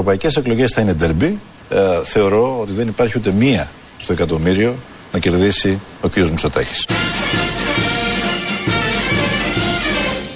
οι 0.00 0.02
ευρωπαϊκές 0.02 0.36
εκλογές 0.36 0.72
θα 0.72 0.80
είναι 0.80 0.92
ντερμπή. 0.92 1.40
Ε, 1.70 2.04
θεωρώ 2.04 2.60
ότι 2.60 2.72
δεν 2.72 2.88
υπάρχει 2.88 3.18
ούτε 3.18 3.30
μία 3.30 3.70
στο 3.98 4.12
εκατομμύριο 4.12 4.74
να 5.12 5.18
κερδίσει 5.18 5.80
ο 6.00 6.08
κ. 6.08 6.16
Μητσοτάκης. 6.16 6.86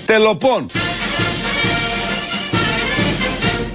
Τελοπών. 0.06 0.66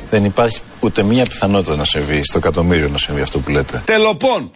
Δεν 0.10 0.26
υπάρχει 0.26 0.60
ούτε 0.80 1.04
μία 1.04 1.26
πιθανότητα 1.26 1.76
να 1.76 1.86
συμβεί 1.86 2.22
στο 2.24 2.38
εκατομμύριο 2.38 2.90
να 2.90 2.98
συμβεί 2.98 3.22
αυτό 3.22 3.40
που 3.40 3.50
λέτε. 3.50 3.84
Τελοπών. 3.86 4.52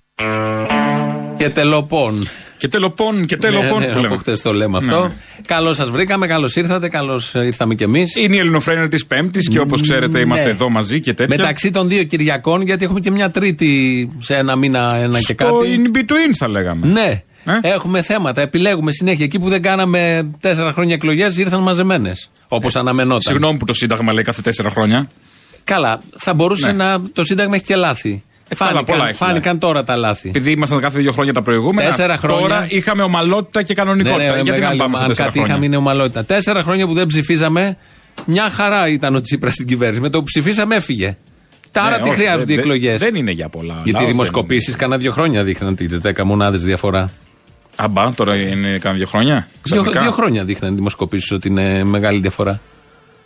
Και 1.37 1.49
τελοπών. 1.49 2.27
Και 2.63 2.69
τελοπών 2.69 3.25
και 3.25 3.37
τελοπών 3.37 3.79
ναι, 3.79 3.85
ναι, 3.85 3.91
που 3.91 3.95
λέμε. 3.99 4.07
από 4.07 4.17
χτες 4.17 4.41
το 4.41 4.53
λέμε 4.53 4.77
αυτό. 4.77 4.99
Ναι, 5.01 5.07
ναι. 5.07 5.13
Καλώς 5.45 5.75
σας 5.75 5.89
βρήκαμε, 5.89 6.27
καλώς 6.27 6.55
ήρθατε, 6.55 6.89
καλώς 6.89 7.33
ήρθαμε 7.33 7.75
κι 7.75 7.83
εμείς. 7.83 8.15
Είναι 8.15 8.35
η 8.35 8.39
Ελληνοφρένεια 8.39 8.87
της 8.87 9.05
Πέμπτης 9.05 9.49
και 9.49 9.59
όπως 9.59 9.81
ξέρετε 9.81 10.19
είμαστε 10.19 10.45
Ναι. 10.45 10.49
εδώ 10.51 10.69
μαζί 10.69 10.99
και 10.99 11.13
τέτοια. 11.13 11.35
Μεταξύ 11.37 11.69
των 11.71 11.87
δύο 11.87 12.03
Κυριακών, 12.03 12.61
γιατί 12.61 12.83
έχουμε 12.83 12.99
και 12.99 13.11
μια 13.11 13.31
Τρίτη 13.31 14.11
σε 14.19 14.35
ένα 14.35 14.55
μήνα, 14.55 14.95
ένα 14.95 15.17
και 15.19 15.23
Στο 15.33 15.35
κάτι. 15.35 15.81
in 15.93 15.97
between 15.97 16.33
θα 16.37 16.47
λέγαμε. 16.49 16.87
Ναι. 16.87 17.21
Ε; 17.61 17.69
Έχουμε 17.73 18.01
θέματα, 18.01 18.41
επιλέγουμε 18.41 18.91
συνέχεια. 18.91 19.25
Εκεί 19.25 19.39
που 19.39 19.49
δεν 19.49 19.61
κάναμε 19.61 20.29
τέσσερα 20.39 20.73
χρόνια 20.73 20.93
εκλογές 20.93 21.37
ήρθαν 21.37 21.61
μαζεμένες. 21.61 22.29
Όπως 22.47 22.75
αναμενόταν. 22.75 23.17
Ε, 23.25 23.29
Συγγνώμη 23.29 23.57
που 23.57 23.65
το 23.65 23.73
Σύνταγμα 23.73 24.13
λέει 24.13 24.23
κάθε 24.23 24.41
τέσσερα 24.41 24.69
χρόνια. 24.69 25.09
Καλά, 25.63 26.01
θα 26.17 26.33
μπορούσε 26.33 26.67
Ναι. 26.71 26.73
να. 26.83 27.01
Το 27.13 27.23
Σύνταγμα 27.23 27.55
έχει 27.55 27.63
και 27.63 27.75
λάθη. 27.75 28.23
Ε, 28.47 28.55
καλά, 28.55 28.71
φάνηκαν, 28.71 28.95
πολλά 28.97 29.09
έχει 29.09 29.17
φάνηκαν 29.17 29.59
τώρα 29.59 29.83
τα 29.83 29.95
λάθη. 29.95 30.29
Επειδή 30.29 30.51
ήμασταν 30.51 30.79
κάθε 30.79 30.99
δύο 30.99 31.11
χρόνια 31.11 31.33
τα 31.33 31.41
προηγούμενα. 31.41 31.89
Τέσσερα 31.89 32.17
χρόνια. 32.17 32.41
Τώρα 32.47 32.65
είχαμε 32.69 33.03
ομαλότητα 33.03 33.63
και 33.63 33.73
Ναι, 33.77 33.83
κανονικότητα. 33.83 34.23
Γιατί 34.33 34.49
να 34.49 34.55
μεγάλη, 34.55 34.79
πάμε 34.79 34.95
σε 34.95 35.01
αν 35.01 35.07
τέσσερα 35.07 35.27
κάτι 35.27 35.37
είχαμε 35.39 35.51
χρόνια. 35.53 35.67
είναι 35.67 35.77
ομαλότητα. 35.77 36.25
Τέσσερα 36.25 36.63
χρόνια 36.63 36.87
που 36.87 36.93
δεν 36.93 37.07
ψηφίζαμε, 37.07 37.77
μια 38.25 38.49
χαρά 38.49 38.87
ήταν 38.87 39.15
ο 39.15 39.21
Τσίπρας 39.21 39.53
στην 39.53 39.67
κυβέρνηση. 39.67 40.01
Με 40.01 40.09
το 40.09 40.17
που 40.17 40.23
ψηφίσαμε 40.23 40.75
έφυγε. 40.75 41.17
Τώρα 41.71 41.89
Ναι, 41.89 41.97
τι 41.97 42.09
όχι, 42.09 42.17
χρειάζονται 42.17 42.51
οι 42.53 42.55
δεν- 42.55 42.59
εκλογές; 42.65 42.99
Δεν 42.99 43.15
είναι 43.15 43.31
για 43.31 43.49
πολλά. 43.49 43.73
Γιατί 43.73 43.89
οι 43.89 43.91
Λαός 43.91 44.03
δεν 44.05 44.11
δημοσκοπήσει 44.13 44.71
κανένα 44.73 44.99
δύο 45.01 45.11
χρόνια 45.11 45.43
δείχναν 45.43 45.75
τις 45.75 45.97
10 46.01 46.23
μονάδες 46.23 46.63
διαφορά. 46.63 46.99
είναι. 46.99 47.09
Αμπά, 47.75 48.13
τώρα 48.13 48.35
είναι 48.37 48.77
κάνα 48.77 48.95
δύο 48.97 49.07
χρόνια. 49.07 49.47
Δύο, 49.63 49.75
Ξαφνικά; 49.81 50.01
δύο 50.01 50.11
χρόνια 50.11 50.43
δείχναν 50.43 50.71
οι 50.71 50.75
δημοσκοπήσεις 50.75 51.31
ότι 51.31 51.47
είναι 51.47 51.83
μεγάλη 51.83 52.19
διαφορά. 52.19 52.59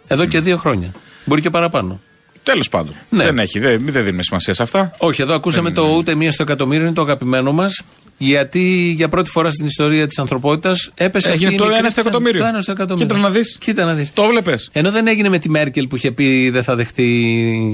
Εδώ 0.08 0.26
και 0.26 0.40
δύο 0.40 0.58
χρόνια. 0.58 0.92
Μπορεί 1.26 1.42
και 1.42 1.50
παραπάνω. 1.50 2.00
Τέλος 2.48 2.70
πάντων. 2.70 2.95
Ναι. 3.09 3.23
Δεν 3.23 3.40
έχει, 3.40 3.59
δεν, 3.59 3.81
δεν 3.86 4.03
δίνουμε 4.03 4.23
σημασία 4.23 4.53
σε 4.53 4.64
αυτά. 4.64 4.94
Όχι, 4.98 5.22
εδώ 5.22 5.34
ακούσαμε 5.36 5.72
το 5.72 5.94
ούτε 5.98 6.16
μία 6.16 6.31
στο 6.31 6.44
εκατομμύριο, 6.44 6.86
είναι 6.86 6.94
το 6.94 7.02
αγαπημένο 7.02 7.52
μας. 7.52 7.81
Γιατί 8.17 8.94
για 8.95 9.09
πρώτη 9.09 9.30
φορά 9.30 9.50
στην 9.50 9.66
ιστορία 9.66 10.08
της 10.08 10.20
ανθρωπότητας 10.20 10.92
έπεσε 10.95 11.31
Έγινε 11.31 11.45
αυτή 11.48 11.56
η 11.56 11.58
το 11.59 11.66
μικρή 11.66 11.80
ένα 11.80 11.89
στο 11.89 12.02
πιθανή- 12.02 12.16
εκατομμύριο. 12.28 12.42
Το 12.42 12.48
ένα 12.48 12.62
στο 12.62 12.72
εκατομμύριο. 12.72 13.08
Κοίτα 13.08 13.20
να 13.28 13.30
δεις. 13.34 13.58
Κοίτα 13.59 13.86
να 13.86 13.94
δεις. 13.94 14.14
Το 14.14 14.23
έβλεπε. 14.23 14.56
Ενώ 14.72 14.92
δεν 14.92 15.08
έγινε 15.08 15.30
με 15.30 15.39
τη 15.39 15.50
Μέρκελ 15.50 15.88
που 15.88 15.95
είχε 15.95 16.12
πει 16.12 16.50
δεν 16.50 16.64
θα 16.64 16.76
δεχτεί 16.76 17.08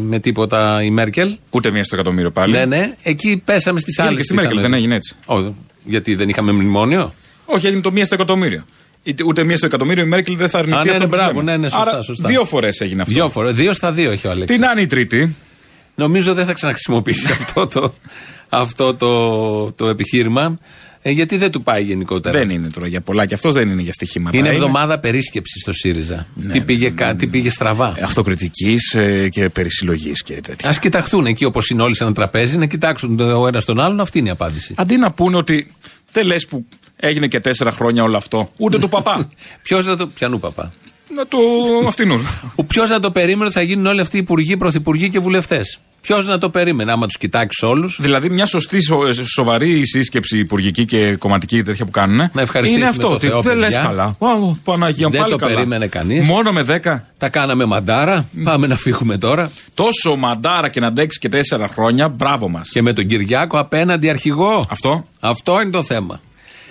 με 0.08 0.20
τίποτα 0.20 0.84
η 0.84 0.90
Μέρκελ. 0.90 1.36
Ούτε 1.50 1.72
μία 1.72 1.84
στο 1.84 1.96
εκατομμύριο 1.96 2.32
πάλι. 2.32 2.52
Ναι, 2.54 2.66
ναι. 2.66 2.96
Εκεί 3.04 3.42
πέσαμε 3.46 3.80
στις 3.80 3.98
Έγινε 3.98 4.10
άλλες. 4.10 4.22
και 4.28 4.34
στη 4.34 4.42
Μέρκελ, 4.42 4.62
δεν 4.62 4.74
έγινε 4.74 4.96
έτσι. 4.96 5.16
Όχι. 5.26 5.56
Γιατί 5.84 6.16
δεν 6.16 6.30
είχαμε 6.30 6.52
μνημόνιο; 6.52 7.14
Όχι, 7.46 7.66
έγινε 7.68 7.82
το 7.82 7.92
μία 7.92 8.06
στο 8.06 8.14
εκατομμύριο. 8.16 8.64
Είτε- 9.04 9.24
Ούτε 9.24 9.44
μία 9.44 9.58
στο 9.58 9.66
εκατομμύριο 9.66 10.04
η 10.04 10.08
Μέρκελ 10.08 10.38
δεν 10.38 10.50
θα 10.50 10.58
αρνηθεί 10.60 10.78
Α, 10.78 10.84
ναι, 10.84 10.90
αυτό 10.92 11.04
ναι, 11.04 11.10
που 11.10 11.16
μπράβο, 11.18 11.40
λέμε. 11.40 11.52
ναι, 11.52 11.58
ναι, 11.58 11.70
σωστά, 11.70 11.92
Άρα, 11.92 12.02
σωστά. 12.02 12.28
Δύο 12.30 12.46
φορές 12.46 12.80
έγινε 12.80 13.02
αυτό. 13.02 13.14
Δύο 13.14 13.30
φορές. 13.30 13.54
Δύο 13.54 13.74
στα 13.74 13.92
δύο 13.92 14.12
έχει 14.12 14.28
ο 14.28 14.32
Αλέξης. 14.32 14.56
Τι 14.58 14.64
να 14.66 14.72
είναι 14.72 14.82
η 14.82 14.86
τρίτη. 14.86 15.36
Νομίζω 15.96 16.34
δεν 16.34 16.46
θα 16.46 16.54
ξαναχρησιμοποιήσει 16.54 17.32
αυτό 17.40 17.68
το, 17.68 17.94
αυτό 18.50 18.96
το, 18.96 19.72
το 19.72 19.88
επιχείρημα. 19.88 20.58
Ε, 21.06 21.12
γιατί 21.12 21.38
δεν 21.38 21.52
του 21.52 21.62
πάει 21.64 21.84
γενικότερα. 21.84 22.40
Δεν 22.40 22.50
είναι 22.50 22.70
τώρα 22.70 22.88
για 22.88 23.02
πολλά 23.02 23.26
και 23.26 23.34
αυτός 23.34 23.54
δεν 23.54 23.70
είναι 23.70 23.82
για 23.82 23.94
στοιχήματα. 23.94 24.38
Είναι 24.38 24.50
εβδομάδα 24.50 25.00
περίσκεψη 25.00 25.60
στο 25.60 25.74
ΣΥΡΙΖΑ. 25.74 26.28
τι, 26.52 26.62
πήγε, 26.62 26.90
κα- 26.90 27.16
τι 27.16 27.28
πήγε 27.28 27.50
στραβά. 27.50 27.96
Αυτοκριτικής 28.04 28.96
και 29.30 29.50
περισυλλογής 29.50 30.24
και 30.24 30.42
τέτοια. 30.42 30.70
Α 30.70 30.74
κοιταχτούν 30.82 31.26
εκεί 31.26 31.46
όπως 31.46 31.70
είναι 31.70 31.82
όλοι 31.82 31.96
σε 31.96 32.04
ένα 32.04 32.14
τραπέζι, 32.14 32.58
να 32.58 32.66
κοιτάξουν 32.66 33.18
το 33.18 33.24
ο 33.42 33.48
ένας 33.48 33.66
τον 33.66 33.80
άλλον. 33.80 34.00
Αυτή 34.00 34.20
είναι 34.20 34.28
η 34.28 34.32
απάντηση. 34.32 34.74
Αντί 34.78 34.98
να 34.98 35.12
πούνε 35.12 35.38
ότι 35.38 35.72
δεν 36.12 36.26
λες 36.26 36.46
που 36.46 36.66
έγινε 37.08 37.28
και 37.28 37.40
τέσσερα 37.40 37.72
χρόνια 37.72 38.04
όλο 38.04 38.18
αυτό, 38.18 38.52
ούτε 38.58 38.78
του 38.80 38.90
παπά. 38.90 39.30
Ποιος 39.64 39.86
θα 39.86 39.96
το. 39.96 40.08
Πιανού 40.08 40.40
παπά; 40.40 40.72
να 41.16 41.26
του 41.26 41.40
αυτινού. 41.88 42.20
Ποιος 42.68 42.90
να 42.90 43.00
το 43.00 43.12
περίμενε 43.12 43.46
ότι 43.46 43.54
θα 43.54 43.62
γίνουν 43.62 43.86
όλοι 43.86 44.00
αυτοί 44.02 44.16
οι 44.18 44.20
υπουργοί, 44.20 44.58
πρωθυπουργοί 44.58 45.10
και 45.10 45.20
βουλευτές. 45.20 45.80
Ποιος 46.02 46.28
να 46.28 46.38
το 46.38 46.50
περίμενε, 46.50 46.92
άμα 46.92 47.06
τους 47.06 47.18
κοιτάξεις 47.18 47.64
όλους. 47.64 47.98
δηλαδή, 48.02 48.30
μια 48.30 48.46
σωστή, 48.46 48.82
σο- 48.82 49.14
σοβαρή 49.36 49.86
σύσκεψη 49.88 50.38
υπουργική 50.38 50.86
και 50.86 51.16
κομματική 51.16 51.56
και 51.56 51.64
τέτοια 51.64 51.86
που 51.86 51.92
κάνουν. 51.92 52.30
Να 52.34 52.42
ευχαριστήσουμε 52.42 52.86
Είναι 52.86 52.90
αυτό. 52.96 53.08
το 53.08 53.14
ότι 53.14 53.28
Θεό, 53.28 53.42
δεν 53.42 53.58
λες 53.58 53.74
παιδιά. 53.74 53.88
καλά. 53.90 54.16
Ω, 54.20 54.56
Παναγία, 54.64 55.08
Δεν 55.10 55.20
πάλι 55.20 55.32
το 55.32 55.38
καλά. 55.38 55.54
περίμενε 55.54 55.88
κανείς. 55.88 56.28
Μόνο 56.28 56.52
με 56.52 56.64
δέκα. 56.64 57.08
Τα 57.18 57.30
κάναμε 57.30 57.66
μαντάρα. 57.66 58.26
Πάμε 58.44 58.68
να 58.68 58.76
φύγουμε 58.76 59.18
τώρα. 59.18 59.52
Τόσο 59.74 60.16
μαντάρα 60.16 60.70
και 60.70 60.80
να 60.80 60.88
αντέξει 60.88 61.20
και 61.20 61.30
τέσσερα 61.30 61.68
χρόνια, 61.68 62.08
μπράβο 62.10 62.50
μας. 62.50 62.70
Και 62.70 62.82
με 62.82 62.94
τον 62.94 63.08
Κυριάκο 63.08 63.60
απέναντι 63.60 64.10
αρχηγό. 64.10 64.68
Αυτό. 64.70 65.08
Αυτό 65.20 65.62
είναι 65.62 65.72
το 65.72 65.84
θέμα. 65.84 66.22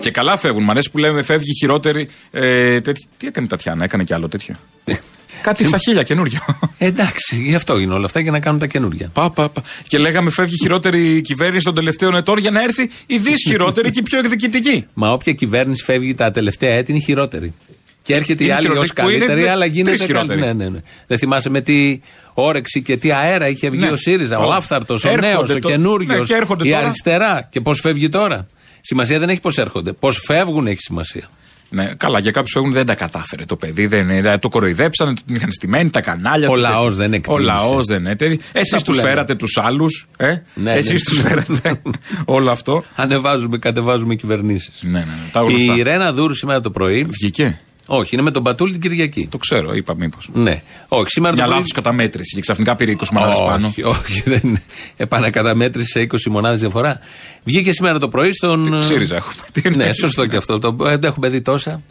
Και 0.02 0.10
καλά 0.10 0.36
φεύγουν. 0.36 0.62
Μ' 0.62 0.70
αρέσει 0.70 0.90
που 0.90 0.98
λέμε 0.98 1.22
φεύγει 1.22 1.52
χειρότερη. 1.60 2.08
Ε, 2.30 2.80
τέτοι- 2.80 3.04
Τι 3.16 3.26
έκανε 3.26 3.46
η 3.46 3.48
Τατιάνα, 3.48 3.84
έκανε 3.84 4.04
κι 4.04 4.14
άλλο 4.14 4.28
τέτοιο. 4.28 4.54
Κάτι 5.42 5.64
στα 5.64 5.78
χίλια 5.78 6.02
καινούριο. 6.02 6.38
Εντάξει, 6.78 7.42
γι' 7.42 7.54
αυτό 7.54 7.78
είναι 7.78 7.94
όλα 7.94 8.04
αυτά 8.04 8.20
για 8.20 8.30
να 8.30 8.40
κάνουν 8.40 8.58
τα 8.58 8.66
καινούργια. 8.66 9.10
Πα, 9.12 9.30
πα, 9.30 9.48
πα. 9.48 9.62
Και 9.88 9.98
λέγαμε 9.98 10.30
φεύγει 10.30 10.56
χειρότερη 10.62 11.20
κυβέρνηση 11.20 11.64
των 11.64 11.74
τελευταίων 11.74 12.14
ετών 12.14 12.38
για 12.38 12.50
να 12.50 12.62
έρθει 12.62 12.90
η 13.06 13.18
δυσχειρότερη 13.18 13.90
και 13.90 13.98
η 13.98 14.02
πιο 14.02 14.18
εκδικητική. 14.18 14.84
Μα 14.94 15.12
όποια 15.12 15.32
κυβέρνηση 15.32 15.84
φεύγει 15.84 16.14
τα 16.14 16.30
τελευταία 16.30 16.74
έτη 16.74 16.90
είναι 16.90 17.00
η 17.00 17.04
χειρότερη. 17.04 17.54
Και 18.02 18.14
έρχεται 18.14 18.42
η 18.42 18.46
Είναι 18.46 18.54
άλλη 18.56 18.66
ως 18.68 18.72
χειρότερη, 18.72 19.02
που 19.02 19.08
είναι 19.10 19.18
καλύτερη, 19.18 19.40
δε- 19.42 19.50
αλλά 19.50 19.64
γίνεται 19.66 19.88
τρεις 19.90 20.00
καλ- 20.00 20.10
χειρότεροι. 20.12 20.40
Ναι, 20.40 20.52
ναι, 20.52 20.68
ναι. 20.68 20.78
Δεν 21.06 21.18
θυμάσαι 21.18 21.50
με 21.50 21.60
τι 21.60 22.00
όρεξη 22.34 22.82
και 22.82 22.96
τι 22.96 23.12
αέρα 23.12 23.48
είχε 23.48 23.70
βγει 23.70 23.80
Ναι. 23.80 23.90
ο 23.90 23.96
ΣΥΡΙΖΑ, 23.96 24.38
ο 24.38 24.44
Ω. 24.44 24.48
Λάφθαρτος, 24.48 25.04
ο 25.04 25.08
Έρχονται 25.08 25.26
νέος, 25.32 25.50
ο 25.50 25.58
το- 25.58 25.68
καινούριος, 25.68 26.18
ναι, 26.18 26.24
και 26.24 26.34
έρχονται 26.34 26.68
η 26.68 26.70
τώρα. 26.70 26.84
αριστερά. 26.84 27.48
Και 27.50 27.60
πώς 27.60 27.80
φεύγει 27.80 28.08
τώρα; 28.08 28.46
Σημασία 28.84 29.18
δεν 29.18 29.28
έχει 29.28 29.40
πώς 29.40 29.58
έρχονται. 29.58 29.92
Πώς 29.92 30.18
φεύγουν 30.26 30.66
έχει 30.66 30.80
σημασία. 30.80 31.28
Ναι, 31.74 31.94
καλά, 31.94 32.18
για 32.18 32.30
κάποιους 32.30 32.52
φεύγουν 32.52 32.72
δεν 32.72 32.86
τα 32.86 32.94
κατάφερε 32.94 33.44
το 33.44 33.56
παιδί. 33.56 33.86
Δεν, 33.86 34.08
είναι- 34.08 34.38
το 34.38 34.48
κοροϊδέψανε, 34.48 35.14
την 35.26 35.34
είχαν 35.36 35.52
στημένη, 35.52 35.90
τα 35.90 36.00
κανάλια. 36.00 36.48
Ο 36.48 36.54
το- 36.54 36.60
λαός 36.60 36.96
δεν 36.96 37.12
Ο 37.12 37.14
εκτίμησε. 37.14 37.44
λαός 37.44 37.86
δεν 37.86 37.98
είναι. 37.98 38.16
Εσείς 38.52 38.76
που 38.76 38.82
τους 38.84 38.96
λέμε. 38.96 39.08
φέρατε 39.08 39.34
τους 39.34 39.56
άλλους. 39.62 40.06
Ε; 40.16 40.34
Ναι, 40.54 40.72
Εσείς 40.72 40.92
ναι. 40.92 40.98
τους 40.98 41.20
φέρατε 41.20 41.80
όλο 42.24 42.50
αυτό. 42.50 42.84
Ανεβάζουμε, 42.96 43.58
κατεβάζουμε 43.58 44.14
κυβερνήσεις. 44.14 44.78
Ναι, 44.82 44.90
ναι, 44.90 44.98
ναι, 44.98 45.30
τα 45.32 45.40
γνωστά. 45.40 45.76
Η 45.76 45.82
Ρένα 45.82 46.12
Δούρου 46.12 46.34
σήμερα 46.34 46.60
το 46.60 46.70
πρωί. 46.70 47.04
Βγήκε. 47.04 47.60
Όχι, 47.94 48.14
είναι 48.14 48.22
με 48.22 48.30
τον 48.30 48.42
Πατούλη 48.42 48.72
την 48.72 48.80
Κυριακή. 48.80 49.26
Το 49.30 49.38
ξέρω, 49.38 49.74
είπα 49.74 49.94
μήπως. 49.96 50.28
Ναι. 50.32 50.62
Όχι, 50.88 51.06
σήμερα 51.08 51.34
Μια 51.34 51.42
το 51.42 51.48
πρωί. 51.48 51.60
λάθο 51.60 51.74
καταμέτρηση 51.74 52.34
και 52.34 52.40
ξαφνικά 52.40 52.74
πήρε 52.74 52.96
20 52.98 53.08
μονάδες 53.12 53.38
πάνω. 53.38 53.66
Όχι, 53.66 53.82
όχι, 53.98 54.22
δεν 54.24 54.40
είναι. 54.44 54.62
Επανακαταμέτρηση 54.96 55.86
σε 55.90 56.06
20 56.10 56.16
μονάδες 56.30 56.60
διαφορά. 56.60 57.00
Βγήκε 57.44 57.72
σήμερα 57.72 57.98
το 57.98 58.08
πρωί 58.08 58.32
στον. 58.32 58.78
Τι 58.78 58.84
ΣΥΡΙΖΑ 58.84 59.16
έχουμε. 59.16 59.34
Τι 59.52 59.60
Ναι, 59.64 59.68
εννοείς; 59.68 59.96
σωστό 59.96 60.26
και 60.26 60.36
αυτό. 60.36 60.58
Το, 60.58 60.76
ε, 60.86 60.98
έχουμε 61.02 61.28
δει 61.28 61.40
τόσα. 61.40 61.82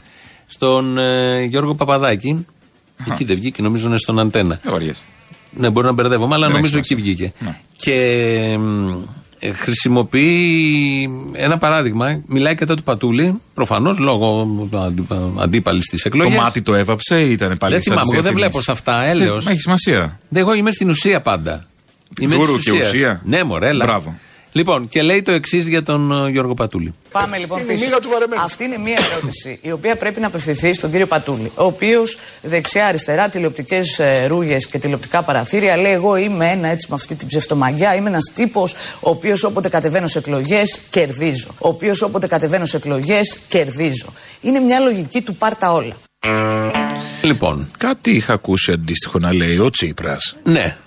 Στον 0.47 0.97
ε, 0.97 1.44
Γιώργο 1.44 1.75
Παπαδάκη. 1.75 2.45
Εκεί 3.11 3.23
δεν 3.23 3.35
βγήκε, 3.35 3.61
νομίζω 3.61 3.88
είναι 3.88 3.97
στον 3.97 4.19
Αντένα. 4.19 4.59
Δεν 4.63 4.72
βαριέσαι. 4.72 5.01
Ναι, 5.51 5.69
μπορεί 5.69 5.85
να 5.88 5.94
μπερδεύομαι, 5.94 6.35
αλλά 6.35 6.47
Δεν 6.47 6.56
νομίζω 6.56 6.78
έχει 6.78 6.94
εκεί 6.94 7.01
βγήκε. 7.01 7.34
Ναι. 7.40 7.59
Και 7.75 7.95
μ, 8.59 8.90
ε, 8.90 8.94
χρησιμοποιεί 9.53 11.09
ένα 11.34 11.57
παράδειγμα. 11.57 12.22
Μιλάει 12.25 12.56
κατά 12.56 12.75
του 12.75 12.84
Πατούλη, 12.84 13.41
προφανώς 13.53 14.00
λόγω 14.00 14.47
αντίπαλης 15.40 15.85
της 15.85 16.02
Το 16.02 16.07
εκλογής. 16.07 16.38
μάτι 16.38 16.62
το 16.62 16.74
έβαψε 16.75 17.22
ή 17.22 17.31
ήταν 17.31 17.57
πάλι 17.57 17.74
Δεν 17.74 17.81
σαν 17.81 17.91
θυμάμαι, 17.94 18.09
τις 18.09 18.13
εγώ 18.13 18.22
δεν 18.24 18.34
διαφημίσεις; 18.34 18.34
βλέπω 18.34 18.62
σε 18.62 18.72
αυτά, 18.72 19.03
έλεος. 19.03 19.43
Δεν 19.43 19.53
έχει 19.53 19.61
σημασία. 19.61 20.20
Δεν, 20.29 20.41
εγώ 20.41 20.53
είμαι 20.53 20.72
στην 20.72 20.90
ουσία 20.90 21.22
πάντα. 21.22 21.66
Είμαι 22.20 22.35
Δούρου 22.35 22.55
της 22.55 22.64
και 22.64 22.72
ουσίας. 22.72 22.91
ουσία. 22.91 23.22
Ναι, 23.23 23.43
μωρέλα. 23.43 23.85
Μπράβο. 23.85 24.20
Λοιπόν, 24.53 24.88
και 24.88 25.02
λέει 25.02 25.22
το 25.22 25.32
εξής 25.32 25.68
για 25.68 25.84
τον 25.84 26.26
ε, 26.26 26.30
Γιώργο 26.30 26.53
Πατούλη. 26.53 26.94
Πάμε 27.12 27.38
λοιπόν 27.38 27.59
Είναι 27.59 27.72
πίσω. 27.74 27.86
μίγα 27.86 28.00
του 28.00 28.09
βαρεμένου. 28.09 28.42
Αυτή 28.42 28.64
είναι 28.64 28.78
μία 28.78 28.98
ερώτηση 29.12 29.59
η 29.62 29.72
οποία 29.72 29.96
πρέπει 29.96 30.20
να 30.20 30.28
απευθυνθεί 30.28 30.74
στον 30.74 30.92
κύριο 30.92 31.08
Πατούλη. 31.08 31.52
Ο 31.56 31.64
οποίος 31.64 32.18
δεξιά-αριστερά, 32.42 33.30
τηλεοπτικές 33.30 34.00
ε, 34.00 34.26
ρούγες 34.28 34.68
και 34.68 34.78
τηλεοπτικά 34.80 35.22
παραθύρια 35.24 35.78
λέει: 35.78 35.92
Εγώ 35.92 36.16
είμαι 36.16 36.50
ένα 36.50 36.68
έτσι 36.68 36.88
με 36.90 36.96
αυτή 36.96 37.16
την 37.16 37.28
ψευτομαγιά. 37.28 37.96
Είμαι 37.96 38.09
ένας 38.09 38.32
τύπος 38.36 38.74
ο 39.00 39.09
οποίος 39.09 39.44
όποτε 39.44 39.70
κατεβαίνω 39.70 40.08
σε 40.08 40.18
εκλογές 40.18 40.80
κερδίζω. 40.90 41.48
Ο 41.59 41.68
οποίος 41.68 42.02
όποτε 42.02 42.28
κατεβαίνω 42.28 42.66
σε 42.66 42.78
εκλογές 42.78 43.38
κερδίζω. 43.48 44.14
Είναι 44.42 44.59
μια 44.59 44.80
λογική 44.80 45.22
του 45.22 45.36
πάρτα 45.36 45.72
όλα. 45.72 45.94
Λοιπόν, 47.22 47.72
Κάτι 47.78 48.12
είχα 48.12 48.34
ακούσει 48.34 48.72
αντίστοιχο 48.72 49.20
να 49.20 49.34
λέει 49.34 49.58
ο 49.58 49.70
Τσίπρας. 49.70 50.36
ναι. 50.44 50.78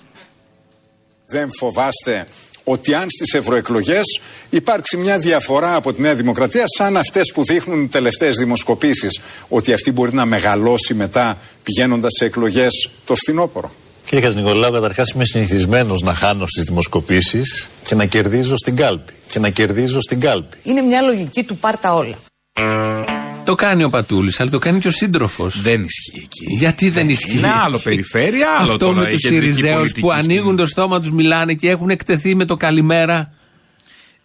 Δεν 1.27 1.49
φοβάστε 1.59 2.27
ότι 2.67 2.93
αν 2.93 3.09
στις 3.09 3.33
ευρωεκλογές 3.33 4.03
υπάρξει 4.49 4.97
μια 4.97 5.19
διαφορά 5.19 5.75
από 5.75 5.93
τη 5.93 6.01
Νέα 6.01 6.15
Δημοκρατία 6.15 6.63
σαν 6.77 6.97
αυτές 6.97 7.31
που 7.33 7.43
δείχνουν 7.43 7.83
οι 7.83 7.87
τελευταίες 7.87 8.35
δημοσκοπήσεις 8.37 9.19
ότι 9.47 9.73
αυτή 9.73 9.91
μπορεί 9.91 10.13
να 10.13 10.25
μεγαλώσει 10.25 10.93
μετά 10.93 11.37
πηγαίνοντας 11.63 12.11
σε 12.17 12.25
εκλογές 12.25 12.89
το 13.05 13.15
φθινόπωρο. 13.15 13.71
Κύριε 14.05 14.23
Χατζηνικολάου, 14.23 14.71
καταρχάς 14.71 15.09
είμαι 15.09 15.25
συνηθισμένος 15.25 16.01
να 16.01 16.13
χάνω 16.13 16.47
στις 16.47 16.63
δημοσκοπήσεις 16.63 17.69
και 17.83 17.95
να 17.95 18.05
κερδίζω 18.05 18.57
στην 18.57 18.75
κάλπη. 18.75 19.13
Και 19.27 19.39
να 19.39 19.49
κερδίζω 19.49 20.01
στην 20.01 20.19
κάλπη. 20.19 20.57
Είναι 20.63 20.81
μια 20.81 21.01
λογική 21.01 21.43
του 21.43 21.57
πάρτα 21.57 21.93
όλα. 21.93 22.17
Το 23.45 23.55
κάνει 23.55 23.83
ο 23.83 23.89
Πατούλης, 23.89 24.39
αλλά 24.39 24.49
το 24.49 24.59
κάνει 24.59 24.79
και 24.79 24.87
ο 24.87 24.91
σύντροφος. 24.91 25.61
Δεν 25.61 25.83
ισχύει 25.83 26.21
εκεί. 26.23 26.55
Γιατί 26.57 26.89
δεν 26.89 27.09
ισχύει; 27.09 27.37
Είναι 27.37 27.51
άλλο 27.65 27.79
περιφέρεια, 27.83 28.49
άλλο 28.59 28.71
Αυτό 28.71 28.77
τώρα 28.85 28.95
με 29.01 29.07
η 29.09 29.11
τους 29.11 29.21
κεντρική 29.21 29.43
Σιριζέους 29.43 29.75
πολιτική 29.75 29.99
που 30.01 30.07
σκηνή. 30.11 30.23
ανοίγουν 30.23 30.55
το 30.55 30.65
στόμα 30.65 30.99
τους, 30.99 31.11
μιλάνε 31.11 31.53
και 31.53 31.69
έχουν 31.69 31.89
εκτεθεί 31.89 32.35
με 32.35 32.45
το 32.45 32.55
καλημέρα. 32.55 33.33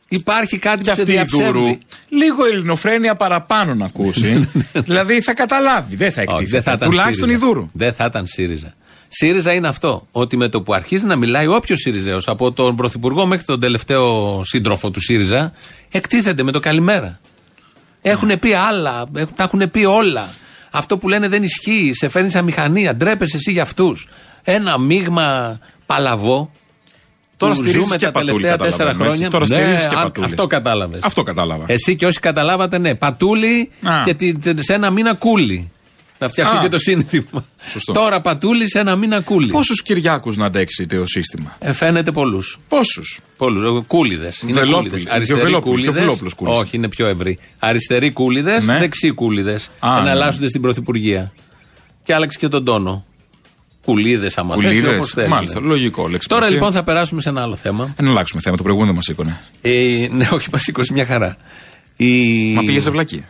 Υπάρχει 0.08 0.58
κάτι 0.58 0.82
Και 0.82 0.90
που 0.90 0.94
σε 0.96 1.00
αυτή 1.02 1.12
η 1.12 1.25
Δούρου, 1.28 1.61
διαψεύδει. 1.62 1.78
λίγο 2.08 2.44
ελληνοφρένεια 2.44 3.14
παραπάνω 3.17 3.75
να 3.75 3.84
ακούσει. 3.84 4.40
δηλαδή 4.72 5.20
θα 5.20 5.34
καταλάβει, 5.34 5.96
δεν 5.96 6.12
θα 6.12 6.20
Όχι, 6.22 6.31
εκτίθεται. 6.32 6.50
δεν 6.50 6.62
θα 6.62 6.72
ήταν 6.72 6.88
Τουλάχιστον 6.90 7.28
η 7.28 7.32
ΣΥΡΙΖΑ. 7.32 7.46
Δούρου. 7.52 7.70
Δεν 7.72 7.93
θα 7.93 8.05
ήταν 8.05 8.26
ΣΥΡΙΖΑ. 8.26 8.75
ΣΥΡΙΖΑ 9.08 9.52
είναι 9.52 9.69
αυτό. 9.69 10.06
Ότι 10.11 10.37
με 10.37 10.49
το 10.49 10.62
που 10.62 10.75
αρχίζει 10.75 11.05
να 11.05 11.17
μιλάει 11.17 11.46
όποιος 11.46 11.81
ΣΥΡΙΖΑΕΟ, 11.81 12.19
από 12.26 12.52
τον 12.52 12.76
Πρωθυπουργό 12.76 13.26
μέχρι 13.26 13.44
τον 13.44 13.61
τελευταίο 13.61 14.40
σύντροφο 14.44 14.90
του 14.90 15.00
ΣΥΡΙΖΑ, 15.00 15.52
εκτίθεται 15.90 16.43
με 16.43 16.52
το 16.52 16.61
καλημέρα. 16.61 17.20
Έχουν 18.02 18.38
πει 18.38 18.52
άλλα, 18.52 19.05
έχουν- 19.17 19.35
τα 19.37 19.43
έχουν 19.43 19.70
πει 19.70 19.85
όλα. 19.85 20.29
Αυτό 20.70 20.99
που 20.99 21.08
λένε 21.08 21.29
δεν 21.29 21.43
ισχύει, 21.43 21.91
σε 21.94 22.08
φέρνει 22.08 22.31
σαν 22.31 22.44
μηχανία, 22.44 22.94
ντρέπεσαι 22.97 23.37
εσύ 23.37 23.52
για 23.52 23.62
αυτούς. 23.62 24.08
Ένα 24.43 24.79
μείγμα 24.79 25.58
παλαβό. 25.87 26.50
Τώρα 27.37 27.52
που 27.52 27.58
στηρίζεις 27.58 27.82
ζούμε 27.82 27.97
και 27.97 28.05
τα 28.05 28.12
Πατούλη, 28.12 28.43
τελευταία 28.43 28.56
καταλαβαίνω, 28.56 28.70
τέσσερα 28.70 28.91
έτσι. 28.91 29.02
χρόνια. 29.02 29.31
Τώρα 29.31 29.44
Ναι, 29.49 29.55
στηρίζεις 29.55 29.87
και 29.88 29.94
αν- 29.97 30.02
Πατούλη. 30.02 30.26
Αυτό 30.26 30.47
κατάλαβες. 30.47 31.00
Αυτό 31.02 31.23
κατάλαβα. 31.23 31.64
Εσύ 31.67 31.94
και 31.97 32.06
όσοι 32.06 32.20
καταλάβατε, 32.20 32.79
ναι. 32.79 32.94
Πατούλη 32.94 33.70
Α. 33.82 34.03
και 34.05 34.14
τη- 34.14 34.38
τε- 34.38 34.62
σε 34.62 34.75
ένα 34.75 34.91
μήνα 34.91 35.14
κούλι. 35.14 35.70
Να 36.22 36.28
φτιάξω 36.28 36.56
Α. 36.56 36.61
και 36.61 36.69
το 36.69 36.78
σύνθημα. 36.78 37.44
Σωστό. 37.69 37.93
Τώρα 37.93 38.20
πατούλης 38.20 38.70
σε 38.70 38.78
ένα 38.78 38.96
μήνα 38.96 39.20
κούλι. 39.20 39.50
Πόσους 39.50 39.82
Κυριάκους 39.82 40.37
να 40.37 40.46
αντέξει 40.46 40.87
το 40.87 41.06
σύστημα; 41.06 41.56
Ε, 41.58 41.72
φαίνεται 41.72 42.12
πολλούς. 42.12 42.58
Πόσους; 42.69 43.20
Πολλούς. 43.37 43.87
Κούλιδες. 43.87 44.43
Βελόπουλοι. 44.46 45.05
Και 45.26 45.32
ο 45.32 45.37
Βελόπουλος, 45.37 45.82
και 45.82 45.88
ο 45.88 45.93
Βελόπουλος 45.93 46.34
κούλης. 46.34 46.58
Όχι, 46.58 46.76
είναι 46.76 46.88
πιο 46.88 47.06
ευρύ. 47.06 47.38
Αριστεροί 47.58 48.12
κούλιδες, 48.12 48.67
Ναι. 48.67 48.78
δεξιοί 48.78 49.12
κούλιδες. 49.12 49.70
Α, 49.78 49.94
ναι. 49.94 50.00
Εναλλάσσονται 50.00 50.49
στην 50.49 50.61
Πρωθυπουργία. 50.61 51.32
Και 52.02 52.14
άλλαξε 52.14 52.38
και 52.38 52.49
τον 52.49 52.64
τόνο. 52.64 53.05
Κουλίδες, 53.84 54.38
άμα 54.38 54.55
θες, 54.55 54.62
ή 54.62 54.67
Κουλίδες. 54.67 54.94
όπως 54.94 55.11
θέλεις, 55.11 55.31
Μάλιστα, 55.31 55.61
ναι. 55.61 55.67
λογικό, 55.67 55.96
Τώρα 56.00 56.11
λεξιπροσία. 56.12 56.49
λοιπόν 56.49 56.72
θα 56.72 56.84
περάσουμε 56.84 57.20
σε 57.20 57.28
ένα 57.28 57.43
άλλο 57.43 57.56
θέμα. 57.56 57.94
Να 58.00 58.11
αλλάξουμε 58.11 58.40
θέμα. 58.43 58.56
Το 58.56 58.62
προηγούμενο 58.62 58.93
δεν 58.93 58.96
μας 58.96 59.05
σήκωνε. 59.05 59.40
Ε, 59.61 60.08
ναι, 60.11 60.28
όχι, 60.32 60.49
μας 60.52 60.62
σήκωσε 60.62 60.93
μια 60.93 61.06
χαρά. 61.06 61.37
Η... 61.96 62.52
Μα 62.55 62.61
πήγε 62.64 62.81
σε 62.81 62.90
βλακία. 62.90 63.28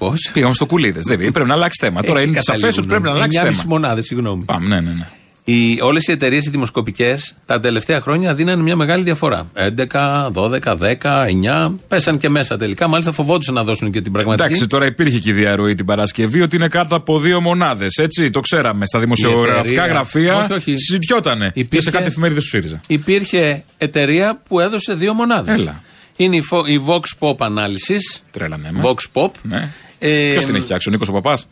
Πώς; 0.00 0.30
Πήγαμε 0.32 0.54
στο 0.54 0.66
κουλίδες. 0.66 1.04
Δεν 1.04 1.18
πήγε. 1.18 1.30
Πρέπει 1.30 1.48
να 1.48 1.54
αλλάξει 1.54 1.78
θέμα. 1.84 2.02
Τώρα 2.02 2.22
είναι 2.22 2.40
σαφές 2.40 2.78
ότι 2.78 2.86
πρέπει 2.86 3.02
να 3.02 3.10
αλλάξει 3.10 3.38
θέμα. 3.38 3.62
μονάδες, 3.66 4.06
συγγνώμη. 4.06 4.44
Πάμε, 4.44 4.66
ναι, 4.68 4.80
ναι, 4.80 4.90
ναι. 4.90 5.06
Οι, 5.44 5.78
όλες 5.80 6.06
οι 6.06 6.12
εταιρείες 6.12 6.46
οι 6.46 6.50
δημοσκοπικές 6.50 7.34
τα 7.46 7.60
τελευταία 7.60 8.00
χρόνια 8.00 8.34
δίνανε 8.34 8.62
μια 8.62 8.76
μεγάλη 8.76 9.02
διαφορά. 9.02 9.50
11, 9.54 10.30
12, 10.32 10.76
10, 10.76 11.26
9. 11.68 11.74
Πέσαν 11.88 12.18
και 12.18 12.28
μέσα 12.28 12.56
τελικά. 12.56 12.88
Μάλιστα 12.88 13.12
φοβόντουσαν 13.12 13.54
να 13.54 13.64
δώσουν 13.64 13.90
και 13.90 14.00
την 14.00 14.12
πραγματική. 14.12 14.46
Εντάξει, 14.46 14.66
τώρα 14.66 14.86
υπήρχε 14.86 15.18
και 15.18 15.30
η 15.30 15.32
διαρροή 15.32 15.74
την 15.74 15.84
Παρασκευή 15.84 16.40
ότι 16.42 16.56
είναι 16.56 16.68
κάτω 16.68 16.94
από 16.96 17.18
δύο 17.18 17.40
μονάδες. 17.40 17.96
Έτσι, 17.96 18.30
το 18.30 18.40
ξέραμε. 18.40 18.86
Στα 18.86 18.98
δημοσιογραφικά 18.98 19.58
εταιρεία- 19.60 19.86
γραφεία 19.86 20.36
Όχι, 20.36 20.52
όχι. 20.52 20.76
συζητιότανε. 20.76 21.50
Και 21.54 21.60
Υπήρχε- 21.60 21.82
σε 21.82 21.90
κάτι 21.96 22.06
εφημερίδες 22.10 22.42
του 22.42 22.48
ΣΥΡΙΖΑ. 22.48 22.80
Υπήρχε 22.86 23.64
εταιρεία 23.78 24.40
που 24.48 24.60
έδωσε 24.60 24.94
δύο 24.94 25.14
μονάδες. 25.14 25.60
Έλα. 25.60 25.82
Είναι 26.22 26.36
η, 26.36 26.42
Fo- 26.50 26.68
η 26.68 26.80
Vox 26.86 27.00
Pop 27.18 27.36
Analysis. 27.46 28.20
Τρέλανε 28.30 28.72
με. 28.72 28.80
Vox 28.84 28.96
Pop. 29.12 29.30
Ναι. 29.42 29.68
Ε, 29.98 30.30
Ποιος 30.32 30.44
την 30.44 30.54
έχει 30.54 30.64
φτιάξει, 30.64 30.88
ο 30.88 30.92
Νίκος 30.92 31.10
Παπάς; 31.10 31.48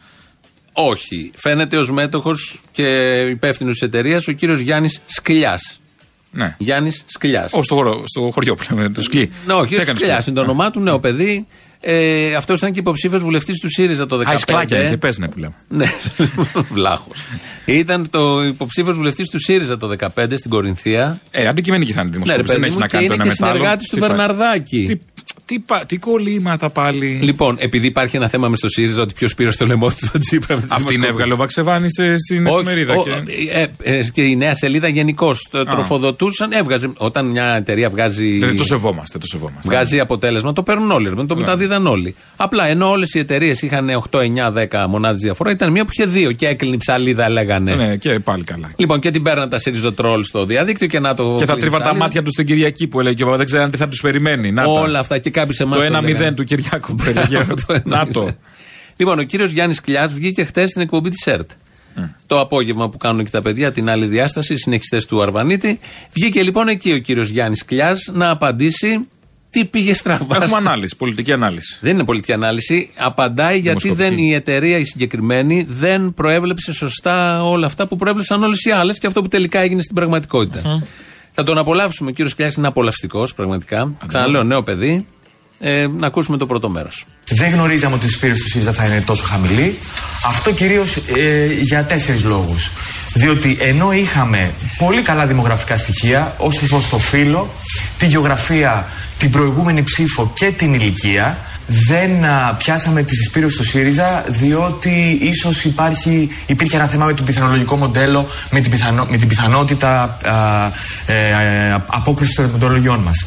Όχι. 0.72 1.30
Φαίνεται 1.36 1.76
ως 1.76 1.90
μέτοχος 1.90 2.60
και 2.72 2.84
υπεύθυνος 3.20 3.72
της 3.72 3.82
εταιρείας 3.82 4.28
ο 4.28 4.32
κύριος 4.32 4.58
Γιάννης 4.60 5.00
Σκλιά. 5.06 5.58
Ναι. 6.30 6.54
Γιάννης 6.58 7.02
Σκλιά. 7.06 7.48
Ω, 7.52 7.62
στο, 7.62 7.74
χωρο- 7.74 8.02
στο 8.06 8.30
χωριό 8.32 8.54
που 8.54 8.64
λέμε, 8.74 8.88
το 8.90 9.02
σκι. 9.02 9.30
Ναι, 9.46 9.52
όχι, 9.52 9.74
Τι 9.74 9.78
ο 9.78 9.80
έκανες 9.82 10.00
Σκλιά 10.00 10.14
τώρα; 10.14 10.24
είναι 10.28 10.36
το 10.36 10.42
όνομά 10.42 10.70
του, 10.70 10.80
νέο 10.80 11.00
παιδί. 11.00 11.46
Ε, 11.80 12.34
Αυτός 12.34 12.58
ήταν 12.58 12.72
και 12.72 12.78
υποψήφιος 12.80 13.22
βουλευτής 13.22 13.58
του 13.60 13.68
ΣΥΡΙΖΑ 13.70 14.06
το 14.06 14.16
2015. 14.16 14.22
Α, 14.30 14.32
η 14.32 14.36
σκλάκια 14.36 14.80
είναι 14.80 14.88
και 14.88 14.96
πες 14.96 15.18
ναι 15.18 15.28
που 15.28 15.38
λέμε. 15.38 15.54
Ναι, 15.68 15.86
βλάχος. 16.72 17.22
Ήταν 17.64 18.10
το 18.10 18.42
υποψήφιος 18.42 18.96
βουλευτής 18.96 19.28
του 19.28 19.38
ΣΥΡΙΖΑ 19.40 19.76
το 19.76 19.90
2015 20.14 20.32
στην 20.36 20.50
Κορινθία. 20.50 21.20
Ε, 21.30 21.46
αντικειμενική 21.46 21.92
θα 21.92 22.00
είναι 22.00 22.10
η 22.16 22.18
Ναι, 22.18 22.36
ρε 22.36 22.42
δημοσκόπηση. 22.42 22.52
δεν 22.52 22.60
παιδί 22.60 22.64
έχει 22.66 22.72
μου, 22.74 22.78
να 22.80 22.86
και 22.86 22.92
κάνει 22.96 23.06
το 23.06 23.12
είναι 23.14 23.22
ένα 23.22 23.32
και 23.34 23.40
με 23.40 23.46
το 23.46 23.46
άλλο. 23.46 23.54
συνεργάτης 23.56 23.88
του 23.88 23.94
Τι 23.94 24.00
πάει. 24.00 24.08
Βερναρδάκη. 24.08 25.00
Τι, 25.48 25.54
τι, 25.54 25.58
πα- 25.66 25.84
τι 25.86 25.96
κολλήματα 25.96 26.70
πάλι. 26.70 27.18
Λοιπόν, 27.22 27.56
επειδή 27.58 27.86
υπάρχει 27.86 28.16
ένα 28.16 28.28
θέμα 28.28 28.48
με 28.48 28.56
στο 28.56 28.68
ΣΥΡΙΖΑ 28.68 29.02
ότι 29.02 29.14
ποιος 29.14 29.34
πήρε 29.34 29.50
στο 29.50 29.66
λαιμό 29.66 29.88
του 29.88 30.08
τον 30.12 30.20
Τσίπρα 30.20 30.54
με 30.56 30.62
τις 30.62 30.70
Αυτή 30.70 30.94
είναι 30.94 31.06
δημοσκοπήσεις. 31.06 31.08
έβγαλε 31.14 31.32
ο 31.32 31.36
Βαξεβάνης 31.36 31.92
στην 32.26 32.46
Όχι, 32.46 32.54
εφημερίδα. 32.56 32.94
ο- 32.94 33.02
και... 33.02 33.10
ε, 33.82 33.98
ε, 33.98 34.02
και 34.12 34.22
η 34.22 34.36
νέα 34.36 34.54
σελίδα 34.54 34.88
γενικώ 34.88 35.34
τροφοδοτούσαν. 35.50 36.52
Έβγαζε. 36.52 36.90
Όταν 36.96 37.26
μια 37.26 37.54
εταιρεία 37.56 37.90
βγάζει. 37.90 38.38
Δεν 38.38 38.56
το 38.56 38.64
σεβόμαστε, 38.64 39.18
το 39.18 39.26
σεβόμαστε. 39.26 39.68
Βγάζει 39.68 40.00
αποτέλεσμα, 40.00 40.52
το 40.52 40.62
παίρνουν 40.62 40.90
όλοι. 40.90 41.08
ρε, 41.08 41.14
Το 41.14 41.34
Ναι. 41.34 41.40
μεταδίδαν 41.40 41.86
όλοι. 41.86 42.14
Απλά 42.36 42.66
ενώ 42.66 42.90
όλες 42.90 43.14
οι 43.14 43.18
εταιρείες 43.18 43.62
είχαν 43.62 43.88
8, 44.10 44.18
9, 44.20 44.50
10 44.52 44.86
μονάδες 44.88 45.20
διαφορά, 45.20 45.50
ήταν 45.50 45.70
μία 45.72 45.84
που 45.84 45.90
είχε 45.92 46.06
δύο 46.06 46.32
και 46.32 46.46
έκλεινε 46.46 46.74
η 46.74 46.78
ψαλίδα, 46.78 47.28
λέγανε. 47.28 47.74
Ναι, 47.74 47.96
και 47.96 48.18
πάλι 48.18 48.44
καλά. 48.44 48.70
Λοιπόν, 48.76 49.00
και 49.00 49.10
την 49.10 49.22
παίρναν 49.22 49.48
τα 49.48 49.58
σύριζοτρόλ 49.58 50.24
στο 50.24 50.44
διαδίκτυο 50.44 50.86
και 50.86 50.98
να 50.98 51.14
το. 51.14 51.22
Και 51.38 51.44
θα 51.44 51.52
κλείνει 51.52 51.60
τρίβαν 51.60 51.78
τα 51.78 51.84
ψαλίδα. 51.84 52.04
μάτια 52.04 52.22
τους 52.22 52.32
την 52.34 52.46
Κυριακή 52.46 52.86
που 52.86 53.00
έλεγε 53.00 53.14
και 53.14 53.22
ο 53.22 53.26
Παπα, 53.26 53.36
δεν 53.38 53.46
ξέραν 53.46 53.70
τι 53.70 53.76
θα 53.76 53.88
τους 53.88 54.00
περιμένει. 54.00 54.52
Να 54.52 54.62
τα. 54.62 54.68
Όλα 54.70 54.98
αυτά 54.98 55.18
και 55.18 55.30
κάποιοι 55.38 55.54
σε 55.54 55.62
εμάς. 55.62 55.86
Το 55.86 55.98
1-0 56.28 56.34
του 56.34 56.44
Κυριάκου 56.44 56.94
που 56.94 57.04
έλεγε. 57.08 57.44
Το 57.66 57.80
Να 57.84 58.06
το. 58.06 58.26
1-0. 58.26 58.34
Λοιπόν, 58.96 59.18
ο 59.18 59.22
κύριος 59.22 59.50
Γιάννης 59.50 59.80
Κλιά 59.80 60.06
βγήκε 60.06 60.44
χθες 60.44 60.70
στην 60.70 60.82
εκπομπή 60.82 61.08
της 61.10 61.26
ΕΡΤ. 61.26 61.50
Το 62.26 62.40
απόγευμα 62.40 62.88
που 62.88 62.96
κάνουν 62.96 63.24
και 63.24 63.30
τα 63.30 63.42
παιδιά, 63.42 63.72
την 63.72 63.90
άλλη 63.90 64.06
διάσταση, 64.06 64.52
οι 64.52 64.56
συνεχιστές 64.56 65.06
του 65.06 65.22
Αρβανίτη. 65.22 65.80
Βγήκε 66.12 66.42
λοιπόν 66.42 66.68
εκεί 66.68 66.92
ο 66.92 66.98
κύριος 66.98 67.28
Γιάννης 67.28 67.64
Κλιά 67.64 67.96
να 68.12 68.30
απαντήσει 68.30 69.08
τι 69.50 69.64
πήγε 69.64 69.94
στραβά. 69.94 70.36
Έχουμε 70.36 70.56
ανάλυση, 70.56 70.96
πολιτική 70.96 71.32
ανάλυση. 71.32 71.78
Δεν 71.80 71.94
είναι 71.94 72.04
πολιτική 72.04 72.32
ανάλυση. 72.32 72.90
Απαντάει 72.96 73.58
γιατί 73.58 73.88
Δημοσκοπική. 73.88 74.16
δεν, 74.16 74.26
η 74.26 74.34
εταιρεία 74.34 74.78
η 74.78 74.84
συγκεκριμένη 74.84 75.66
δεν 75.68 76.14
προέβλεψε 76.14 76.72
σωστά 76.72 77.44
όλα 77.44 77.66
αυτά 77.66 77.86
που 77.86 77.96
προέβλεψαν 77.96 78.42
όλες 78.42 78.64
οι 78.64 78.70
άλλες 78.70 78.98
και 78.98 79.06
αυτό 79.06 79.22
που 79.22 79.28
τελικά 79.28 79.60
έγινε 79.60 79.82
στην 79.82 79.94
πραγματικότητα. 79.94 80.82
Θα 81.32 81.42
τον 81.42 81.58
απολαύσουμε. 81.58 82.10
Ο 82.10 82.12
κύριος 82.12 82.34
Κλιά 82.34 82.52
είναι 82.58 82.66
απολαυστικός, 82.66 83.34
πραγματικά. 83.34 83.94
Ξαναλέω, 84.06 84.42
νέο 84.42 84.62
παιδί. 84.62 85.06
Ε, 85.60 85.86
να 85.86 86.06
ακούσουμε 86.06 86.36
το 86.36 86.46
πρώτο 86.46 86.68
μέρος. 86.68 87.04
Δεν 87.28 87.50
γνωρίζαμε 87.50 87.94
ότι 87.94 88.06
η 88.06 88.08
συσπήρωση 88.08 88.42
του 88.42 88.48
ΣΥΡΙΖΑ 88.48 88.72
θα 88.72 88.84
είναι 88.84 89.00
τόσο 89.00 89.24
χαμηλή. 89.24 89.78
Αυτό 90.26 90.52
κυρίως 90.52 90.98
για 91.60 91.84
τέσσερις 91.84 92.24
λόγους. 92.24 92.72
Διότι 93.14 93.58
ενώ 93.60 93.92
είχαμε 93.92 94.52
πολύ 94.78 95.02
καλά 95.02 95.26
δημογραφικά 95.26 95.76
στοιχεία, 95.76 96.34
όσο 96.38 96.66
προς 96.66 96.88
το 96.88 96.98
φύλλο, 96.98 97.50
τη 97.98 98.06
γεωγραφία, 98.06 98.86
την 99.18 99.30
προηγούμενη 99.30 99.82
ψήφο 99.82 100.32
και 100.34 100.50
την 100.50 100.74
ηλικία, 100.74 101.38
δεν 101.66 102.24
α, 102.24 102.54
πιάσαμε 102.58 103.02
τη 103.02 103.14
συσπήρωση 103.14 103.56
του 103.56 103.64
ΣΥΡΙΖΑ 103.64 104.24
διότι 104.28 105.18
ίσως 105.20 105.64
υπήρχε 106.46 106.76
ένα 106.76 106.86
θέμα 106.86 107.04
με 107.04 107.14
το 107.14 107.22
πιθανολογικό 107.22 107.76
μοντέλο, 107.76 108.28
με 108.50 108.60
την, 108.60 108.70
πιθανό, 108.70 109.06
με 109.10 109.16
την 109.16 109.28
πιθανότητα 109.28 110.18
α, 110.24 110.66
ε, 111.12 111.28
ε, 111.28 111.82
απόκριση 111.86 112.34
των 112.34 112.44
ερωτηματολογιών 112.44 112.98
μας. 112.98 113.26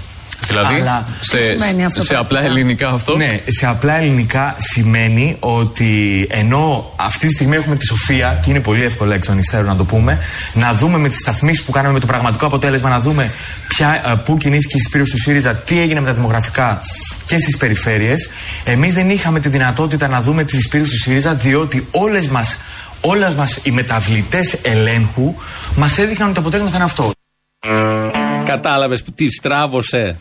Δηλαδή, 0.52 0.80
Αλλά- 0.80 1.06
σε, 1.20 1.42
σημαίνει 1.42 1.86
αυτό 1.86 2.02
σε 2.02 2.16
απλά 2.16 2.40
πρακτικά; 2.40 2.60
ελληνικά 2.60 2.90
αυτό; 2.90 3.18
Ναι, 3.18 3.40
σε 3.48 3.68
απλά 3.68 3.98
ελληνικά 3.98 4.56
σημαίνει 4.58 5.36
ότι 5.40 6.26
ενώ 6.30 6.94
αυτή 6.96 7.28
τη 7.28 7.34
στιγμή 7.34 7.56
έχουμε 7.56 7.76
τη 7.76 7.86
σοφία, 7.86 8.40
και 8.44 8.50
είναι 8.50 8.60
πολύ 8.60 8.84
εύκολο 8.84 9.14
εξ 9.14 9.28
των 9.28 9.38
υστέρων 9.38 9.66
να 9.66 9.76
το 9.76 9.84
πούμε, 9.86 10.20
να 10.54 10.74
δούμε 10.74 10.98
με 10.98 11.10
τις 11.10 11.18
σταθμίσεις 11.20 11.64
που 11.64 11.72
κάναμε 11.72 11.94
με 11.94 12.00
το 12.00 12.06
πραγματικό 12.06 12.46
αποτέλεσμα, 12.46 12.90
να 12.90 13.00
δούμε 13.00 13.32
ποια, 13.68 14.04
ε, 14.08 14.14
πού 14.26 14.38
κινήθηκε 14.38 14.78
η 14.78 14.80
συσπήρωση 14.80 15.12
του 15.12 15.18
ΣΥΡΙΖΑ, 15.18 15.56
τι 15.56 15.80
έγινε 15.80 16.00
με 16.00 16.06
τα 16.06 16.14
δημογραφικά 16.14 16.82
και 17.26 17.38
στις 17.38 17.58
περιφέρειες. 17.58 18.30
Εμείς 18.64 18.94
δεν 18.94 19.10
είχαμε 19.10 19.40
τη 19.40 19.50
δυνατότητα 19.50 20.08
να 20.08 20.22
δούμε 20.22 20.44
τη 20.44 20.56
συσπήρωση 20.56 20.92
του 20.92 20.98
ΣΥΡΙΖΑ, 20.98 21.34
διότι 21.34 21.88
όλες 21.92 22.28
μας 22.28 22.58
όλες 23.02 23.34
μας 23.34 23.60
οι 23.64 23.72
μεταβλητές 23.72 24.54
ελέγχου 24.62 25.36
μας 25.76 25.98
έδειχναν 25.98 26.28
ότι 26.28 26.36
το 26.36 26.42
αποτέλεσμα 26.42 26.70
θα 26.70 26.76
είναι 26.76 26.86
αυτό. 26.86 27.12
Κατάλαβες 28.46 29.04
τι 29.16 29.32
στράβωσε; 29.32 30.20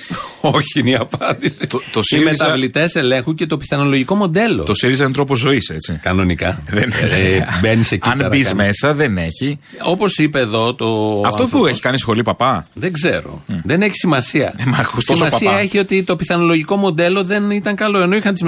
Όχι 0.40 0.78
είναι 0.78 0.90
η 0.90 0.94
απάντηση. 0.94 1.56
Το- 1.68 1.82
το 1.92 2.00
Οι 2.00 2.02
ΣΥΡΙΖΑ- 2.02 2.30
μεταβλητές 2.32 2.94
ελέγχου 2.94 3.34
και 3.34 3.46
το 3.46 3.56
πιθανολογικό 3.56 4.14
μοντέλο. 4.14 4.62
Το 4.62 4.74
ΣΥΡΙΖΑ 4.74 5.04
είναι 5.04 5.12
τρόπος 5.12 5.38
ζωής, 5.38 5.68
έτσι. 5.68 5.98
Κανονικά. 6.02 6.62
Δεν- 6.68 6.90
ε, 6.92 7.38
Μπαίνεις 7.60 7.92
εκεί. 7.92 8.08
Αν 8.08 8.26
μπεις 8.30 8.54
μέσα, 8.54 8.94
δεν 8.94 9.18
έχει. 9.18 9.58
Όπως 9.82 10.18
είπε 10.18 10.40
εδώ 10.40 10.74
το. 10.74 10.86
Αυτό 11.24 11.36
που 11.36 11.42
άνθρωπος, 11.42 11.70
έχει 11.70 11.80
κάνει 11.80 11.98
σχολή 11.98 12.22
παπά; 12.22 12.64
Δεν 12.74 12.92
ξέρω. 12.92 13.42
Δεν 13.64 13.82
έχει 13.82 13.94
σημασία. 13.94 14.54
Ε, 14.56 14.64
μα 14.66 14.76
ακούς 14.76 15.04
τόσο 15.04 15.24
σημασία 15.24 15.48
παπά. 15.50 15.60
έχει 15.60 15.78
ότι 15.78 16.02
το 16.02 16.16
πιθανολογικό 16.16 16.76
μοντέλο 16.76 17.24
δεν 17.24 17.50
ήταν 17.50 17.74
καλό, 17.76 18.00
ενώ 18.00 18.16
είχαν 18.16 18.34
τις 18.34 18.42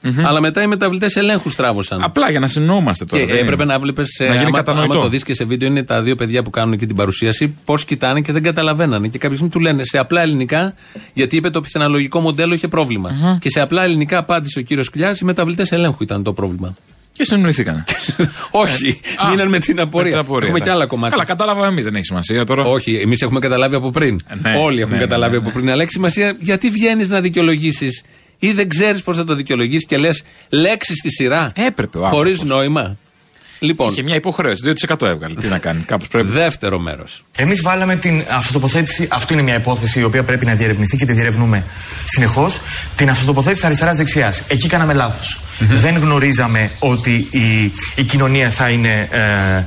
μεταβλητε 0.00 0.28
Αλλά 0.28 0.40
μετά 0.40 0.62
οι 0.62 0.66
μεταβλητές 0.66 1.16
ελέγχου 1.16 1.50
στράβωσαν. 1.50 2.02
Απλά 2.02 2.30
για 2.30 2.40
να 2.40 2.46
συνεννοούμαστε 2.46 3.04
τώρα. 3.04 3.22
Και 3.24 3.32
δεν 3.32 3.42
έπρεπε 3.42 3.62
είναι. 3.62 3.72
να 3.72 3.78
βλέπεις. 3.78 4.16
Να 4.18 4.26
γίνει 4.26 4.38
άμα, 4.38 4.56
κατανοητό. 4.56 4.92
άμα 4.92 5.02
το 5.02 5.08
δεις 5.08 5.22
και 5.24 5.34
σε 5.34 5.44
βίντεο, 5.44 5.68
είναι 5.68 5.82
τα 5.82 6.02
δύο 6.02 6.14
παιδιά 6.14 6.42
που 6.42 6.50
κάνουν 6.50 6.72
εκεί 6.72 6.86
την 6.86 6.96
παρουσίαση. 6.96 7.56
Πώς 7.64 7.84
κοιτάνε 7.84 8.20
και 8.20 8.32
δεν 8.32 8.42
καταλαβαίνανε. 8.42 9.08
Και 9.08 9.18
κάποια 9.18 9.36
στιγμή 9.36 9.52
του 9.52 9.60
λένε 9.60 9.84
σε 9.84 9.98
απλά 9.98 10.20
ελληνικά, 10.22 10.74
γιατί 11.12 11.36
είπε 11.36 11.50
το 11.50 11.60
πιθανολογικό 11.60 12.20
μοντέλο 12.20 12.54
είχε 12.54 12.68
πρόβλημα. 12.68 13.38
Και 13.40 13.50
σε 13.50 13.60
απλά 13.60 13.84
ελληνικά 13.84 14.18
απάντησε 14.18 14.58
ο 14.58 14.62
κύριος 14.62 14.90
Κλιά, 14.90 15.16
οι 15.22 15.24
μεταβλητές 15.24 15.72
ελέγχου 15.72 16.02
ήταν 16.02 16.22
το 16.22 16.32
πρόβλημα. 16.32 16.76
Και 17.12 17.24
συνεννοηθήκανε. 17.24 17.84
Όχι, 18.50 19.00
Α, 19.26 19.30
μείναν 19.30 19.48
με 19.48 19.58
την 19.58 19.80
απορία. 19.80 20.04
με 20.04 20.10
την 20.10 20.18
απορία, 20.18 20.46
Έχουμε 20.46 20.58
ναι. 20.58 20.64
και 20.64 20.70
άλλα 20.70 20.86
κομμάτια. 20.86 21.10
Καλά, 21.16 21.24
κατάλαβα 21.28 21.66
εμείς, 21.66 21.84
δεν 21.84 21.94
έχει 21.94 22.04
σημασία 22.04 22.44
τώρα. 22.44 22.64
Όχι, 22.64 22.94
εμείς 22.94 23.22
έχουμε 23.22 23.40
καταλάβει 23.40 23.74
από 23.74 23.90
πριν. 23.90 24.20
ναι, 24.42 24.54
Όλοι 24.58 24.80
έχουν 24.80 24.92
ναι, 24.92 24.96
ναι, 24.98 25.02
καταλάβει 25.02 25.32
ναι, 25.32 25.36
από 25.38 25.46
ναι. 25.46 25.52
πριν. 25.52 25.70
Αλλά 25.70 25.82
έχει 25.82 25.90
σημασία 25.90 26.36
γιατί 26.38 26.70
βγαίνεις 26.70 27.08
να 27.08 27.20
δικαιολογήσεις 27.20 28.02
Ή 28.38 28.52
δεν 28.52 28.68
ξέρεις 28.68 29.02
πώς 29.02 29.16
θα 29.16 29.24
το 29.24 29.34
δικαιολογήσει 29.34 29.86
και 29.86 29.96
λες 29.98 30.22
λέξεις 30.48 30.96
στη 30.98 31.10
σειρά. 31.10 31.52
Έπρεπε 31.54 31.98
ο 31.98 32.06
Χωρίς 32.06 32.32
άνθρωπος. 32.32 32.56
νόημα. 32.56 32.96
Λοιπόν, 33.60 33.90
Είχε 33.90 34.02
μια 34.02 34.14
υποχρέωση. 34.14 34.62
2% 34.64 35.06
έβγαλε. 35.06 35.34
Τι 35.34 35.46
να 35.46 35.58
κάνει. 35.58 35.80
Κάπως 35.82 36.08
πρέπει. 36.08 36.28
δεύτερο 36.28 36.78
μέρος. 36.78 37.24
Εμείς 37.36 37.62
βάλαμε 37.62 37.96
την 37.96 38.24
αυτοτοποθέτηση, 38.30 39.08
αυτό 39.10 39.32
είναι 39.32 39.42
μια 39.42 39.54
υπόθεση 39.54 40.00
η 40.00 40.02
οποία 40.02 40.22
πρέπει 40.22 40.46
να 40.46 40.54
διερευνηθεί 40.54 40.96
και 40.96 41.04
τη 41.06 41.12
διερευνούμε 41.12 41.64
συνεχώς. 42.06 42.60
Την 42.96 43.10
αυτοτοποθέτηση 43.10 43.66
αριστερά-δεξιά. 43.66 44.32
Εκεί 44.48 44.68
κάναμε 44.68 44.92
λάθος. 44.92 45.40
Δεν 45.58 45.96
γνωρίζαμε 45.96 46.70
ότι 46.78 47.28
η, 47.30 47.72
η 47.96 48.02
κοινωνία 48.02 48.50
θα 48.50 48.68
είναι. 48.68 49.08
Ε, 49.10 49.64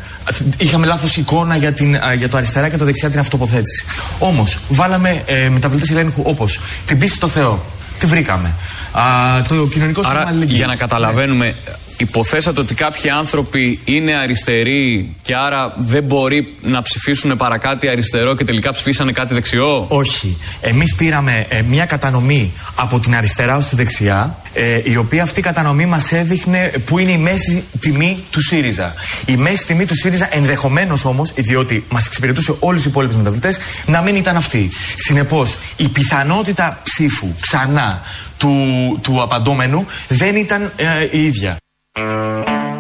είχαμε 0.58 0.86
λάθος 0.86 1.18
εικόνα 1.18 1.56
για, 1.56 1.72
την, 1.72 1.94
ε, 1.96 2.00
για 2.18 2.30
το 2.30 2.38
αριστερά 2.38 2.70
και 2.70 2.78
το 2.78 2.86
δεξιά 2.86 3.10
την 3.10 3.20
αυτοτοποθέτηση. 3.20 3.86
Όμως, 4.20 4.60
βάλαμε 4.70 5.24
ε, 5.26 5.50
μεταβλητές 5.50 5.90
ελέγχου 5.90 6.22
όπως 6.26 6.60
την 6.86 6.98
πίστη 6.98 7.16
στο 7.16 7.28
Θεό. 7.28 7.66
Τη 8.02 8.08
βρήκαμε. 8.08 8.54
Α, 8.92 9.04
το 9.48 9.68
κοινωνικό 9.68 10.02
σύστημα 10.02 10.20
Άρα, 10.20 10.30
αλληλεγγύης. 10.30 10.58
για 10.58 10.68
να 10.68 10.76
καταλαβαίνουμε, 10.76 11.56
υποθέσατε 12.02 12.62
ότι 12.62 12.74
κάποιοι 12.74 13.10
άνθρωποι 13.10 13.80
είναι 13.86 14.14
αριστεροί 14.14 15.16
και 15.22 15.36
άρα 15.36 15.74
δεν 15.78 16.04
μπορεί 16.04 16.54
να 16.62 16.82
ψηφίσουν 16.82 17.38
παρακάτι 17.38 17.88
αριστερό 17.88 18.36
και 18.36 18.44
τελικά 18.44 18.72
ψηφίσανε 18.72 19.12
κάτι 19.12 19.34
δεξιό; 19.34 19.86
Όχι. 19.88 20.38
Εμείς 20.62 20.96
πήραμε 20.96 21.46
ε, 21.50 21.62
μια 21.62 21.86
κατανομή 21.86 22.52
από 22.76 23.00
την 23.00 23.16
αριστερά 23.16 23.56
ως 23.56 23.66
τη 23.66 23.76
δεξιά, 23.76 24.38
ε, 24.54 24.80
η 24.84 24.96
οποία 24.96 25.24
αυτή 25.24 25.40
η 25.40 25.44
κατανομή 25.44 25.86
μας 25.86 26.12
έδειχνε 26.12 26.72
που 26.86 27.00
είναι 27.00 27.12
η 27.12 27.18
μέση 27.18 27.64
τιμή 27.80 28.24
του 28.32 28.42
ΣΥΡΙΖΑ. 28.42 28.94
Η 29.26 29.36
μέση 29.38 29.66
τιμή 29.66 29.86
του 29.86 29.96
ΣΥΡΙΖΑ 29.96 30.28
ενδεχομένως 30.32 31.06
όμως, 31.06 31.34
διότι 31.36 31.84
μας 31.90 32.06
εξυπηρετούσε 32.06 32.56
όλους 32.60 32.86
οι 32.86 32.90
υπόλοιπου 32.90 33.18
μεταβλητές, 33.18 33.60
να 33.86 34.02
μην 34.02 34.16
ήταν 34.16 34.36
αυτή. 34.36 34.70
Συνεπώς, 34.96 35.58
η 35.78 35.88
πιθανότητα 35.88 36.80
ψήφου 36.84 37.28
ξανά 37.40 38.02
του, 38.38 39.00
του 39.02 39.22
απαντώμενου 39.22 39.86
δεν 40.08 40.36
ήταν 40.36 40.72
ε, 40.76 41.08
η 41.12 41.26
ίδια. 41.26 41.58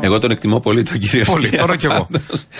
Εγώ 0.03 0.19
τον 0.19 0.31
εκτιμώ 0.31 0.59
πολύ 0.59 0.83
τον 0.83 0.99
κύριο 0.99 1.23
Πολύ, 1.25 1.45
Σουλιά. 1.45 1.59
τώρα 1.59 1.75
κι 1.75 1.85
εγώ. 1.85 2.07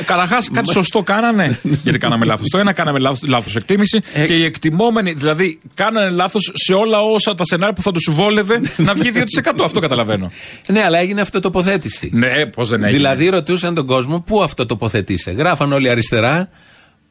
Καταρχάς, 0.06 0.50
κάτι 0.54 0.72
σωστό 0.72 1.02
κάνανε. 1.04 1.60
Γιατί 1.84 1.98
κάναμε 1.98 2.26
λάθος. 2.26 2.48
Το 2.50 2.58
ένα 2.58 2.74
κάναμε 2.74 3.00
λάθος 3.28 3.56
εκτίμηση 3.56 4.02
Ε, 4.14 4.26
και 4.26 4.38
οι 4.38 4.44
εκτιμόμενοι, 4.44 5.12
δηλαδή, 5.14 5.60
κάνανε 5.74 6.10
λάθος 6.10 6.52
σε 6.54 6.74
όλα 6.74 7.02
όσα 7.02 7.36
τα 7.36 7.44
σενάρια 7.46 7.76
που 7.76 7.82
θα 7.82 7.92
τους 7.92 8.08
βόλευε 8.12 8.62
να 8.78 8.94
βγει 8.94 9.12
2%. 9.14 9.64
Αυτό 9.64 9.80
καταλαβαίνω. 9.80 10.32
Ναι, 10.68 10.84
αλλά 10.84 10.98
έγινε 11.00 11.22
αυτοτοποθέτηση. 11.22 12.10
Ναι, 12.14 12.46
πώς 12.46 12.70
δεν 12.70 12.84
έγινε. 12.84 12.98
Δηλαδή 12.98 13.30
ρωτούσαν 13.30 13.74
τον 13.76 13.86
κόσμο 13.86 14.20
πού 14.20 14.44
αυτοτοποθετήσε. 14.44 15.32
Γράφαν 15.32 15.72
όλοι 15.74 15.90
αριστερά 15.90 16.50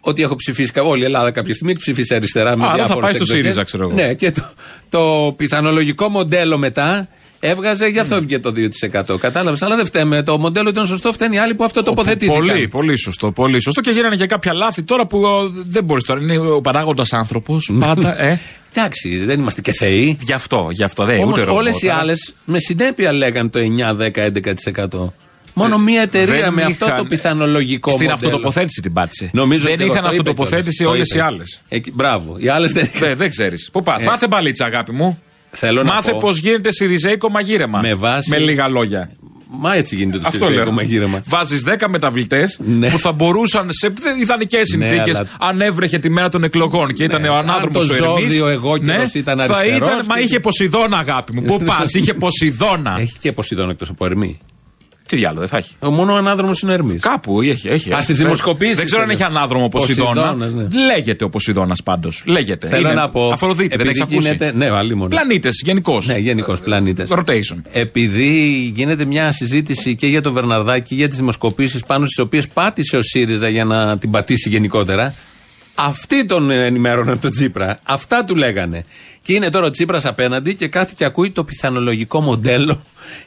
ότι 0.01 0.23
έχω 0.23 0.35
ψηφίσει. 0.35 0.73
κα- 0.73 0.83
Όλη 0.83 1.03
η 1.03 1.05
Ελλάδα 1.05 1.31
κάποια 1.31 1.55
στιγμή 1.55 1.73
έχει 1.73 1.81
ψηφίσει 1.81 2.15
αριστερά 2.15 2.57
με 2.57 2.63
Άρα 2.65 2.71
θα 2.71 2.77
διάφορες 2.77 3.03
πάει 3.03 3.13
στο 3.13 3.23
εκδοχές. 3.23 3.43
ΣΥΡΙΖΑ, 3.43 3.63
ξέρω 3.63 3.83
εγώ. 3.85 3.93
Ναι, 3.95 4.15
και 4.15 4.31
το, 4.31 4.43
το 4.89 5.35
πιθανολογικό 5.37 6.09
μοντέλο 6.09 6.59
μετά 6.59 7.09
έβγαζε, 7.41 7.87
γι' 7.87 7.99
αυτό 7.99 8.17
βγήκε 8.17 8.39
το 8.39 8.53
2%. 9.13 9.19
Κατάλαβες. 9.21 9.63
Αλλά 9.63 9.77
δεν 9.77 9.87
φταίμε. 9.87 10.23
Το 10.23 10.39
μοντέλο 10.39 10.69
ήταν 10.69 10.87
σωστό, 10.87 11.13
φταίνει 11.13 11.37
οι 11.37 11.39
άλλοι 11.39 11.55
που 11.55 11.65
αυτοτοποθετήθηκαν. 11.65 12.47
Πολύ, 12.47 12.69
πολύ 12.69 12.99
σωστό. 12.99 13.33
Πολύ 13.33 13.61
σωστό. 13.63 13.81
Και 13.81 13.91
γίνανε 13.91 14.17
και 14.17 14.27
κάποια 14.27 14.53
λάθη 14.53 14.83
τώρα 14.83 15.07
που 15.07 15.19
ο, 15.19 15.51
δεν 15.55 15.85
μπορείς 15.85 16.05
τώρα. 16.05 16.21
Είναι 16.21 16.39
ο 16.39 16.61
παράγοντας 16.61 17.13
άνθρωπος. 17.13 17.73
Πάντα, 17.79 18.23
ε. 18.23 18.41
Εντάξει, 18.75 19.17
δεν 19.25 19.41
είμαστε 19.41 19.61
και 19.61 19.73
θεοί. 19.73 20.17
Γι' 20.21 20.33
αυτό, 20.33 20.69
γι' 20.71 20.83
αυτό 20.85 21.05
δεν 21.05 21.19
Όμως 21.21 21.33
ούτε 21.33 21.41
ρομπότ, 21.43 21.61
όλες 21.61 21.83
οι 21.83 21.89
αλλά- 21.89 21.99
άλλες 22.01 22.35
με 22.45 22.59
συνέπεια 22.59 23.13
λέγαν 23.13 23.51
το 23.51 23.59
9, 23.59 23.95
10, 23.95 24.23
11%. 24.23 25.13
Μόνο 25.55 25.79
μία 25.79 26.01
εταιρεία 26.03 26.35
Ε, 26.35 26.41
Δεν 26.41 26.53
με 26.53 26.63
αυτό 26.63 26.85
είχαν- 26.87 26.99
το 26.99 27.05
πιθανολογικό 27.05 27.91
Στην 27.91 28.03
μοντέλο. 28.11 28.29
αυτοτοποθέτηση 28.29 28.81
την 28.81 28.93
πάτησε. 28.93 29.31
Νομίζω 29.33 29.65
δεν 29.65 29.73
ότι 29.73 29.83
εγώ 29.83 29.93
είχαν 29.93 30.05
το 30.05 30.11
είπε 30.11 30.19
αυτοτοποθέτηση 30.21 30.77
κιόλας. 30.77 30.95
όλες 30.97 31.09
Το 31.09 31.15
οι 31.15 31.19
είπε. 31.19 31.27
άλλες. 31.29 31.61
Εκεί- 31.69 31.93
μπράβο. 31.95 32.37
Οι 32.39 32.49
άλλες 32.49 32.73
δεν 32.73 32.85
είχαν. 32.85 33.09
Δεν, 33.09 33.17
δεν 33.17 33.31
ξέρεις. 33.31 33.69
Πού 33.73 33.83
πας. 33.83 34.01
Ε. 34.01 34.05
Μάθε 34.05 34.27
μπαλίτσα, 34.29 34.65
αγάπη 34.65 34.93
μου. 34.93 35.23
Θέλω 35.51 35.83
να 35.83 35.93
Μάθε 35.93 36.11
πω- 36.11 36.21
πώ 36.21 36.31
γίνεται 36.31 36.73
σιριζέικο 36.73 37.29
μαγείρεμα. 37.31 37.81
Με 37.81 37.95
βάση- 37.95 38.35
λίγα 38.39 38.69
λόγια. 38.69 39.11
Μα 39.53 39.75
έτσι 39.75 39.97
γίνεται 39.97 40.19
το 40.19 40.23
Αυτό 40.27 40.39
συζητικό 40.39 40.65
λέω. 40.65 40.73
μαγείρεμα. 40.75 41.23
Βάζεις 41.27 41.63
10 41.63 41.89
μεταβλητές 41.89 42.59
Ναι. 42.65 42.91
που 42.91 42.99
θα 42.99 43.13
μπορούσαν 43.13 43.69
σε 43.73 43.93
ιδανικέ 44.21 44.61
συνθήκες, 44.63 45.17
αλλά- 45.17 45.29
αν 45.41 45.61
έβρεχε 45.61 45.99
τη 45.99 46.11
μέρα 46.11 46.29
των 46.29 46.45
εκλογών 46.45 46.93
και 46.93 47.05
ήταν 47.05 47.21
Ναι. 47.21 47.29
ο 47.29 47.35
Αν 47.37 47.51
ανάδρομος 47.51 47.87
το 47.87 47.93
ο 47.93 47.97
Ερμή. 47.97 48.21
ζώδιο 48.29 48.47
εγώκερος 48.49 49.15
ήταν 49.15 49.39
θα 49.39 49.43
αριστερός 49.57 49.89
ήταν, 49.91 50.05
Μα 50.09 50.15
και- 50.17 50.21
είχε 50.25 50.41
Ποσειδώνα, 50.41 50.99
αγάπη 50.99 51.33
μου. 51.33 51.43
Πού 51.43 51.59
πας, 51.79 51.95
είχε 51.95 52.15
Ποσειδώνα. 52.15 52.97
Έχει 53.01 53.17
και 53.21 53.33
Ποσειδώνα 53.33 53.71
εκτός 53.71 53.89
από 53.89 54.05
Ερμή. 54.07 54.39
Τι 55.11 55.17
διάλογο, 55.17 55.41
δεν 55.41 55.49
θα 55.49 55.57
έχει. 55.57 55.73
Ο 55.79 55.91
μόνο 55.91 56.15
ανάδρομος 56.15 56.61
είναι 56.63 56.73
Ερμής. 56.73 57.01
Κάπου 57.01 57.41
έχει. 57.43 57.69
έχει 57.69 57.93
Α, 57.93 58.01
στις 58.01 58.17
δημοσκοπήσεις 58.17 58.77
Δεν 58.77 58.85
ξέρω 58.85 59.01
αν 59.03 59.07
είναι. 59.11 59.15
έχει 59.15 59.23
ανάδρομο 59.23 59.69
Ποσειδώνας. 59.69 60.35
Ποσειδώνας, 60.35 60.53
ναι. 60.73 60.85
Λέγεται 60.95 61.25
ο 61.25 61.29
Ποσειδώνας 61.29 61.83
πάντως. 61.83 62.23
Λέγεται. 62.27 62.69
Θέλω 62.69 62.89
Είναι 62.91 63.01
να 63.01 63.09
πω. 63.09 63.31
Αφροδίτη, 63.33 63.69
δεν 63.69 63.81
επειδή 63.81 63.89
έχεις 63.89 64.01
ακούσει. 64.01 64.21
γίνεται- 64.29 64.53
Ναι, 64.57 64.71
αλλή 64.71 64.95
μόνο. 64.95 65.09
Πλανήτες, 65.09 65.63
γενικώς. 65.65 66.07
Ναι, 66.07 66.17
γενικώς 66.17 66.61
πλανήτες. 66.61 67.11
Rotation. 67.13 67.57
Επειδή 67.73 68.51
γίνεται 68.75 69.05
μια 69.05 69.33
συζήτηση 69.33 69.95
και 69.95 70.07
για 70.07 70.21
τον 70.23 70.33
Βερναρδάκη 70.33 70.89
και 70.89 70.95
για 70.95 71.09
τις 71.09 71.17
δημοσκοπήσεις 71.17 71.85
πάνω 71.85 72.05
στις 72.05 72.19
οποίες 72.19 72.49
πάτησε 72.49 72.97
ο 72.97 73.03
ΣΥΡΙΖΑ 73.03 73.49
για 73.49 73.65
να 73.65 73.99
την 73.99 74.11
πατήσει 74.11 74.49
γενικότερα. 74.49 75.15
Αυτοί 75.75 76.27
τον 76.27 76.51
ενημέρωναν 76.51 77.21
τον 77.21 77.31
Τσίπρα. 77.31 77.79
Αυτά 77.83 78.25
του 78.25 78.37
λέγανε. 78.37 78.85
Και 79.31 79.37
είναι 79.37 79.51
τώρα 79.51 79.67
ο 79.67 79.71
Τσίπρας 79.71 80.05
απέναντι 80.07 80.55
και 80.55 80.69
κάθε 80.69 80.93
και 80.97 81.05
ακούει 81.05 81.31
το 81.31 81.45
πιθανολογικό 81.45 82.21
μοντέλο 82.21 82.83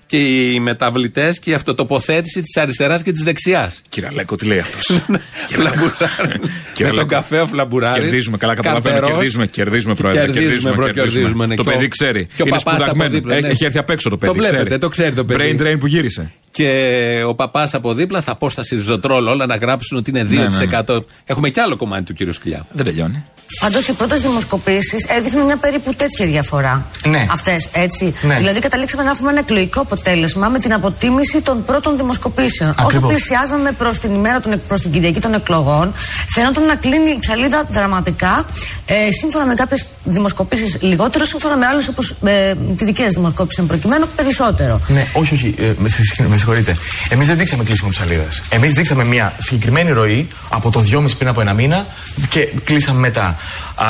και 0.05 0.17
οι 0.17 0.59
μεταβλητές 0.59 1.39
και 1.39 1.49
η 1.49 1.53
αυτοτοποθέτηση 1.53 2.41
της 2.41 2.57
αριστεράς 2.57 3.03
και 3.03 3.11
της 3.11 3.23
δεξιάς. 3.23 3.81
Κύριε 3.89 4.09
Λέκο, 4.13 4.35
τι 4.35 4.45
λέει 4.45 4.59
αυτός; 4.59 4.85
Φλαμπουράρι. 5.49 6.39
Κύριε 6.73 6.77
Με 6.77 6.83
τον 6.87 6.93
Λέκο, 6.95 7.05
καφέ 7.05 7.39
ο 7.39 7.47
φλαμπουράρι. 7.47 8.01
Κερδίζουμε, 8.01 8.37
καλά 8.37 8.53
καταλαβαίνω. 8.55 8.93
Καρπερός. 8.93 9.17
Κερδίζουμε, 9.17 9.45
κερδίζουμε, 9.47 9.93
πρόεδρε. 9.95 10.19
Κερδίζουμε, 10.21 10.45
Κερδίζουμε, 10.49 10.73
bro, 10.75 10.85
κερδίζουμε. 10.85 11.11
κερδίζουμε, 11.19 11.45
ναι. 11.45 11.55
Το 11.55 11.63
Και 11.63 11.69
ο- 11.69 11.73
παιδί 11.73 11.87
ξέρει. 11.87 12.25
και 12.35 12.41
ο 12.41 12.45
Είναι 12.47 12.49
παπάς 12.57 12.73
από 12.73 12.83
σπουδαγμένο. 12.83 13.09
δίπλα, 13.13 13.33
Έχει- 13.33 13.43
ναι. 13.43 13.49
Έχει 13.49 13.65
έρθει 13.65 13.77
απ' 13.77 13.89
έξω 13.89 14.09
το 14.09 14.17
παιδί. 14.17 14.31
Το 14.33 14.37
βλέπετε, 14.39 14.63
ξέρει. 14.63 14.79
το 14.79 14.89
ξέρει 14.89 15.13
το 15.15 15.25
παιδί. 15.25 15.57
Brain 15.59 15.61
drain 15.67 15.79
που 15.79 15.87
γύρισε. 15.87 16.31
Και 16.51 17.21
ο 17.27 17.35
παπάς 17.35 17.73
από 17.73 17.93
δίπλα 17.93 18.21
θα 18.21 18.35
πω 18.35 18.49
στα 18.49 18.63
Σιριζοτρόλ 18.63 19.27
όλα 19.27 19.45
να 19.45 19.55
γράψουν 19.55 19.97
ότι 19.97 20.09
είναι 20.09 20.23
2%. 20.23 20.93
ναι, 20.93 20.99
Έχουμε 21.25 21.49
κι 21.49 21.59
άλλο 21.59 21.75
κομμάτι 21.75 22.03
του 22.03 22.13
κύριου 22.13 22.33
Σκυλιάου. 22.33 22.65
Δεν 22.71 22.85
τελειώνει. 22.85 23.23
Πάντως 23.59 23.87
οι 23.87 23.93
πρώτες 23.93 24.21
δημοσκοπήσεις 24.21 25.05
έδειχναν 25.17 25.45
μια 25.45 25.57
περίπου 25.57 25.93
τέτοια 25.93 26.25
διαφορά. 26.25 26.85
Ναι. 27.07 27.25
Αυτές, 27.31 27.69
έτσι. 27.71 28.13
Ναι. 28.21 28.35
Δηλαδή, 28.37 28.59
καταλήξαμε 28.59 29.03
να 29.03 29.09
έχουμε 29.09 29.29
ένα 29.29 29.39
εκλογικό 29.39 29.81
αποτέλεσμα 29.81 30.47
με 30.47 30.59
την 30.59 30.73
αποτίμηση 30.73 31.41
των 31.41 31.63
πρώτων 31.63 31.97
δημοσκοπήσεων. 31.97 32.69
Όσο 32.69 32.83
Ακριβώς. 32.85 33.09
πλησιάζαμε 33.11 33.71
προς 33.71 33.99
την 33.99 34.13
ημέρα 34.13 34.39
των, 34.39 34.61
προς 34.67 34.81
την 34.81 34.91
Κυριακή 34.91 35.19
των 35.19 35.33
εκλογών, 35.33 35.93
φαίνονταν 36.35 36.65
να 36.65 36.75
κλείνει 36.75 37.11
η 37.11 37.19
ψαλίδα 37.19 37.63
δραματικά, 37.69 38.45
ε, 38.85 39.11
σύμφωνα 39.11 39.45
με 39.45 39.53
κάποιες 39.53 39.85
δημοσκοπήσεις 40.03 40.77
λιγότερο, 40.81 41.25
σύμφωνα 41.25 41.57
με 41.57 41.65
άλλες 41.65 41.87
όπως 41.87 42.15
ε, 42.25 42.53
τη 42.77 42.85
δική 42.85 43.01
σας 43.01 43.13
δημοσκόπηση 43.13 43.61
εν 43.61 43.67
προκειμένου 43.67 44.05
περισσότερο. 44.15 44.81
Ναι, 44.87 45.05
όχι, 45.13 45.33
όχι. 45.33 45.55
Ε, 45.59 45.71
με, 45.77 45.89
συγχ- 45.89 46.19
με 46.29 46.37
συγχωρείτε. 46.37 46.77
Εμείς 47.09 47.27
δεν 47.27 47.37
δείξαμε 47.37 47.63
κλείσιμο 47.63 47.89
ψαλίδας. 47.89 48.41
Εμείς 48.49 48.73
δείξαμε 48.73 49.03
μια 49.03 49.33
συγκεκριμένη 49.37 49.91
ροή 49.91 50.27
από 50.49 50.69
το 50.71 50.83
2,5 50.91 51.05
πριν 51.17 51.29
από 51.29 51.41
ένα 51.41 51.53
μήνα 51.53 51.85
και 52.29 52.39
κλείσαμε 52.63 52.99
μετά. 52.99 53.37
Α, 53.75 53.87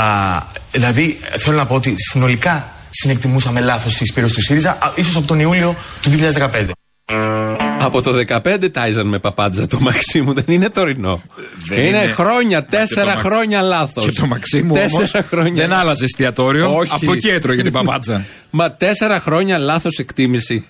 δηλαδή, 0.71 1.19
θέλω 1.37 1.57
να 1.57 1.65
πω 1.65 1.75
ότι 1.75 1.95
συνολικά 1.97 2.71
συνεκτιμούσαμε 2.89 3.59
λάθος 3.59 3.93
τη 3.93 4.11
πύρωση 4.13 4.33
του 4.33 4.41
ΣΥΡΙΖΑ, 4.41 4.93
ίσως 4.95 5.15
από 5.15 5.27
τον 5.27 5.39
Ιούλιο 5.39 5.75
του 6.01 6.09
2015. 6.09 6.65
Από 7.79 8.01
το 8.01 8.11
15 8.27 8.69
τάιζαν 8.71 9.07
με 9.07 9.19
παπάντζα 9.19 9.67
το 9.67 9.79
Μαξίμου, 9.79 10.33
δεν 10.33 10.43
είναι 10.47 10.69
τωρινό. 10.69 11.21
Δεν 11.67 11.77
είναι, 11.85 11.87
είναι. 12.03 12.11
χρόνια, 12.13 12.57
Μα 12.59 12.65
και 12.65 12.75
τέσσερα 12.77 13.11
το 13.13 13.15
Μα- 13.15 13.21
χρόνια 13.23 13.61
λάθος. 13.61 14.05
Και 14.05 14.11
το 14.11 14.25
Μαξίμου 14.27 14.75
όμως 14.77 14.91
Τέσσερα 14.93 15.25
χρόνια. 15.29 15.53
δεν 15.67 15.73
άλλαζε 15.73 16.03
εστιατόριο. 16.05 16.75
Όχι. 16.75 16.91
Από 16.93 17.13
εκεί 17.13 17.27
έτρωγε 17.29 17.61
την 17.63 17.71
παπάτσα. 17.71 18.25
Μα 18.49 18.71
τέσσερα 18.71 19.19
χρόνια 19.19 19.57
λάθος 19.57 19.97
εκτίμηση. 19.97 20.67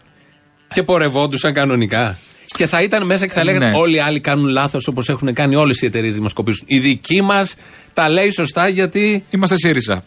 Και 0.73 0.83
πορευόντουσαν 0.83 1.53
κανονικά. 1.53 2.17
Και 2.45 2.67
θα 2.67 2.81
ήταν 2.81 3.05
μέσα 3.05 3.25
και 3.27 3.33
θα 3.33 3.43
λέγανε 3.43 3.65
Ναι. 3.65 3.77
Όλοι 3.77 3.95
οι 3.95 3.99
άλλοι 3.99 4.19
κάνουν 4.19 4.47
λάθος 4.47 4.87
όπως 4.87 5.09
έχουν 5.09 5.33
κάνει 5.33 5.55
όλες 5.55 5.81
οι 5.81 5.85
εταιρείες 5.85 6.13
δημοσκοπήσεων. 6.13 6.65
Η 6.69 6.79
δική 6.79 7.21
μας 7.21 7.55
τα 7.93 8.09
λέει 8.09 8.31
σωστά 8.31 8.67
γιατί. 8.67 9.25
Είμαστε 9.29 9.55
ΣΥΡΙΖΑ. 9.57 10.03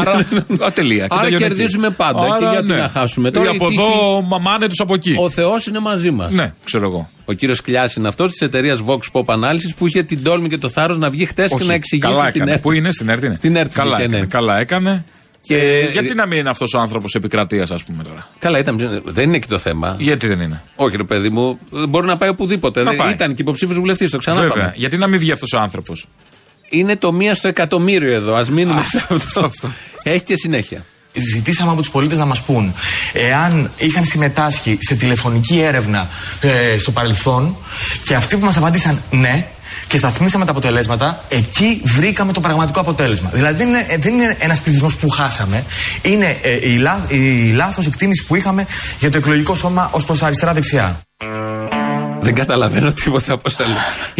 Άρα, 0.00 0.12
α, 0.66 0.72
τελεία. 0.72 1.06
Και 1.06 1.14
Άρα 1.14 1.22
τελειώνει 1.22 1.44
εκεί. 1.44 1.54
κερδίζουμε 1.54 1.90
πάντα. 1.90 2.20
Και 2.38 2.44
Άρα, 2.44 2.52
γιατί 2.52 2.68
ναι. 2.70 2.76
να 2.76 2.88
χάσουμε; 2.88 3.28
Ή 3.28 3.30
Τώρα 3.30 3.52
η 3.52 3.54
από 3.56 3.68
τύχη- 3.68 3.82
εδώ 3.84 4.20
μαμάνε 4.22 4.66
τους 4.66 4.80
από 4.80 4.94
εκεί. 4.94 5.14
Ο 5.18 5.30
Θεός 5.30 5.66
είναι 5.66 5.78
μαζί 5.78 6.10
μας. 6.10 6.32
Ναι, 6.32 6.52
ξέρω 6.64 6.88
εγώ. 6.88 7.10
Ο 7.24 7.32
κύριος 7.32 7.60
Κλιάς 7.60 7.94
είναι 7.94 8.08
αυτός 8.08 8.30
της 8.30 8.40
εταιρείας 8.40 8.80
Vox 8.86 8.98
Pop 9.12 9.24
Analysis 9.34 9.72
που 9.78 9.86
είχε 9.86 10.02
την 10.02 10.22
τόλμη 10.22 10.48
και 10.48 10.58
το 10.58 10.68
θάρρος 10.68 10.98
να 10.98 11.10
βγει 11.10 11.26
χτες 11.26 11.48
και 11.50 11.54
Όχι, 11.56 11.66
να 11.66 11.74
εξηγήσει 11.74 12.08
καλά 12.08 12.18
στην 12.26 12.34
έκανε. 12.34 12.50
ΕΡΤ. 12.52 12.62
Πού 12.62 12.72
είναι, 12.72 12.92
στην 12.92 13.08
ΕΡΤ 13.08 13.24
είναι. 13.24 13.34
Στην 13.34 13.56
ΕΡΤ 13.56 13.72
Καλά 13.74 13.96
βγήκε, 13.96 14.08
ναι. 14.08 14.16
έκανε. 14.16 14.28
Καλά 14.30 14.58
έκανε. 14.58 15.04
Και- 15.46 15.56
Ε, 15.56 15.90
γιατί 15.90 16.14
να 16.14 16.26
μην 16.26 16.38
είναι 16.38 16.50
αυτός 16.50 16.74
ο 16.74 16.78
άνθρωπος 16.78 17.14
επικρατείας, 17.14 17.70
ας 17.70 17.82
πούμε 17.82 18.02
τώρα; 18.02 18.26
Καλά, 18.38 18.58
ήταν, 18.58 19.02
δεν 19.04 19.24
είναι 19.28 19.36
εκεί 19.36 19.48
το 19.48 19.58
θέμα. 19.58 19.96
Γιατί 19.98 20.26
δεν 20.26 20.40
είναι; 20.40 20.62
Όχι, 20.76 20.96
ρε 20.96 21.04
παιδί 21.04 21.28
μου, 21.30 21.58
μπορεί 21.88 22.06
να 22.06 22.16
πάει 22.16 22.28
οπουδήποτε. 22.28 22.82
Να 22.82 22.90
Δεν- 22.90 22.98
πάει. 22.98 23.12
Ήταν 23.12 23.34
και 23.34 23.42
υποψήφιος 23.42 23.78
βουλευτής, 23.78 24.10
το 24.10 24.18
ξανά 24.18 24.40
Βέβαια. 24.40 24.50
πάμε. 24.50 24.72
Γιατί 24.76 24.96
να 24.96 25.06
μην 25.06 25.18
βγει 25.18 25.32
αυτός 25.32 25.52
ο 25.52 25.58
άνθρωπος; 25.58 26.06
Είναι 26.74 26.96
το 26.96 27.12
μία 27.12 27.34
στο 27.34 27.48
εκατομμύριο 27.48 28.12
εδώ. 28.12 28.34
Α 28.34 28.44
μείνουμε 28.50 28.84
σε 28.84 29.06
αυτό. 29.10 29.44
αυτό. 29.44 29.72
Έχει 30.02 30.22
και 30.22 30.36
συνέχεια. 30.36 30.84
Ζητήσαμε 31.34 31.70
από 31.70 31.80
τους 31.80 31.90
πολίτες 31.90 32.18
να 32.18 32.24
μας 32.24 32.42
πούν 32.42 32.74
εάν 33.12 33.70
είχαν 33.76 34.04
συμμετάσχει 34.04 34.78
σε 34.80 34.94
τηλεφωνική 34.94 35.58
έρευνα 35.58 36.08
ε, 36.40 36.78
στο 36.78 36.90
παρελθόν 36.90 37.56
και 38.04 38.14
αυτοί 38.14 38.36
που 38.36 38.44
μας 38.44 38.56
απάντησαν 38.56 39.02
ναι, 39.10 39.46
και 39.88 39.96
σταθμίσαμε 39.98 40.44
τα 40.44 40.50
αποτελέσματα, 40.50 41.24
εκεί 41.28 41.80
βρήκαμε 41.84 42.32
το 42.32 42.40
πραγματικό 42.40 42.80
αποτέλεσμα. 42.80 43.30
Δηλαδή 43.32 43.56
δεν 43.56 43.68
είναι, 43.68 43.86
δεν 43.98 44.14
είναι 44.14 44.36
ένας 44.38 44.60
πληθυσμός 44.60 44.96
που 44.96 45.08
χάσαμε, 45.08 45.64
είναι 46.02 46.38
ε, 46.42 46.70
η, 46.70 46.76
λά, 46.76 47.06
η 47.08 47.50
λάθος 47.50 47.86
εκτίμηση 47.86 48.26
που 48.26 48.34
είχαμε 48.34 48.66
για 48.98 49.10
το 49.10 49.18
εκλογικό 49.18 49.54
σώμα 49.54 49.90
ως 49.92 50.04
προς 50.04 50.18
τα 50.18 50.26
αριστερά-δεξιά. 50.26 51.00
Δεν 52.22 52.34
καταλαβαίνω 52.34 52.92
τίποτα 52.92 53.32
από 53.32 53.42
όσα 53.46 53.64
λέει. 53.66 53.76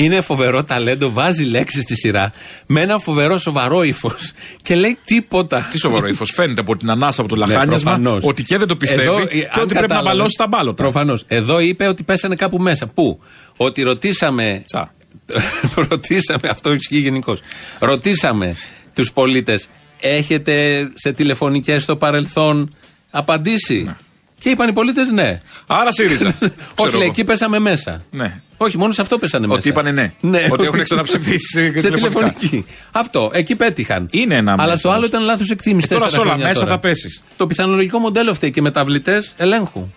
Είναι 0.06 0.21
φοβερό 0.21 0.62
ταλέντο, 0.62 1.11
βάζει 1.12 1.44
λέξεις 1.44 1.82
στη 1.82 1.97
σειρά 1.97 2.32
με 2.66 2.80
ένα 2.80 2.99
φοβερό 2.99 3.38
σοβαρό 3.38 3.82
ύφος 3.82 4.32
και 4.62 4.75
λέει 4.75 4.99
τίποτα. 5.04 5.68
Τι 5.71 5.78
σοβαρό 5.78 6.06
ύφος. 6.09 6.30
Φαίνεται 6.35 6.61
από 6.61 6.76
την 6.76 6.90
ανάσα, 6.90 7.21
από 7.21 7.30
το 7.30 7.37
Ναι, 7.37 7.47
λαχάνιασμα 7.47 7.90
προφανώς. 7.94 8.25
ότι 8.26 8.42
και 8.42 8.59
δεν 8.59 8.66
το 8.68 8.76
πιστεύει 8.76 9.02
Εδώ, 9.02 9.18
ε, 9.18 9.25
και 9.25 9.37
αν 9.37 9.40
ότι 9.44 9.50
πρέπει 9.52 9.75
να 9.75 9.80
κατάλαβε- 9.80 10.09
μπαλώσει 10.16 10.37
τα 10.38 10.47
μπάλωτα. 10.47 10.82
Προφανώς. 10.82 11.25
Εδώ 11.26 11.59
είπε 11.61 11.87
ότι 11.87 12.02
πέσανε 12.02 12.35
κάπου 12.35 12.59
μέσα. 12.59 12.87
Πού; 12.87 13.21
Ότι 13.56 13.82
ρωτήσαμε. 13.82 14.62
Τσα. 14.66 14.94
ρωτήσαμε, 15.90 16.49
αυτό 16.50 16.73
ισχύει 16.73 16.99
γενικώς. 16.99 17.40
Ρωτήσαμε 17.78 18.56
τους 18.94 19.12
πολίτες, 19.12 19.68
έχετε 20.00 20.87
σε 20.94 21.12
τηλεφωνικές 21.12 21.82
στο 21.82 21.97
παρελθόν 21.97 22.75
απαντήσει; 23.11 23.97
Και 24.42 24.50
είπαν 24.50 24.68
οι 24.68 24.72
πολίτες 24.72 25.11
ναι. 25.11 25.40
Άρα 25.66 25.92
ΣΥΡΙΖΑ. 25.92 26.26
Όχι, 26.40 26.52
Ξέρω 26.75 26.90
λέει, 26.90 27.00
εγώ. 27.00 27.02
εκεί 27.11 27.25
πέσαμε 27.25 27.58
μέσα. 27.58 28.02
Ναι. 28.11 28.40
Όχι, 28.56 28.78
μόνο 28.78 28.92
σε 28.92 29.00
αυτό 29.00 29.18
πέσανε 29.18 29.46
μέσα. 29.46 29.58
Ότι 29.58 29.68
είπανε 29.68 29.90
ναι. 30.20 30.46
Ότι 30.50 30.64
έχουν 30.64 30.82
ξαναψηφίσει 30.82 31.49
σε 31.49 31.61
τηλεφωνικά. 31.70 31.94
τηλεφωνική. 31.96 32.64
Αυτό, 32.92 33.30
εκεί 33.32 33.56
πέτυχαν. 33.56 34.08
Είναι 34.11 34.34
ένα 34.34 34.52
Αλλά 34.52 34.64
μέσο 34.64 34.76
στο 34.76 34.88
άλλο 34.88 34.96
όμως. 34.96 35.08
ήταν 35.08 35.22
λάθος 35.22 35.50
εκτίμηση. 35.50 35.88
Ε, 35.90 35.94
τώρα 35.94 36.04
τέσσερα 36.04 36.22
σε 36.22 36.28
όλα 36.28 36.30
χρόνια 36.30 36.46
μέσα 36.46 36.61
τώρα. 36.64 36.72
θα 36.75 36.88
πέσεις. 36.88 37.22
Το 37.37 37.46
πιθανολογικό 37.46 37.99
μοντέλο 37.99 38.34
φταίει 38.34 38.50
και 38.50 38.61
μεταβλητές 38.61 39.34
ελέγχου. 39.37 39.88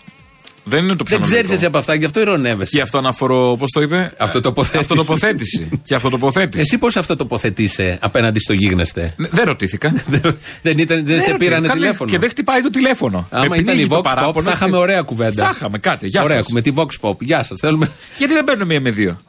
Δεν 0.67 0.83
είναι 0.83 0.95
το 0.95 1.03
Δεν 1.07 1.19
πιθανό. 1.19 1.25
ξέρει 1.25 1.55
εσύ 1.55 1.65
από 1.65 1.77
αυτά, 1.77 1.93
γι' 1.93 2.05
αυτό 2.05 2.19
ηρωνεύεσαι. 2.19 2.75
Και 2.75 2.81
αυτό 2.81 2.97
αναφορώ, 2.97 3.55
πώς 3.59 3.71
το 3.71 3.81
είπε. 3.81 4.11
Αυτοτοποθέτηση. 4.17 4.79
Αυτοτοποθέτηση. 4.81 5.67
και 5.83 5.95
αυτοτοποθέτηση. 5.95 6.59
Εσύ 6.61 6.77
πώς 6.77 6.95
αυτό 6.97 7.15
τοποθετείσαι 7.15 7.97
απέναντι 8.01 8.39
στο 8.39 8.53
γίγνεσθε; 8.53 9.13
Ναι, 9.17 9.27
Δεν 9.31 9.45
ρωτήθηκα. 9.45 9.93
δεν 10.61 10.77
ήταν, 10.77 11.05
δεν 11.05 11.05
σε 11.05 11.13
ρωτήθηκα. 11.13 11.37
πήρανε 11.37 11.67
Κάνε- 11.67 11.81
τηλέφωνο. 11.81 12.09
Και 12.09 12.17
δεν 12.19 12.29
χτυπάει 12.29 12.61
το 12.61 12.69
τηλέφωνο. 12.69 13.27
Άμα 13.31 13.45
Επειδή 13.45 13.61
ήταν 13.61 13.75
η 13.75 13.77
είχε 13.77 13.87
το 13.87 13.95
Vox 13.95 13.99
Pop, 13.99 14.03
παράπονο, 14.03 14.45
θα 14.45 14.51
είχαμε 14.51 14.77
ωραία 14.77 15.01
κουβέντα. 15.01 15.43
Θα 15.43 15.51
είχαμε 15.55 15.77
κάτι. 15.77 16.07
Γεια 16.07 16.23
ωραία, 16.23 16.37
σας. 16.37 16.47
με 16.47 16.61
τη 16.61 16.71
Vox 16.75 16.87
Pop. 17.01 17.17
Γεια 17.19 17.43
σας. 17.43 17.59
Θέλουμε. 17.59 17.91
Γιατί 18.17 18.33
δεν 18.33 18.43
παίρνουν 18.43 18.67
μία 18.67 18.81
με 18.81 18.89
δύο. 18.91 19.21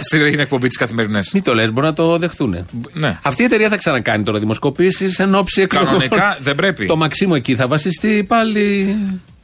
Στην 0.00 0.38
εκπομπή 0.40 0.68
της 0.68 0.76
καθημερινές; 0.76 1.30
Μην 1.32 1.42
το 1.42 1.54
λες, 1.54 1.72
μπορεί 1.72 1.86
να 1.86 1.92
το 1.92 2.18
δεχτούν. 2.18 2.66
Ναι. 2.92 3.18
Αυτή 3.22 3.42
η 3.42 3.44
εταιρεία 3.44 3.68
θα 3.68 3.76
ξανακάνει 3.76 4.24
τώρα 4.24 4.38
δημοσκοπήσεις 4.38 5.18
εν 5.18 5.34
ώψη 5.34 5.60
εκλογών. 5.60 5.86
Κανονικά 5.88 6.38
δεν 6.40 6.54
πρέπει. 6.54 6.86
Το 6.86 6.96
Μαξίμου 6.96 7.34
εκεί 7.34 7.54
θα 7.54 7.66
βασιστεί 7.68 8.24
πάλι. 8.28 8.96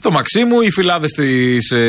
Το 0.04 0.10
Μαξίμου, 0.10 0.60
οι 0.60 0.70
φυλάδες 0.70 1.12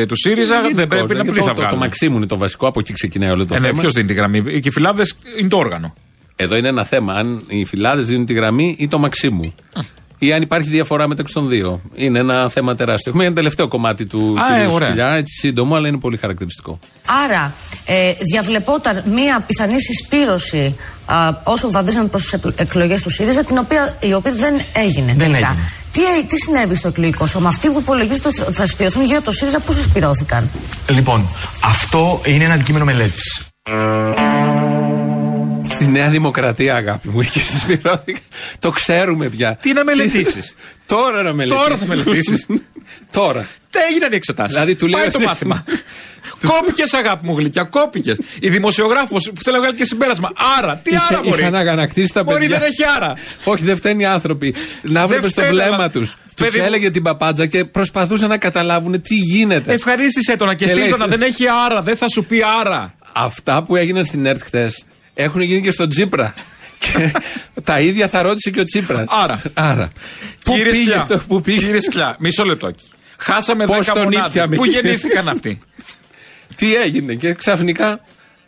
του 0.08 0.16
ΣΥΡΙΖΑ 0.16 0.62
δεν 0.62 0.64
Γενικώς, 0.76 0.88
πρέπει 0.88 1.14
να 1.14 1.14
γιατί 1.14 1.30
πλή 1.32 1.40
το, 1.40 1.46
θα 1.46 1.50
το, 1.50 1.56
το 1.56 1.62
βγάλουν. 1.62 1.80
Μαξίμου 1.80 2.16
είναι 2.18 2.26
το 2.26 2.38
βασικό, 2.38 2.68
από 2.68 2.80
εκεί 2.80 2.94
ξεκινάει 2.94 3.30
όλο 3.30 3.46
το 3.46 3.56
Ε, 3.56 3.60
ναι, 3.60 3.68
θέμα. 3.68 3.80
ποιος 3.80 3.94
δίνει 3.94 4.08
τη 4.08 4.14
γραμμή; 4.14 4.42
Και 4.60 4.68
οι 4.68 4.72
φυλάδες 4.72 5.16
είναι 5.40 5.48
το 5.48 5.58
όργανο. 5.58 5.94
Εδώ 6.36 6.56
είναι 6.56 6.68
ένα 6.68 6.84
θέμα. 6.84 7.14
Αν 7.14 7.44
οι 7.48 7.66
φυλάδες 7.66 8.06
δίνουν 8.08 8.26
τη 8.26 8.34
γραμμή 8.34 8.76
ή 8.80 8.88
το 8.88 9.00
Μαξίμου. 9.00 9.54
Ή 10.20 10.34
αν 10.34 10.42
υπάρχει 10.42 10.70
διαφορά 10.70 11.08
μεταξύ 11.08 11.34
των 11.34 11.50
δύο. 11.50 11.82
Είναι 11.96 12.20
ένα 12.20 12.50
θέμα 12.50 12.76
τεράστιο. 12.76 13.12
Έχουμε 13.12 13.26
ένα 13.26 13.36
τελευταίο 13.36 13.68
κομμάτι 13.68 14.06
του 14.06 14.38
Α, 14.52 14.56
ε, 14.62 14.66
κ. 14.68 14.72
ωραία. 14.72 14.88
Σκυλιά, 14.88 15.08
έτσι 15.10 15.34
σύντομο, 15.40 15.76
αλλά 15.76 15.88
είναι 15.88 15.98
πολύ 15.98 16.18
χαρακτηριστικό. 16.18 16.80
Άρα, 17.26 17.54
ε, 17.86 18.14
διαβλεπόταν 18.32 19.04
μία 19.14 19.40
πιθανή 19.48 19.82
συσπήρωση 19.82 20.76
α, 21.06 21.16
όσο 21.44 21.72
βαδίζαν 21.72 22.10
προς 22.10 22.24
τις 22.24 22.40
εκλογές 22.56 23.02
του 23.02 23.10
ΣΥΡΙΖΑ, 23.10 23.44
την 23.44 23.58
οποία, 23.58 23.96
η 24.02 24.14
οποία 24.14 24.32
δεν 24.32 24.56
έγινε 24.74 25.06
Δεν 25.06 25.18
τελικά. 25.18 25.38
έγινε. 25.38 25.70
Τι, 25.92 26.02
έ- 26.02 26.28
τι 26.28 26.36
συνέβη 26.36 26.76
στο 26.76 26.88
εκλογικό 26.88 27.26
σώμα, 27.26 27.48
αυτοί 27.48 27.70
που 27.70 27.80
υπολογίζεται 27.80 28.28
ότι 28.28 28.54
θα 28.54 28.66
συσπηρωθούν 28.66 29.04
γύρω 29.04 29.18
από 29.18 29.26
το 29.26 29.32
ΣΥΡΙΖΑ, 29.32 29.60
πώ 29.60 29.72
συσπηρώθηκαν; 29.74 30.50
Λοιπόν, 30.90 31.28
αυτό 31.64 32.22
είναι 32.26 32.44
ένα 32.44 32.54
αντικείμενο 32.54 32.86
μελέτης. 32.86 33.42
Στη 35.68 35.88
Νέα 35.88 36.10
Δημοκρατία, 36.10 36.76
αγάπη 36.76 37.08
μου, 37.10 37.20
εκεί 37.22 37.40
συσπηρώθηκα. 37.40 38.20
Το 38.60 38.70
ξέρουμε 38.72 39.28
πια. 39.30 39.58
Τι 39.62 39.74
να 39.74 39.84
μελετήσεις; 39.84 40.56
Τώρα 40.86 41.24
να 41.24 41.34
μελετήσεις. 41.34 41.64
Τώρα 41.66 41.78
θα 41.78 41.86
μελετήσεις. 41.88 42.46
Τώρα. 43.12 43.48
Δεν 43.72 43.82
έγιναν 43.92 44.12
οι 44.12 44.16
εξετάσεις. 44.16 44.54
Δηλαδή, 44.54 44.76
του 44.76 44.88
λέω 44.88 45.00
Πάει 45.00 45.10
το 45.10 45.18
εσύ- 45.18 45.28
μάθημα. 45.28 45.64
Κόπηκες, 46.48 46.94
αγάπη 46.94 47.26
μου 47.28 47.38
γλυκιά, 47.38 47.64
κόπηκες. 47.64 48.18
Η 48.40 48.50
δημοσιογράφος 48.50 49.32
που 49.36 49.42
θέλει 49.44 49.56
να 49.56 49.62
βγάλει 49.62 49.78
και 49.78 49.86
συμπέρασμα. 49.86 50.32
Άρα, 50.58 50.76
τι 50.84 50.90
Είχε- 50.90 51.00
άρα 51.10 51.22
μπορεί; 51.24 51.42
Είχαν 51.42 51.56
αγανακτήσει 51.56 52.14
τα 52.14 52.24
Μπορεί 52.24 52.40
παιδιά. 52.40 52.60
δεν 52.60 52.68
έχει 52.68 52.84
άρα. 52.96 53.14
Όχι, 53.44 53.64
δεν 53.64 53.76
φταίνει 53.78 54.02
οι 54.02 54.06
άνθρωποι. 54.06 54.56
Να 54.82 55.08
βλέπεις 55.08 55.34
το 55.34 55.42
φταίνε, 55.42 55.48
βλέμμα 55.50 55.76
αλλά- 55.76 55.90
τους. 55.90 56.16
Τους 56.36 56.46
Παιδί 56.46 56.60
μου- 56.60 56.66
έλεγε 56.66 56.90
την 56.92 57.04
παπάντζα 57.04 57.46
και 57.46 57.66
προσπαθούσαν 57.66 58.30
να 58.30 58.38
καταλάβουν 58.38 59.02
τι 59.02 59.16
γίνεται. 59.16 59.74
Ευχαρίστησε 59.74 60.36
τον 60.36 60.50
και 60.50 60.56
Και 60.56 60.68
στείλ 60.68 60.80
λέει, 60.80 60.90
το 60.90 60.98
να 60.98 61.08
δεν 61.08 61.22
έχει 61.22 61.44
άρα, 61.66 61.82
δεν 61.82 61.98
θα 61.98 62.06
σου 62.10 62.24
πει 62.26 62.42
άρα. 62.60 62.94
Αυτά 63.14 63.64
που 63.64 63.76
έγιναν 63.76 64.06
στην 64.06 64.26
ΕΡΤ 64.26 64.42
χθες 64.44 64.86
έχουν 65.16 65.42
γίνει 65.42 65.62
και 65.62 65.72
στον 65.72 65.90
Τσίπρα. 65.90 66.34
και 66.86 67.12
τα 67.64 67.80
ίδια 67.80 68.08
θα 68.08 68.22
ρώτησε 68.22 68.50
και 68.50 68.60
ο 68.60 68.64
Τσίπρας. 68.64 69.04
Άρα. 69.24 69.42
Άρα. 69.54 69.90
Πού 70.44 70.54
Κύριε 70.54 70.72
πήγε 70.72 70.84
Σκλιά, 70.84 71.02
αυτό, 71.02 71.22
πού 71.28 71.42
πήγε; 71.42 71.58
Κύριε 71.60 71.80
Σκλιά, 71.80 72.16
μισό 72.20 72.46
λεπτό. 72.46 72.74
Χάσαμε 73.18 73.66
Πώς 73.66 73.90
10 73.90 73.94
τον 73.94 74.04
μονάδες. 74.04 74.28
ήπιαμε, 74.28 74.56
Πού 74.56 74.64
κύριε 74.64 74.80
γεννήθηκαν 74.82 75.30
αυτοί; 75.30 75.60
Τι 76.56 76.76
έγινε 76.76 77.14
και 77.14 77.34
ξαφνικά 77.34 78.00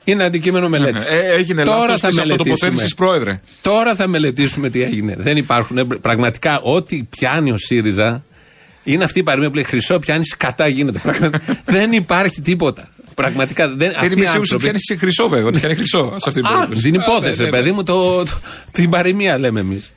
είναι 0.04 0.24
αντικείμενο 0.24 0.70
μελέτης. 0.70 1.12
Ε, 1.12 1.34
έγινε 1.38 1.64
λάθος 1.64 2.02
της 2.02 2.20
αυτοτοποθέτησης, 2.20 2.94
πρόεδρε. 2.94 3.42
Τώρα 3.62 3.96
θα 3.96 4.08
μελετήσουμε 4.08 4.70
τι 4.70 4.84
έγινε. 4.84 5.16
Δεν 5.18 5.38
υπάρχουν. 5.38 5.78
ε, 5.78 5.84
Πραγματικά, 6.02 6.60
ό,τι 6.60 7.04
πιάνει 7.04 7.52
ο 7.52 7.58
ΣΥΡΙΖΑ 7.58 8.24
είναι 8.84 9.04
αυτή 9.04 9.20
η 9.20 9.24
παροιμία 9.24 9.50
που 9.50 9.56
λέει 9.56 9.64
Χρυσό 9.64 10.00
πιάνεις, 10.00 10.38
κατά 10.38 10.68
γίνεται. 10.68 11.00
Πραγματικά, 11.04 11.62
δεν 11.66 11.92
υπάρχει 11.92 12.42
τίποτα. 12.42 12.90
Πραγματικά 13.22 13.70
δεν. 13.70 13.90
αυτοί 13.90 14.06
Είναι 14.06 14.14
οι 14.14 14.20
μη 14.20 14.26
σίγουρο 14.26 14.30
ότι 14.32 14.38
άνθρωποι- 14.40 14.62
πιάνεις 14.64 14.96
χρυσό, 15.00 15.28
βέβαια. 15.30 15.46
Ότι 15.48 15.60
πιάνει 15.60 15.76
χρυσό 15.76 16.14
σε 16.18 16.30
αυτή 16.30 16.42
την 16.42 16.50
Α, 16.50 16.54
περίπτωση. 16.54 16.82
την 16.92 17.00
Α, 17.02 17.04
υπόθεση, 17.04 17.40
ναι, 17.40 17.46
ναι, 17.46 17.52
παιδί 17.52 17.72
μου, 17.72 17.84
το, 17.84 18.24
το- 18.24 18.32
την 18.72 18.90
παροιμία 18.90 19.38
λέμε 19.40 19.60
εμείς. 19.60 19.94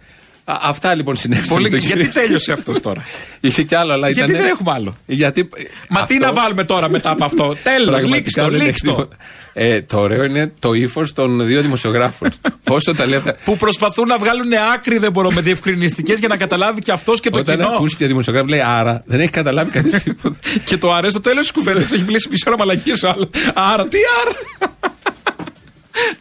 Αυτά 0.62 0.94
λοιπόν 0.94 1.16
συνέβησαν. 1.16 1.48
Πολύ- 1.56 1.70
με 1.70 1.76
τον 1.78 1.78
γιατί 1.86 2.00
κύριο- 2.02 2.12
τέλειωσε 2.22 2.52
αυτός 2.52 2.80
τώρα; 2.80 3.04
Είχε 3.40 3.62
κι 3.62 3.74
άλλο, 3.74 3.92
αλλά 3.92 4.10
Γιατί 4.10 4.30
ήταν. 4.30 4.42
δεν 4.42 4.50
έχουμε 4.50 4.72
άλλο; 4.72 4.94
Γιατί, 5.06 5.48
Μα 5.88 6.04
τι 6.04 6.14
αυτό- 6.14 6.26
να 6.26 6.32
βάλουμε 6.32 6.64
τώρα 6.64 6.88
μετά 6.88 7.10
από 7.10 7.24
αυτό; 7.24 7.56
Τέλος, 7.62 7.86
Πραγματικά 8.00 8.16
λήξτο, 8.16 8.42
δεν 8.50 8.54
έχει 8.54 8.64
λήξτο. 8.66 8.90
τίποτα. 8.90 9.16
Ε, 9.52 9.80
το 9.80 9.98
ωραίο 10.00 10.24
είναι 10.24 10.52
το 10.58 10.72
ύφος 10.72 11.12
των 11.12 11.46
δύο 11.46 11.60
δημοσιογράφων. 11.60 12.30
Όσο 12.68 12.94
τα 12.94 13.06
λέει 13.06 13.18
αυτά. 13.18 13.36
Που 13.44 13.56
προσπαθούν 13.56 14.06
να 14.06 14.18
βγάλουν 14.18 14.52
άκρη, 14.74 14.98
δεν 14.98 15.12
μπορώ, 15.12 15.30
με 15.32 15.40
διευκρινιστικές 15.40 16.18
για 16.18 16.28
να 16.28 16.36
καταλάβει 16.36 16.80
και 16.80 16.92
αυτός 16.92 17.20
και 17.20 17.30
το 17.30 17.38
Όταν 17.38 17.56
κοινό. 17.56 17.68
ακούσει 17.68 17.96
και 17.96 18.06
δημοσιογράφο 18.06 18.48
λέει 18.48 18.60
Άρα, 18.60 19.02
δεν 19.06 19.20
έχει 19.20 19.30
καταλάβει 19.30 19.70
κανείς 19.70 20.02
τίποτα. 20.02 20.36
Και 20.64 20.76
το 20.76 20.92
αρέσει 20.92 21.14
το 21.14 21.20
τέλος 21.20 21.40
της 21.42 21.50
κουβέντας. 21.52 21.90
Έχει 21.92 22.02
μιλήσει 22.02 22.28
μισή 22.30 22.44
ώρα 22.46 22.56
μαλακής 22.58 23.02
ο 23.02 23.08
άλλος. 23.08 23.28
Άρα, 23.54 23.88
τι 23.88 23.98
άρα; 24.20 24.36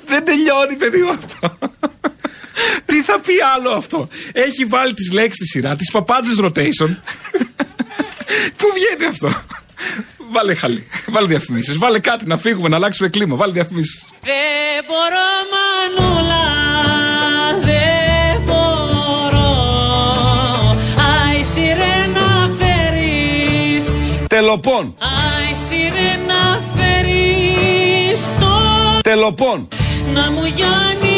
δεν 0.08 0.26
τελειώνει, 0.26 0.76
παιδί 0.78 1.02
μου 1.02 1.10
αυτό. 1.10 1.58
Τι 2.86 3.02
θα 3.04 3.19
πει 3.19 3.34
άλλο 3.56 3.69
αυτό; 3.69 4.08
Έχει 4.34 4.65
βάλει 4.65 4.93
τις 4.93 5.12
λέξεις 5.12 5.36
στη 5.36 5.45
σειρά, 5.45 5.76
τις 5.76 5.91
παπάντζες 5.91 6.36
rotation. 6.43 6.95
Πού 8.56 8.65
βγαίνει 8.76 9.06
αυτό; 9.10 9.32
Βάλε 10.32 10.54
χαλί. 10.54 10.88
Βάλε 11.08 11.28
διαφημίσεις. 11.28 11.78
Βάλε 11.78 12.00
κάτι 12.00 12.26
να 12.26 12.38
φύγουμε, 12.38 12.67
να 12.69 12.76
αλλάξουμε 12.76 13.10
κλίμα. 13.10 13.36
Βάλε 13.36 13.52
διαφημίσεις. 13.52 14.06
Δεν 14.22 14.86
μπορώ 14.88 15.28
μανούλα, 15.54 16.45
δεν 17.63 18.41
μπορώ 18.45 19.50
Άι 21.34 21.43
σιρένα 21.43 22.50
φέρεις, 22.60 23.93
Τελοπών. 24.28 24.95
άι 25.00 25.54
σιρένα 25.54 26.62
φέρεις 26.76 28.34
το 28.39 28.52
Τελοπών. 29.02 29.67
Να 30.13 30.32
μου 30.32 30.45
γιάνει 30.56 31.09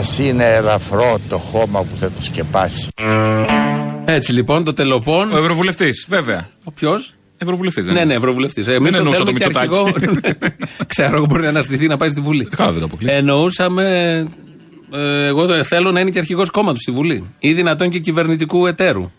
Ας 0.00 0.18
είναι 0.18 0.44
ελαφρό 0.54 1.18
το 1.28 1.38
χώμα 1.38 1.80
που 1.82 1.96
θα 1.96 2.10
το 2.10 2.22
σκεπάσει. 2.22 2.88
Έτσι 4.04 4.32
λοιπόν 4.32 4.64
το 4.64 4.72
τελοπών. 4.72 5.32
Ο 5.32 5.38
Ευρωβουλευτής, 5.38 6.06
βέβαια. 6.08 6.48
Ο 6.64 6.70
ποιος; 6.70 7.14
Ευρωβουλευτής, 7.38 7.86
Ναι, 7.86 8.04
ναι, 8.04 8.14
ευρωβουλευτής. 8.14 8.66
Εμείς 8.68 8.92
Δεν 8.92 8.92
το 8.92 8.98
εννοούσα 8.98 9.16
θέλουμε 9.24 9.38
το 9.38 9.50
και 9.50 9.58
Μητσοτάκη. 9.58 10.08
αρχηγό. 10.20 10.54
Ξέρω, 10.86 11.16
εγώ 11.16 11.26
μπορεί 11.26 11.42
να 11.42 11.48
αναστηθεί 11.48 11.86
να 11.86 11.96
πάει 11.96 12.10
στη 12.10 12.20
Βουλή. 12.20 12.44
Καλά, 12.44 12.70
δεν 12.70 12.80
το 12.80 12.84
αποκλείω. 12.86 13.12
Εννοούσαμε. 13.12 13.86
ε, 14.92 15.26
εγώ 15.26 15.46
το 15.46 15.64
θέλω 15.64 15.90
να 15.90 16.00
είναι 16.00 16.10
και 16.10 16.18
αρχηγός 16.18 16.50
κόμματος 16.50 16.80
στη 16.80 16.90
Βουλή. 16.90 17.24
Ή 17.38 17.52
δυνατόν 17.52 17.90
και 17.90 17.98
κυβερνητικού 17.98 18.66
εταίρου. 18.66 19.10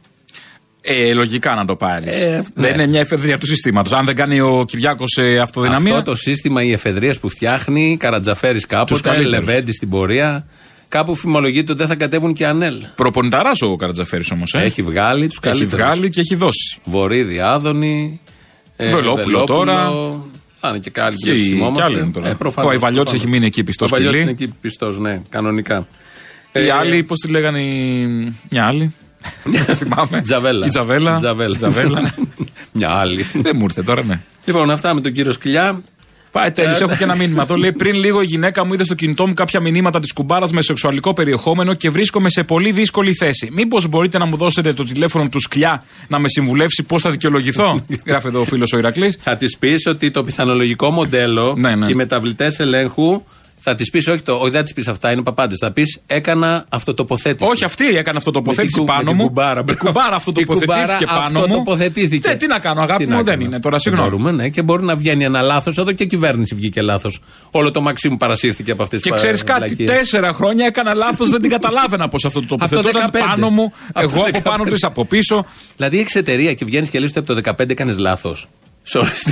Ε, 0.82 1.14
λογικά 1.14 1.56
να 1.56 1.66
το 1.66 1.76
πάρεις. 1.76 2.22
Ε, 2.22 2.44
ναι. 2.54 2.68
Δεν 2.68 2.74
είναι 2.74 2.88
μια 2.88 3.00
εφεδρεία 3.00 3.38
του 3.38 3.46
συστήματος. 3.46 3.92
Αν 3.92 4.06
δεν 4.06 4.16
κάνει 4.16 4.40
ο 4.40 4.64
Κυριάκος 4.68 5.18
ε, 5.18 5.38
αυτοδυναμία. 5.38 5.92
Αυτό 5.98 6.12
το 6.12 6.18
σύστημα, 6.18 6.64
οι 6.64 6.72
εφεδρείε 6.72 7.14
που 7.14 7.30
φτιάχνει, 7.30 7.98
Καρατζαφέρης 8.00 8.66
κάποτε, 8.66 9.00
καλύτερους. 9.02 9.32
Λεβέντη 9.32 9.72
στην 9.72 9.90
πορεία. 9.90 10.46
Κάπου 10.92 11.16
φημολογείται 11.16 11.72
ότι 11.72 11.80
δεν 11.80 11.88
θα 11.90 11.96
κατέβουν 11.96 12.34
και 12.34 12.46
ανέλ. 12.48 12.76
Προπονηταράς 12.96 13.62
ο 13.62 13.76
Καρατζαφέρης 13.76 14.32
όμως. 14.32 14.54
Ε. 14.54 14.62
Έχει 14.62 14.82
βγάλει 14.82 15.28
τους 15.28 15.38
Έχει 15.44 15.58
καλύτερους. 15.58 15.86
βγάλει 15.86 16.10
και 16.10 16.20
έχει 16.20 16.36
δώσει. 16.36 16.80
Βορύδη, 16.84 17.40
Άδωνη. 17.40 18.20
ε, 18.76 18.90
Βελόπουλο 18.92 19.44
τώρα. 19.44 19.90
Θα 20.60 20.70
είναι 20.70 20.80
και 20.80 20.90
κάτι 20.90 21.16
Και, 21.16 21.32
οι- 21.32 21.72
και 21.74 21.82
άλλοι 21.82 22.00
είναι 22.00 22.12
τώρα. 22.12 22.30
Ε, 22.30 22.34
προφανώς, 22.36 22.70
ο 22.70 22.74
Αϊβαλιώτη 22.74 23.04
προφανώς. 23.04 23.24
έχει 23.24 23.32
μείνει 23.32 23.46
εκεί 23.46 23.64
πιστός 23.64 23.92
Ο 23.92 23.96
Αϊβαλιώτης 23.96 24.22
σκυλί. 24.30 24.40
είναι 24.44 24.52
εκεί 24.52 24.58
πιστός, 24.62 25.00
ναι, 25.00 25.22
κανονικά. 25.30 25.88
Οι 26.54 26.60
Ε, 26.68 26.72
άλλοι, 26.72 27.04
πώς 27.04 27.20
τη 27.20 27.28
λέγανε, 27.32 27.62
οι... 27.62 28.06
μια 28.50 28.66
άλλη. 28.66 28.94
Δεν 29.44 29.76
θυμάμαι. 29.78 30.22
Τζαβέλα. 30.22 30.66
Η 30.66 30.70
Τζαβέλα. 30.70 31.16
Τζαβέλα. 31.16 31.58
Τζαβέλα. 31.58 32.14
Μια 32.74 32.90
άλλη. 32.90 33.26
Δεν 33.34 33.56
μου 33.56 33.64
ήρθε 33.64 33.84
τώρα, 33.84 34.04
ναι. 34.04 34.22
λοιπόν, 34.46 34.72
αυτά 34.72 34.94
με 34.94 35.02
τον 35.02 35.12
κύριο 35.14 35.32
Σκυλιά. 35.32 35.82
Πάει 36.32 36.52
τέλει, 36.52 36.74
Ε, 36.74 36.84
έχω 36.84 36.96
και 36.96 37.04
ένα 37.04 37.16
μήνυμα. 37.16 37.46
Το 37.46 37.56
λέει 37.56 37.72
πριν 37.72 37.96
λίγο 37.96 38.22
η 38.22 38.26
γυναίκα 38.26 38.66
μου 38.66 38.74
είδε 38.74 38.84
στο 38.84 38.96
κινητό 38.96 39.28
μου 39.28 39.34
κάποια 39.34 39.60
μηνύματα 39.60 40.00
της 40.00 40.14
κουμπάρας 40.14 40.52
με 40.52 40.62
σεξουαλικό 40.62 41.14
περιεχόμενο 41.14 41.74
και 41.74 41.90
βρίσκομαι 41.90 42.30
σε 42.30 42.44
πολύ 42.44 42.72
δύσκολη 42.72 43.14
θέση. 43.14 43.50
Μήπως 43.52 43.88
μπορείτε 43.88 44.18
να 44.18 44.26
μου 44.26 44.38
δώσετε 44.38 44.74
το 44.74 44.84
τηλέφωνο 44.84 45.30
του 45.30 45.40
Σκλιά 45.40 45.84
να 46.08 46.20
με 46.20 46.30
συμβουλεύσει 46.30 46.84
πώς 46.84 47.02
θα 47.02 47.10
δικαιολογηθώ; 47.10 47.82
Γράφει 48.08 48.28
εδώ 48.28 48.40
ο 48.40 48.46
φίλος 48.46 48.74
ο 48.74 48.78
Ηρακλής. 48.78 49.18
Θα 49.22 49.36
της 49.38 49.58
πεις 49.58 49.86
ότι 49.86 50.12
το 50.12 50.24
πιθανολογικό 50.24 50.92
μοντέλο 50.92 51.56
Ναι, 51.58 51.76
ναι. 51.76 51.86
και 51.86 51.92
οι 51.92 51.96
μεταβλητές 51.96 52.60
ελέγχου. 52.60 53.24
Θα 53.64 53.76
της 53.76 53.90
πεις, 53.90 54.08
όχι, 54.08 54.22
το, 54.22 54.34
όχι, 54.34 54.44
δεν 54.44 54.52
θα 54.52 54.64
της 54.64 54.74
πεις 54.74 54.88
αυτά, 54.88 55.12
είναι 55.12 55.22
παπάντε. 55.24 55.56
Θα 55.60 55.72
πεις, 55.72 56.00
έκανα 56.08 56.66
αυτοτοποθέτηση. 56.70 57.52
Όχι, 57.52 57.64
αυτή 57.64 57.98
έκανε 57.98 58.18
αυτοτοποθέτηση 58.18 58.80
Με 58.80 58.86
την 58.86 58.86
κου- 58.86 58.88
πάνω 58.88 59.04
με 59.04 59.10
την 59.10 59.18
μου. 59.22 59.28
κουμπάρα, 59.28 59.60
η 59.60 59.64
μπράβο. 59.64 59.86
κουμπάρα 59.86 60.12
Η 60.12 60.16
αυτοτοποθετήθηκε 60.16 60.76
κουμπάρα 61.06 61.20
πάνω 61.22 61.40
μου. 61.40 61.44
αυτοτοποθετήθηκε. 61.46 62.30
Ναι, 62.30 62.36
τι 62.36 62.48
να 62.48 62.60
κάνω, 62.60 62.82
αγάπη 62.82 63.04
Τι 63.04 63.10
μου, 63.10 63.16
να 63.18 63.24
δεν 63.24 63.34
κάνω. 63.34 63.46
είναι 63.46 63.60
τώρα, 63.60 63.76
Τι 63.76 63.82
συγγνώμη. 63.82 64.10
Μπορούμε, 64.10 64.32
ναι, 64.32 64.50
και 64.50 64.62
μπορεί 64.62 64.84
να 64.84 64.96
βγαίνει 64.96 65.24
ένα 65.24 65.42
λάθος. 65.42 65.78
Εδώ 65.78 65.92
και 65.92 66.04
η 66.04 66.08
κυβέρνηση 66.08 66.56
βγήκε 66.56 66.82
λάθος. 66.82 67.20
Όλο 67.52 67.72
το 67.72 67.82
Μαξίμου 67.82 68.18
παρασύρθηκε 68.18 68.72
από 68.72 68.84
αυτές 68.84 69.02
τις 69.02 69.10
Και 69.12 69.16
ξέρεις 69.18 69.44
κάτι, 69.44 69.76
τέσσερα 69.84 70.34
χρόνια 70.34 70.66
έκανα 70.66 70.94
λάθος, 70.94 71.30
δεν 71.30 71.42
την 71.42 71.50
καταλάβαινα 71.50 72.08
πώ 72.08 72.18
αυτό 72.28 72.46
το 72.46 72.56
Από 72.60 72.70
το 72.70 72.76
τοποθετούταν 72.82 73.12
15. 73.12 73.20
πάνω 73.30 73.50
μου, 73.50 73.74
Από 73.94 73.94
το 73.94 74.00
εγώ 74.16 74.22
από 74.22 74.38
15. 74.38 74.42
πάνω 74.44 74.64
της 74.64 74.84
από 74.84 75.06
πίσω. 75.06 75.46
Δηλαδή 75.78 76.00
έχεις 76.00 76.16
εταιρεία 76.16 76.54
και 76.54 76.66
βγαίνεις 76.66 76.90
και 76.90 77.00
λες 77.00 77.10
ότι 77.10 77.20
από 77.20 77.28
το 77.28 77.34
15 77.34 77.70
έκανες 77.72 77.98
λάθος. 77.98 78.48
Σε 78.84 78.98
όλες 78.98 79.24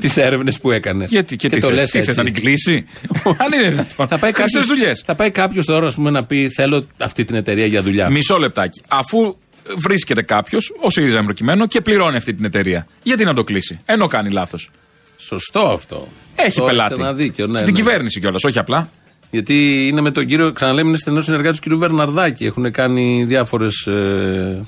τις 0.00 0.16
έρευνες 0.16 0.60
που 0.60 0.70
έκανε. 0.70 1.04
Γιατί 1.08 1.36
και, 1.36 1.48
τι 1.48 1.60
το 1.60 1.66
θες, 1.66 1.76
λες 1.76 1.90
τι 1.90 1.98
θες, 1.98 2.06
έτσι. 2.08 2.18
να 2.18 2.24
την 2.24 2.34
κλείσει; 2.34 2.84
Αν 3.44 3.52
είναι 3.60 3.68
δυνατόν. 3.70 4.08
Θα 4.08 4.18
πάει 4.18 4.32
Χρυσές 4.32 4.52
κάποιος, 4.52 4.66
δουλειές. 4.66 5.02
θα 5.06 5.14
πάει 5.14 5.30
κάποιος 5.30 5.66
τώρα 5.66 5.86
ας 5.86 5.94
πούμε, 5.94 6.10
να 6.10 6.24
πει 6.24 6.48
Θέλω 6.50 6.86
αυτή 6.98 7.24
την 7.24 7.36
εταιρεία 7.36 7.66
για 7.66 7.82
δουλειά. 7.82 8.08
Μισό 8.08 8.38
λεπτάκι. 8.38 8.80
Αφού 8.88 9.36
βρίσκεται 9.76 10.22
κάποιος, 10.22 10.72
ο 10.80 10.90
ΣΥΡΙΖΑ 10.90 11.22
προκειμένου, 11.24 11.66
και 11.66 11.80
πληρώνει 11.80 12.16
αυτή 12.16 12.34
την 12.34 12.44
εταιρεία. 12.44 12.86
Γιατί 13.02 13.24
να 13.24 13.34
το 13.34 13.44
κλείσει, 13.44 13.80
ενώ 13.84 14.06
κάνει 14.06 14.30
λάθος. 14.30 14.70
Σωστό 15.16 15.60
αυτό. 15.60 16.08
Έχει 16.36 16.58
Το 16.58 16.64
πελάτη. 16.64 16.92
έχεις 16.92 17.04
ένα 17.04 17.14
δίκιο, 17.14 17.46
ναι, 17.46 17.58
Στην 17.58 17.70
ναι. 17.72 17.76
κυβέρνηση 17.78 18.20
κιόλας, 18.20 18.44
όχι 18.44 18.58
απλά. 18.58 18.90
Γιατί 19.30 19.86
είναι 19.86 20.00
με 20.00 20.10
τον 20.10 20.26
κύριο, 20.26 20.52
ξαναλέμε, 20.52 20.88
είναι 20.88 20.98
στενός 20.98 21.24
συνεργάτης 21.24 21.58
του 21.60 21.76
κ. 21.76 21.78
Βερναρδάκη. 21.78 22.44
Έχουν 22.44 22.72
κάνει 22.72 23.24
διάφορες 23.24 23.86
ε, 23.86 24.64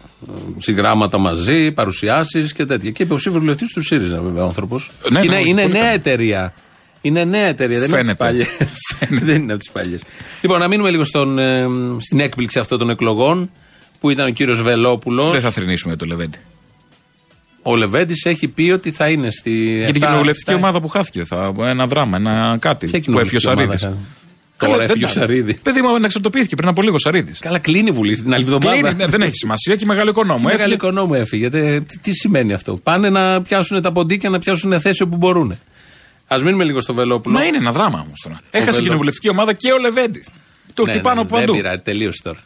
συγγράμματα 0.58 1.18
μαζί, 1.18 1.72
παρουσιάσεις 1.72 2.52
και 2.52 2.64
τέτοια. 2.64 2.90
Και 2.90 3.02
υποψήφιο 3.02 3.40
βουλευτής 3.40 3.72
του 3.72 3.82
ΣΥΡΙΖΑ, 3.82 4.20
βέβαια, 4.20 4.42
ο 4.42 4.46
άνθρωπος. 4.46 4.90
Ναι, 5.10 5.18
ναι, 5.18 5.24
είναι, 5.24 5.34
όχι, 5.36 5.48
είναι 5.48 5.60
πολύ 5.62 5.72
νέα 5.72 5.82
καλό. 5.82 5.94
εταιρεία. 5.94 6.54
Είναι 7.00 7.24
νέα 7.24 7.46
εταιρεία, 7.46 7.78
δεν 7.78 7.88
είναι 7.88 7.98
από 7.98 8.06
τις 8.08 8.16
Φαίνεται. 8.16 8.46
παλιές. 9.08 9.26
δεν 9.26 9.42
είναι 9.42 9.52
από 9.52 9.60
τις 9.60 9.70
παλιές. 9.70 10.00
Λοιπόν, 10.40 10.58
να 10.58 10.68
μείνουμε 10.68 10.90
λίγο 10.90 11.04
στον, 11.04 11.38
ε, 11.38 11.66
στην 12.00 12.20
έκπληξη 12.20 12.58
αυτών 12.58 12.78
των 12.78 12.90
εκλογών 12.90 13.50
που 14.00 14.10
ήταν 14.10 14.26
ο 14.26 14.30
κύριος 14.30 14.62
Βελόπουλος. 14.62 15.32
Δεν 15.32 15.40
θα 15.40 15.50
θρυνήσουμε 15.50 15.96
το 15.96 16.06
Λεβέντι. 16.06 16.38
Ο 17.62 17.76
Λεβέντης 17.76 18.24
έχει 18.24 18.48
πει 18.48 18.70
ότι 18.70 18.90
θα 18.90 19.08
είναι 19.08 19.30
στη. 19.30 19.50
Για 19.50 19.84
την 19.86 19.94
εφτά- 19.94 20.06
κοινοβουλευτική 20.06 20.50
εφτά- 20.50 20.64
ομάδα 20.64 20.80
που 20.80 20.88
χάθηκε. 20.88 21.24
Θα, 21.24 21.52
ένα 21.58 21.86
δράμα, 21.86 22.16
ένα 22.16 22.56
κάτι. 22.60 22.86
Ποια 22.86 23.00
που 23.00 23.18
έφυγε 23.18 23.36
ο 23.36 23.40
κοινοβουλευτική 23.40 23.48
ομάδα 23.48 23.76
Σαρίδης. 23.76 23.98
Θα- 24.66 24.72
Τώρα 24.72 24.82
έφυγε 24.82 25.04
ο 25.04 25.08
Σαρίδης. 25.08 25.56
Παιδί 25.62 25.80
μου, 25.82 25.94
αναξαρτοποιήθηκε 25.94 26.54
πριν 26.54 26.68
από 26.68 26.82
λίγο 26.82 26.94
ο 26.94 26.98
Σαρίδης. 26.98 27.38
Καλά, 27.38 27.58
κλείνει 27.58 27.88
η 27.88 27.92
Βουλή 27.92 28.16
την 28.16 28.34
άλλη 28.34 28.42
εβδομάδα. 28.42 28.80
Κλείνει, 28.80 28.94
ναι, 28.94 29.06
δεν 29.06 29.22
έχει 29.22 29.34
σημασία 29.34 29.76
και 29.76 29.84
μεγάλο 29.86 30.10
οικονόμο. 30.10 30.38
Μεγάλο 30.38 30.58
Έφυγε. 30.60 30.74
οικονόμο 30.74 31.12
έφυγε. 31.16 31.50
Τε- 31.50 31.86
Τι, 31.86 31.98
τι 31.98 32.12
σημαίνει 32.12 32.52
αυτό; 32.52 32.76
Πάνε 32.76 33.08
να 33.10 33.42
πιάσουν 33.42 33.82
τα 33.82 33.92
ποντίκια, 33.92 34.30
να 34.30 34.38
πιάσουν 34.38 34.80
θέση 34.80 35.02
όπου 35.02 35.16
μπορούν. 35.16 35.58
Α 36.28 36.38
μείνουμε 36.44 36.64
λίγο 36.64 36.80
στο 36.80 36.94
Βελόπουλο. 36.94 37.34
Μα 37.38 37.44
είναι 37.44 37.56
ένα 37.56 37.72
δράμα 37.72 37.98
όμως 37.98 38.20
τώρα. 38.22 38.40
Έχασε 38.50 38.70
Βελό- 38.70 38.84
κοινοβουλευτική 38.84 39.28
ομάδα 39.28 39.52
και 39.52 39.72
ο 39.72 39.78
Λεβέντης. 39.78 40.28
Το 40.74 40.84
Ναι, 40.84 40.92
χτυπάνε 40.92 41.14
ναι, 41.14 41.20
από 41.20 41.34
παντού. 41.36 41.52
Δεν 41.52 41.62
πειράζει, 41.62 41.80
τελείωσε 41.80 42.20
τώρα. 42.22 42.38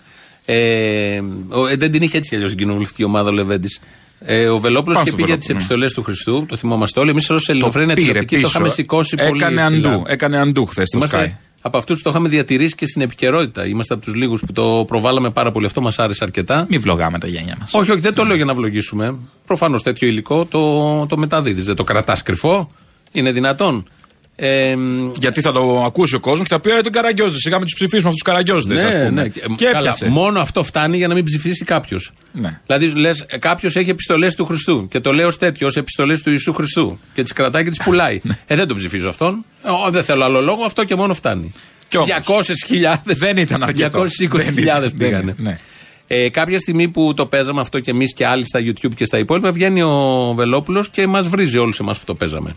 Ε, 0.44 1.20
ο- 1.48 1.66
ε, 1.66 1.76
δεν 1.76 1.90
την 1.90 2.02
είχε 2.02 2.16
έτσι 2.16 2.28
κι 2.28 2.34
αλλιώς 2.36 2.52
η 2.52 2.54
κοινοβουλευτική 2.56 3.04
ομάδα 3.04 3.28
ο 3.28 3.32
Λεβέντης. 3.32 3.80
Ε, 4.26 4.46
ο 4.48 4.58
Βελόπουλος 4.58 4.94
Πάω 4.96 5.02
είχε 5.06 5.16
στο 5.16 5.16
πει 5.24 5.28
για 5.30 5.38
τις 5.38 5.46
Βελόπουλο, 5.46 5.48
ναι. 5.48 5.54
επιστολές 5.54 5.92
του 5.92 6.02
Χριστού, 6.02 6.46
το 6.48 6.56
θυμόμαστε 6.56 7.00
όλοι. 7.00 7.10
Εμείς 7.10 7.30
ω 7.30 7.34
Ελληνοφρένια 7.46 7.94
πήρε 7.94 8.06
τηλεοπτική 8.06 8.34
το 8.34 8.40
πίσω. 8.40 8.50
είχαμε 8.54 8.68
σηκώσει 8.68 9.16
πολύ. 9.16 9.42
Έκανε 9.42 9.62
ψηλά. 9.64 9.90
αντού. 9.92 10.02
Έκανε 10.06 10.38
αντού 10.38 10.66
χθες 10.66 10.88
το 10.88 11.00
Sky. 11.10 11.26
Είμαστε 11.64 11.78
από 11.78 11.78
αυτούς 11.78 11.96
που 11.96 12.02
το 12.02 12.10
είχαμε 12.10 12.28
διατηρήσει 12.28 12.74
και 12.74 12.86
στην 12.86 13.02
επικαιρότητα. 13.02 13.66
Είμαστε 13.66 13.94
από 13.94 14.02
τους 14.02 14.14
λίγους 14.14 14.40
που 14.40 14.52
το 14.52 14.84
προβάλαμε 14.86 15.30
πάρα 15.30 15.52
πολύ. 15.52 15.66
Αυτό 15.66 15.80
μας 15.80 15.98
άρεσε 15.98 16.24
αρκετά. 16.24 16.66
Μην 16.68 16.80
βλογάμε 16.80 17.18
τα 17.18 17.26
γένια 17.26 17.56
μας. 17.60 17.74
Όχι, 17.74 17.90
όχι, 17.90 18.00
δεν 18.00 18.14
το 18.14 18.24
λέω 18.24 18.36
για 18.36 18.44
να 18.44 18.54
βλογίσουμε. 18.54 19.16
Προφανώς 19.46 19.82
τέτοιο 19.82 20.08
υλικό 20.08 20.44
το, 20.44 21.06
το 21.06 21.16
μεταδίδεις. 21.16 21.64
Δεν 21.64 21.76
το 21.76 21.84
κρατάς 21.84 22.22
κρυφό. 22.22 22.70
Είναι 23.12 23.32
δυνατόν. 23.32 23.88
Ε, 24.36 24.76
Γιατί 25.18 25.40
θα 25.40 25.52
το 25.52 25.82
ακούσει 25.84 26.14
ο 26.14 26.20
κόσμος 26.20 26.48
και 26.48 26.54
θα 26.54 26.60
πει: 26.60 26.70
«Ε, 26.70 26.80
τον 26.80 26.92
Καραγκιόζη. 26.92 27.38
Σιγά 27.38 27.58
με 27.58 27.64
τους 27.64 27.74
ψηφίσουμε 27.74 28.08
αυτούς 28.08 28.22
τους 28.22 28.32
Καραγκιόζητες, 28.32 28.82
ας 28.82 28.92
πούμε. 28.94 29.10
ναι. 29.10 29.28
Και 29.28 29.64
καλά, 29.64 29.78
έπιασε. 29.78 30.08
μόνο 30.08 30.40
αυτό 30.40 30.62
φτάνει 30.64 30.96
για 30.96 31.08
να 31.08 31.14
μην 31.14 31.24
ψηφίσει 31.24 31.64
κάποιος. 31.64 32.12
Ναι. 32.32 32.60
Δηλαδή, 32.66 32.86
λες, 32.86 33.24
κάποιος 33.38 33.76
έχει 33.76 33.90
επιστολές 33.90 34.34
του 34.34 34.44
Χριστού 34.44 34.86
και 34.90 35.00
το 35.00 35.12
λέει 35.12 35.24
ως 35.24 35.38
τέτοιο, 35.38 35.66
ως 35.66 35.76
επιστολές 35.76 36.22
του 36.22 36.30
Ιησού 36.30 36.52
Χριστού 36.52 36.98
και 37.14 37.22
τις 37.22 37.32
κρατάει 37.32 37.64
και 37.64 37.70
τις 37.70 37.82
πουλάει. 37.84 38.20
Ναι. 38.24 38.38
ε, 38.46 38.54
δεν 38.56 38.68
τον 38.68 38.76
ψηφίζω 38.76 39.08
αυτόν. 39.08 39.44
Ε, 39.86 39.90
δεν 39.90 40.02
θέλω 40.04 40.24
άλλο 40.24 40.40
λόγο, 40.40 40.64
αυτό 40.64 40.84
και 40.84 40.94
μόνο 40.94 41.14
φτάνει. 41.14 41.52
Κι 41.88 41.96
όμως. 41.96 42.10
200.000. 42.26 42.96
Δεν 43.04 43.36
ήταν 43.36 43.62
αρκετό. 43.62 44.02
220.000 44.02 44.30
Δεν 44.30 44.54
ήταν, 44.58 44.92
πήγανε. 44.96 44.96
δεν 44.98 45.18
είναι, 45.20 45.34
ναι. 45.38 45.58
Ε, 46.06 46.28
κάποια 46.30 46.58
στιγμή 46.58 46.88
που 46.88 47.14
το 47.14 47.26
παίζαμε 47.26 47.60
αυτό 47.60 47.80
και 47.80 47.90
εμείς 47.90 48.14
και 48.14 48.26
άλλοι 48.26 48.44
στα 48.44 48.60
YouTube 48.60 48.94
και 48.96 49.04
στα 49.04 49.18
υπόλοιπα, 49.18 49.52
βγαίνει 49.52 49.82
ο 49.82 50.32
Βελόπουλος 50.36 50.88
και 50.90 51.06
μας 51.06 51.28
βρίζει 51.28 51.58
όλους 51.58 51.78
εμάς 51.78 51.98
που 51.98 52.04
το 52.04 52.14
παίζαμε. 52.14 52.56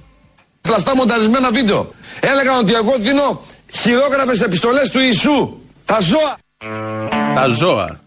Πλαστά 0.68 0.96
μονταρισμένα 0.96 1.52
βίντεο. 1.52 1.94
Έλεγαν 2.20 2.58
ότι 2.60 2.74
εγώ 2.74 2.94
δίνω 3.00 3.42
χειρόγραφες 3.74 4.42
επιστολές 4.42 4.90
του 4.90 5.00
Ιησού. 5.00 5.58
Τα 5.86 6.00
ζώα. 6.02 6.38
Τα 7.36 7.48
ζώα. 7.48 8.00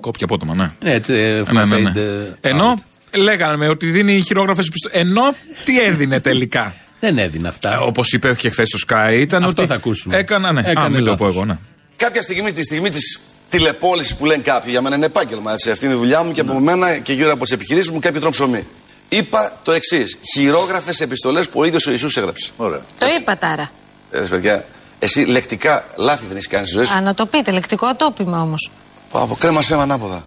Κόπια 0.00 0.24
απότομα, 0.24 0.54
ναι. 0.54 0.92
Έτσι, 0.92 1.12
ε, 1.14 1.42
Ναι, 1.52 1.64
ναι, 1.64 1.78
ναι. 1.78 1.90
fade, 1.94 1.96
ε, 1.96 2.48
Ενώ 2.48 2.74
out. 2.76 3.18
λέγανε 3.18 3.68
ότι 3.68 3.86
δίνει 3.86 4.22
χειρόγραφες 4.26 4.66
επιστολέ. 4.66 4.98
Ενώ 5.00 5.22
τι 5.64 5.80
έδινε 5.80 6.20
τελικά; 6.20 6.74
Δεν 7.00 7.18
έδινε 7.18 7.48
αυτά. 7.48 7.80
Όπως 7.80 8.12
είπε 8.12 8.34
και 8.34 8.50
χθες 8.50 8.68
στο 8.68 8.78
Sky, 8.88 9.12
ήταν 9.20 9.44
Αυτό 9.44 9.60
ότι. 9.62 9.70
θα 9.70 9.74
ακούσουμε. 9.76 10.16
Έκανα, 10.16 10.52
ναι. 10.52 10.60
Έκανε 10.60 10.86
Α, 10.86 10.90
μην 10.90 11.04
το 11.04 11.14
πω 11.14 11.24
λάθος. 11.24 11.34
εγώ, 11.36 11.44
ναι. 11.44 11.58
Κάποια 11.96 12.22
στιγμή, 12.22 12.52
τη 12.52 12.62
στιγμή 12.62 12.88
της 12.90 13.20
τηλεπόλησης 13.48 14.16
που 14.16 14.24
λένε 14.24 14.42
κάποιοι, 14.42 14.68
για 14.70 14.82
μένα 14.82 14.96
είναι 14.96 15.06
επάγγελμα, 15.06 15.52
έτσι, 15.52 15.70
αυτή 15.70 15.84
είναι 15.84 15.94
η 15.94 15.96
δουλειά 15.96 16.22
μου 16.22 16.32
και 16.32 16.40
από 16.40 16.58
μένα 16.60 16.98
και 16.98 17.12
γύρω 17.12 17.32
από 17.32 17.42
τις 17.42 17.52
επιχειρήσεις 17.52 17.90
μου 17.90 17.98
κάποιοι 17.98 18.18
τρώνε 18.20 18.34
ψωμί. 18.34 18.66
Είπα 19.08 19.52
το 19.62 19.72
εξής: 19.72 20.18
Χειρόγραφες 20.34 21.00
επιστολές 21.00 21.48
που 21.48 21.60
ο 21.60 21.64
ίδιος 21.64 21.86
ο 21.86 21.90
Ιησούς 21.90 22.16
έγραψε. 22.16 22.50
Ωραία. 22.56 22.80
Το 22.98 23.06
είπα 23.20 23.38
τάρα. 23.38 23.70
Ε, 24.10 24.18
παιδιά, 24.18 24.64
εσύ 24.98 25.20
λεκτικά 25.20 25.86
λάθη 25.96 26.24
δεν 26.26 26.36
έχεις 26.36 26.48
κάνει 26.48 26.66
στη 26.66 26.74
ζωή 26.76 26.86
σου. 26.86 26.94
Α, 26.94 27.00
να 27.00 27.14
το 27.14 27.26
πείτε, 27.26 27.50
λεκτικό 27.50 27.94
τόπιμα 27.96 28.40
όμως. 28.40 28.70
Από 29.12 29.36
κρέμα 29.40 29.62
σε 29.62 29.74
ανάποδα. 29.74 30.22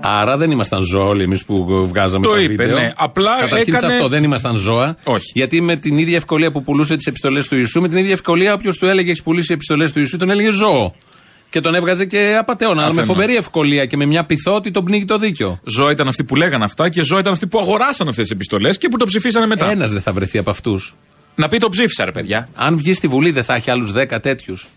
Άρα 0.00 0.36
δεν 0.36 0.50
ήμασταν 0.50 0.80
ζώα 0.82 1.04
όλοι 1.04 1.22
εμείς 1.22 1.44
που 1.44 1.86
βγάζαμε 1.88 2.24
Το 2.24 2.30
τα 2.32 2.40
είπε, 2.40 2.54
βίντεο. 2.64 2.78
ναι. 2.78 2.92
Απλά 2.96 3.40
Καταρχήν 3.40 3.72
σε 3.72 3.78
έκανε- 3.78 3.92
αυτό 3.94 4.08
δεν 4.08 4.22
ήμασταν 4.22 4.56
ζώα. 4.56 4.96
Όχι. 5.04 5.30
Γιατί 5.34 5.60
με 5.60 5.76
την 5.76 5.98
ίδια 5.98 6.16
ευκολία 6.16 6.50
που 6.52 6.62
πουλούσε 6.62 6.96
τις 6.96 7.06
επιστολές 7.06 7.48
του 7.48 7.56
Ιησού, 7.56 7.80
με 7.80 7.88
την 7.88 7.98
ίδια 7.98 8.12
ευκολία 8.12 8.52
όποιος 8.54 8.78
του 8.78 8.86
έλεγε 8.86 9.10
έχεις 9.10 9.22
πουλήσει 9.22 9.52
επιστολές 9.52 9.92
του 9.92 9.98
Ιησού, 9.98 10.16
τον 10.16 10.30
έλεγε 10.30 10.50
ζώο. 10.50 10.94
Και 11.56 11.62
τον 11.62 11.74
έβγαζε 11.74 12.04
και 12.04 12.36
απαταιώνα. 12.40 12.82
Αλλά 12.82 12.92
με 12.92 13.00
Αφενός. 13.00 13.08
φοβερή 13.08 13.36
ευκολία 13.36 13.86
και 13.86 13.96
με 13.96 14.06
μια 14.06 14.24
πειθό 14.24 14.54
ότι 14.54 14.70
τον 14.70 14.84
πνίγει 14.84 15.04
το 15.04 15.18
δίκιο. 15.18 15.60
Ζώα 15.64 15.90
ήταν 15.90 16.08
αυτοί 16.08 16.24
που 16.24 16.36
λέγανε 16.36 16.64
αυτά 16.64 16.88
και 16.88 17.02
ζώα 17.02 17.20
ήταν 17.20 17.32
αυτοί 17.32 17.46
που 17.46 17.58
αγοράσαν 17.58 18.08
αυτές 18.08 18.24
τις 18.24 18.32
επιστολές 18.32 18.78
και 18.78 18.88
που 18.88 18.96
το 18.96 19.06
ψηφίσανε 19.06 19.46
μετά. 19.46 19.70
Ένας 19.70 19.92
δεν 19.92 20.02
θα 20.02 20.12
βρεθεί 20.12 20.38
από 20.38 20.50
αυτούς. 20.50 20.94
Να 21.34 21.48
πει 21.48 21.58
το 21.58 21.68
ψήφισα, 21.68 22.04
ρε 22.04 22.10
παιδιά. 22.10 22.48
Αν 22.54 22.76
βγει 22.76 22.92
στη 22.92 23.08
Βουλή, 23.08 23.30
δεν 23.30 23.44
θα 23.44 23.54
έχει 23.54 23.70
άλλους 23.70 23.92
10 23.92 24.20
τέτοιους. 24.20 24.68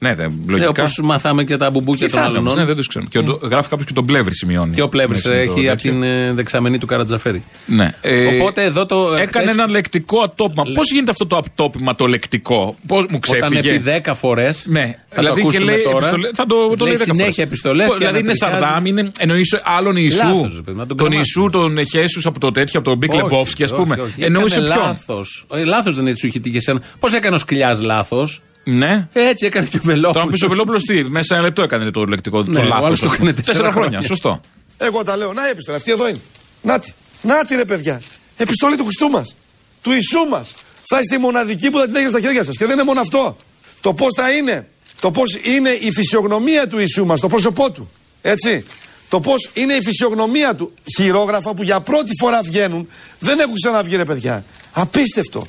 Ναι, 0.00 0.14
δεν, 0.14 0.26
Ε, 0.26 0.32
λογικά. 0.50 0.68
Όπως 0.68 1.00
μάθαμε 1.02 1.44
και 1.44 1.56
τα 1.56 1.70
μπουμπούκια 1.70 2.10
των 2.10 2.20
Πιθανό, 2.20 2.38
άλλων. 2.38 2.54
ναι, 2.58 2.64
δεν 2.64 2.76
το 2.76 2.82
ξέρω. 2.88 3.04
Και 3.08 3.18
ο- 3.18 3.38
γράφει 3.42 3.68
κάποιος 3.68 3.86
και 3.86 3.92
τον 3.92 4.06
πλεύρη 4.06 4.34
σημειώνει. 4.34 4.74
Και 4.74 4.82
ο 4.82 4.88
Πλεύρης 4.88 5.24
Ναι, 5.24 5.34
έχει 5.34 5.46
το 5.46 5.52
από 5.52 5.62
τέτοιο. 5.62 5.90
την 5.90 6.02
ε, 6.02 6.32
δεξαμενή 6.32 6.78
του 6.78 6.86
Καρατζαφέρη. 6.86 7.44
Ναι. 7.66 7.94
Ε, 8.00 8.26
Οπότε 8.40 8.62
εδώ 8.62 8.86
το. 8.86 9.14
Έκανε 9.14 9.46
χθες- 9.46 9.58
ένα 9.58 9.68
λεκτικό 9.70 10.20
ατόπιμα. 10.20 10.64
Πώς 10.74 10.90
γίνεται 10.90 11.10
αυτό 11.10 11.26
το 11.26 11.36
ατόπιμα 11.36 11.94
το 11.94 12.06
λεκτικό, 12.06 12.76
Πώς 12.86 13.00
μου 13.10 13.18
Όταν 13.28 13.50
ξέφυγε. 13.50 13.70
επί 13.74 13.78
10 14.04 14.14
φορές. 14.14 14.64
Ναι, 14.68 14.98
δηλαδή 15.14 15.42
και 15.46 15.58
λέει, 15.58 15.74
επιστολέ, 15.74 16.30
θα 16.34 16.46
το, 16.46 16.54
το 16.56 16.66
λέει 16.68 16.76
λέει 16.78 16.92
δέκα 16.92 17.04
συνέχεια 17.04 17.24
φορές. 17.24 17.38
επιστολές. 17.38 17.86
Πώς, 17.86 17.96
Δηλαδή 17.98 18.18
είναι 18.18 18.34
σαρδάμ, 18.34 18.86
είναι 18.86 19.10
εννοεί 19.18 19.42
άλλον 19.64 19.96
Ιησού. 19.96 20.16
Λάθος, 20.26 20.54
ρε 20.56 20.62
παιδί, 20.62 20.78
να 20.78 20.86
τον 20.86 20.96
τον 20.96 21.08
κρεμάσουμε. 21.08 21.44
Ιησού, 21.44 21.50
τον 21.50 21.86
Χέσου 21.86 22.28
από 22.28 22.40
το 22.40 22.50
τέτοιο, 22.50 22.80
από 22.80 22.88
τον 22.88 22.98
Μπίκ 22.98 23.14
Λεμπόφσκι, 23.14 23.64
ας 23.64 23.74
πούμε. 23.74 23.98
Εννοούσε 24.18 24.60
ποιον; 24.60 24.68
Λάθος. 24.68 25.46
Λάθος 25.64 25.96
δεν 25.96 26.06
έτσι 26.06 26.20
σου 26.20 26.26
είχε 26.26 26.38
τύχει 26.40 26.56
εσένα. 26.56 26.80
Πώς 26.98 27.12
έκανε 27.12 27.34
ο 27.34 27.38
Σκλιά 27.38 27.78
λάθος; 27.80 28.42
Ναι. 28.70 29.08
Έτσι 29.12 29.46
έκανε 29.46 29.66
και 29.66 29.76
ο 29.76 29.80
Βελόπουλος. 29.82 30.14
Τώρα 30.14 30.26
πει 30.26 30.44
ο 30.44 30.48
Βελόπουλος 30.48 30.82
τι, 30.82 31.04
μέσα 31.04 31.34
ένα 31.34 31.44
λεπτό 31.44 31.62
έκανε 31.62 31.90
το 31.90 32.04
λεκτικό. 32.04 32.42
Ναι, 32.42 32.54
το 32.54 32.60
ο 32.60 32.64
λάθος. 32.64 32.86
άλλος 32.86 33.00
το 33.00 33.10
έκανε 33.14 33.32
τέσσερα 33.32 33.58
χρόνια. 33.58 33.72
χρόνια. 33.72 34.02
Σωστό. 34.02 34.40
Εγώ 34.76 35.04
τα 35.04 35.16
λέω. 35.16 35.32
Να 35.32 35.46
η 35.46 35.50
επιστολή, 35.50 35.76
αυτή 35.76 35.90
εδώ 35.90 36.08
είναι. 36.08 36.20
Νάτι. 36.62 36.94
Νάτι 37.22 37.54
ρε 37.54 37.64
παιδιά. 37.64 38.02
Επιστολή 38.36 38.76
του 38.76 38.84
Χριστού 38.84 39.08
μας. 39.08 39.36
Του 39.82 39.90
Ιησού 39.92 40.28
μας. 40.30 40.54
Θα 40.84 41.00
είστε 41.00 41.14
οι 41.14 41.18
μοναδικοί 41.18 41.70
που 41.70 41.78
θα 41.78 41.84
την 41.84 41.94
έχετε 41.94 42.10
στα 42.10 42.20
χέρια 42.20 42.44
σας. 42.44 42.56
Και 42.56 42.64
δεν 42.64 42.74
είναι 42.74 42.84
μόνο 42.84 43.00
αυτό. 43.00 43.36
Το 43.80 43.94
πώς 43.94 44.08
θα 44.16 44.30
είναι 44.30 44.68
το 45.00 45.10
πώς 45.10 45.38
είναι 45.42 45.70
η 45.70 45.92
φυσιογνωμία 45.92 46.68
του 46.68 46.78
Ιησού 46.78 47.06
μας, 47.06 47.20
το 47.20 47.28
πρόσωπό 47.28 47.70
του. 47.70 47.90
Έτσι. 48.22 48.64
Το 49.08 49.20
πώς 49.20 49.50
είναι 49.54 49.72
η 49.72 49.82
φυσιογνωμία 49.82 50.54
του. 50.54 50.72
Χειρόγραφα 50.96 51.54
που 51.54 51.62
για 51.62 51.80
πρώτη 51.80 52.10
φορά 52.20 52.42
βγαίνουν, 52.42 52.88
δεν 53.18 53.38
έχουν 53.38 53.54
ξαναβγεί 53.54 53.96
ρε 53.96 54.04
παιδιά. 54.04 54.44
Απίστευτο. 54.72 55.42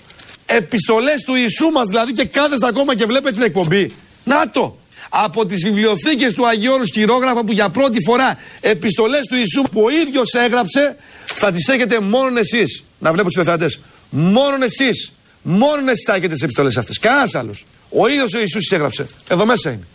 Επιστολές 0.57 1.23
του 1.25 1.35
Ιησού 1.35 1.69
μας 1.69 1.87
δηλαδή 1.87 2.11
και 2.11 2.25
κάθεστε 2.25 2.67
ακόμα 2.67 2.95
και 2.95 3.05
βλέπετε 3.05 3.31
την 3.31 3.41
εκπομπή. 3.41 3.93
Να 4.23 4.49
το. 4.49 4.77
Από 5.09 5.45
τις 5.45 5.63
βιβλιοθήκες 5.63 6.33
του 6.33 6.47
Αγίου 6.47 6.73
Όρους 6.73 6.89
χειρόγραφα 6.93 7.43
που 7.43 7.51
για 7.51 7.69
πρώτη 7.69 7.97
φορά 8.05 8.37
επιστολές 8.59 9.25
του 9.29 9.35
Ιησού 9.35 9.61
που 9.61 9.81
ο 9.81 9.89
ίδιος 9.89 10.33
έγραψε, 10.33 10.95
θα 11.25 11.51
τις 11.51 11.67
έχετε 11.67 11.99
μόνο 11.99 12.39
εσείς. 12.39 12.83
Να 12.99 13.11
βλέπω 13.11 13.27
τους 13.27 13.37
πεθατέ. 13.43 13.65
Μόνο 14.09 14.63
εσείς. 14.63 15.11
Μόνο 15.41 15.91
εσείς 15.91 16.03
θα 16.05 16.15
έχετε 16.15 16.33
τις 16.33 16.43
επιστολές 16.43 16.77
αυτές. 16.77 16.99
Κανένας 16.99 17.35
άλλος. 17.35 17.65
Ο 17.89 18.07
ίδιος 18.07 18.33
ο 18.33 18.39
Ιησούς 18.39 18.61
τις 18.61 18.71
έγραψε. 18.71 19.07
Εδώ 19.29 19.45
μέσα 19.45 19.69
είναι. 19.69 19.87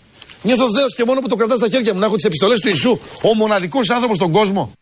Νιώθω 0.43 0.71
δέος 0.71 0.95
και 0.95 1.05
μόνο 1.05 1.21
που 1.21 1.29
το 1.29 1.37
κρατάω 1.37 1.57
στα 1.57 1.69
χέρια 1.69 1.93
μου 1.93 1.99
να 1.99 2.07
έχω 2.07 2.15
τις 2.15 2.25
επιστολές 2.25 2.61
του 2.61 2.69
Ιησού. 2.69 2.99
Ο 3.23 3.35
μοναδικός 3.35 3.91
άνθρωπος 3.91 4.17
στον 4.17 4.33
κόσμο. 4.33 4.73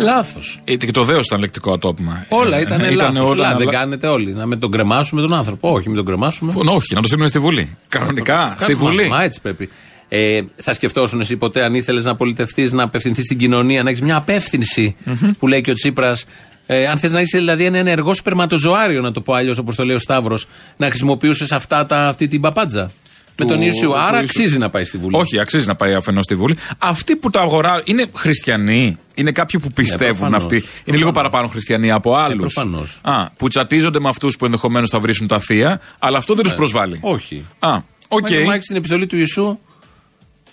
Λάθος. 0.00 0.60
Ε, 0.64 0.76
Και 0.76 0.90
το 0.90 1.02
δέος 1.04 1.26
ήταν 1.26 1.40
λεκτικό 1.40 1.72
ατόπιμα. 1.72 2.26
Όλα 2.28 2.56
Ε, 2.56 2.60
ήταν 2.60 2.80
ε, 2.80 2.90
λάθος. 2.90 3.28
όλα- 3.30 3.56
Δεν 3.56 3.68
κάνετε 3.68 4.06
όλοι. 4.06 4.32
Να 4.32 4.46
με 4.46 4.56
τον 4.56 4.70
κρεμάσουμε 4.70 5.20
τον 5.20 5.34
άνθρωπο. 5.34 5.72
Όχι, 5.72 5.88
με 5.88 5.96
τον 5.96 6.04
κρεμάσουμε. 6.04 6.52
Όχι, 6.56 6.94
να 6.94 7.00
το 7.00 7.06
στείλουμε 7.06 7.28
στη 7.28 7.38
Βουλή. 7.38 7.76
Κανονικά, 7.88 8.56
στη 8.58 8.72
Μα- 8.74 8.78
Βουλή. 8.78 9.08
Μα 9.08 9.22
έτσι 9.22 9.40
πρέπει. 9.40 9.68
Ε, 10.08 10.40
θα 10.56 10.74
σκεφτόσουν 10.74 11.20
εσύ 11.20 11.36
ποτέ 11.36 11.64
αν 11.64 11.74
ήθελες 11.74 12.04
να 12.04 12.16
πολιτευτείς, 12.16 12.72
να 12.72 12.82
απευθυνθείς 12.82 13.24
στην 13.24 13.38
κοινωνία, 13.38 13.82
να 13.82 13.88
έχεις 13.90 14.02
μια 14.02 14.16
απευθυνση 14.16 14.96
που 15.38 15.46
λέει 15.46 15.60
και 15.60 15.70
ο 15.70 15.74
Τσίπρας. 15.74 16.24
Ε, 16.66 16.86
αν 16.86 16.98
θες 16.98 17.12
να 17.12 17.20
είσαι 17.20 17.38
δηλαδή 17.38 17.64
ένα 17.64 17.78
ενεργό 17.78 18.14
σπερματοζωάριο, 18.14 19.00
να 19.00 19.12
το 19.12 19.20
πω 19.20 19.32
αλλιώς 19.32 19.58
όπως 19.58 19.76
το 19.76 19.84
λέει 19.84 19.96
ο 19.96 19.98
Σταύρος, 19.98 20.46
να 20.76 20.86
χρησιμοποιούσες 20.86 21.52
αυτή 21.88 22.28
την 22.28 22.40
παπάντζα. 22.40 22.90
Με 23.36 23.44
τον 23.44 23.60
Ιησού. 23.62 23.96
Άρα 23.96 24.20
Ιησού. 24.20 24.38
αξίζει 24.38 24.58
να 24.58 24.70
πάει 24.70 24.84
στη 24.84 24.98
Βουλή. 24.98 25.16
Όχι, 25.16 25.38
αξίζει 25.40 25.66
να 25.66 25.74
πάει 25.74 25.94
αφενός 25.94 26.24
στη 26.24 26.34
Βουλή. 26.34 26.56
Αυτοί 26.78 27.16
που 27.16 27.30
τα 27.30 27.40
αγοράζουν 27.40 27.82
είναι 27.84 28.06
χριστιανοί. 28.14 28.98
Είναι 29.14 29.32
κάποιοι 29.32 29.60
που 29.60 29.70
πιστεύουν 29.72 30.16
προφανώς. 30.18 30.42
αυτοί. 30.42 30.64
Είναι 30.84 30.96
λίγο 30.96 31.12
παραπάνω 31.12 31.46
χριστιανοί 31.46 31.90
από 31.90 32.14
άλλους. 32.14 32.54
προφανώς. 32.54 33.00
Που 33.36 33.48
τσατίζονται 33.48 34.00
με 34.00 34.08
αυτούς 34.08 34.36
που 34.36 34.44
ενδεχομένως 34.44 34.90
θα 34.90 35.00
βρίσουν 35.00 35.26
τα 35.26 35.38
θεία, 35.40 35.80
αλλά 35.98 36.18
αυτό 36.18 36.34
δεν 36.34 36.44
τους 36.44 36.54
προσβάλλει. 36.54 36.98
Όχι. 37.00 37.44
Α, 37.58 37.76
οκ. 38.08 38.30
Μα, 38.30 38.38
μα 38.40 38.54
έχει 38.54 38.66
την 38.66 38.76
επιστολή 38.76 39.06
του 39.06 39.16
Ιησού. 39.16 39.58